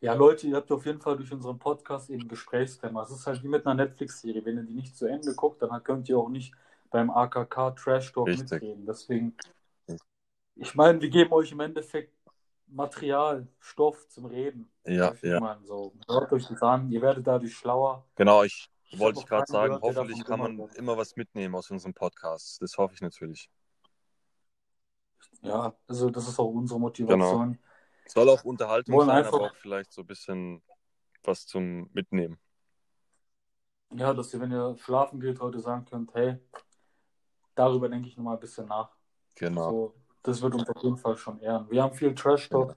[0.00, 3.02] Ja, Leute, ihr habt auf jeden Fall durch unseren Podcast eben Gesprächsthema.
[3.02, 4.44] Es ist halt wie mit einer Netflix-Serie.
[4.44, 6.54] Wenn ihr die nicht zu Ende guckt, dann könnt ihr auch nicht
[6.90, 8.52] beim AKK Trash Talk Richtig.
[8.52, 8.86] mitreden.
[8.86, 9.36] Deswegen,
[10.54, 12.14] ich meine, wir geben euch im Endeffekt
[12.68, 14.70] Material, Stoff zum Reden.
[14.86, 15.58] Ja, ja.
[15.64, 18.06] so, hört euch das an, ihr werdet dadurch schlauer.
[18.14, 20.78] Genau, Ich wollte ich gerade sagen, gehört, hoffentlich kann man gemacht hat.
[20.78, 22.60] immer was mitnehmen aus unserem Podcast.
[22.62, 23.50] Das hoffe ich natürlich.
[25.42, 26.86] Ja, also das ist auch unsere Genau.
[26.86, 27.58] Motivation.
[28.06, 30.62] Soll auch Unterhaltung Wollen sein, einfach- aber auch vielleicht so ein bisschen
[31.24, 32.38] was zum Mitnehmen.
[33.94, 36.38] Ja, dass ihr, wenn ihr schlafen geht, heute sagen könnt, hey,
[37.54, 38.90] darüber denke ich nochmal ein bisschen nach.
[39.34, 39.70] Genau.
[39.70, 41.70] So, das wird uns auf jeden Fall schon ehren.
[41.70, 42.76] Wir haben viel Trash-Talk,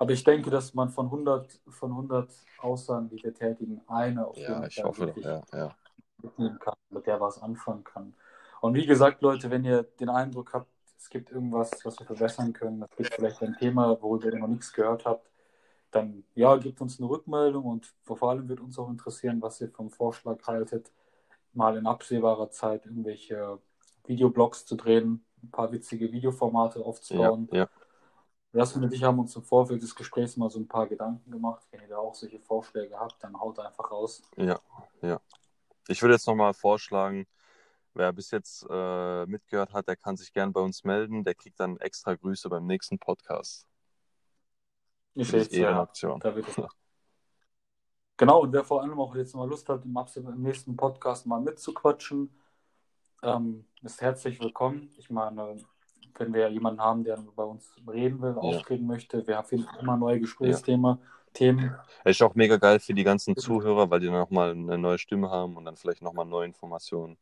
[0.00, 4.36] aber ich denke, dass man von 100, von 100 Aussagen, die wir tätigen, eine auf
[4.36, 5.76] Ja, jeden ich Fall hoffe, wirklich ja, ja.
[6.22, 8.14] mitnehmen kann, mit der was anfangen kann.
[8.62, 10.68] Und wie gesagt, Leute, wenn ihr den Eindruck habt,
[10.98, 14.48] es gibt irgendwas, was wir verbessern können, es gibt vielleicht ein Thema, worüber ihr noch
[14.48, 15.28] nichts gehört habt,
[15.90, 19.70] dann ja, gebt uns eine Rückmeldung und vor allem wird uns auch interessieren, was ihr
[19.70, 20.92] vom Vorschlag haltet,
[21.52, 23.58] mal in absehbarer Zeit irgendwelche
[24.06, 27.48] Videoblogs zu drehen, ein paar witzige Videoformate aufzubauen.
[27.52, 27.68] Ja, ja.
[28.52, 31.62] Jasmin und ich haben uns im Vorfeld des Gesprächs mal so ein paar Gedanken gemacht.
[31.70, 34.22] Wenn ihr da auch solche Vorschläge habt, dann haut einfach raus.
[34.36, 34.58] Ja,
[35.02, 35.20] ja.
[35.86, 37.26] Ich würde jetzt nochmal vorschlagen,
[37.94, 41.22] wer bis jetzt äh, mitgehört hat, der kann sich gern bei uns melden.
[41.22, 43.68] Der kriegt dann extra Grüße beim nächsten Podcast.
[45.14, 45.68] Ich sehe ja.
[45.68, 46.18] Ehrenaktion.
[46.20, 46.46] Da wird
[48.16, 51.40] Genau, und wer vor allem auch jetzt mal Lust hat, im, im nächsten Podcast mal
[51.40, 52.38] mitzuquatschen,
[53.22, 54.90] ähm, ist herzlich willkommen.
[54.98, 55.56] Ich meine,
[56.18, 60.20] wenn wir jemanden haben, der bei uns reden will, auftreten möchte, wir finden immer neue
[60.20, 60.98] Gesprächsthemen.
[61.32, 61.74] Themen.
[62.04, 65.30] Ist auch mega geil für die ganzen Zuhörer, weil die dann nochmal eine neue Stimme
[65.30, 67.16] haben und dann vielleicht nochmal neue Informationen,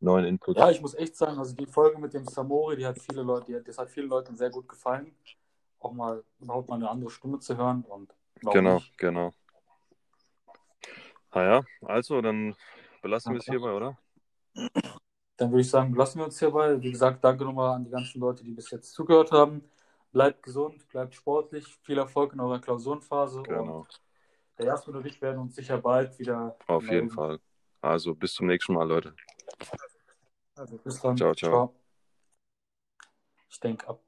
[0.00, 0.58] neuen Input.
[0.58, 3.56] Ja, ich muss echt sagen, also die Folge mit dem Samori, die hat viele Leute,
[3.56, 5.14] hat, das hat vielen Leuten sehr gut gefallen.
[5.78, 8.12] Auch mal überhaupt mal eine andere Stimme zu hören und
[8.52, 8.98] genau, nicht?
[8.98, 9.32] genau.
[11.30, 12.54] Ah ja, also dann
[13.02, 13.96] belassen wir es hierbei, oder?
[15.40, 16.78] Dann würde ich sagen, lassen wir uns hierbei.
[16.82, 19.64] Wie gesagt, danke nochmal an die ganzen Leute, die bis jetzt zugehört haben.
[20.12, 24.02] Bleibt gesund, bleibt sportlich, viel Erfolg in eurer Klausurenphase Genau, und
[24.58, 27.10] der Jasmin und ich werden uns sicher bald wieder auf jeden melden.
[27.10, 27.40] Fall.
[27.80, 29.14] Also bis zum nächsten Mal, Leute.
[30.56, 31.16] Also bis dann.
[31.16, 31.74] Ciao, ciao.
[33.48, 34.02] Ich denke ab.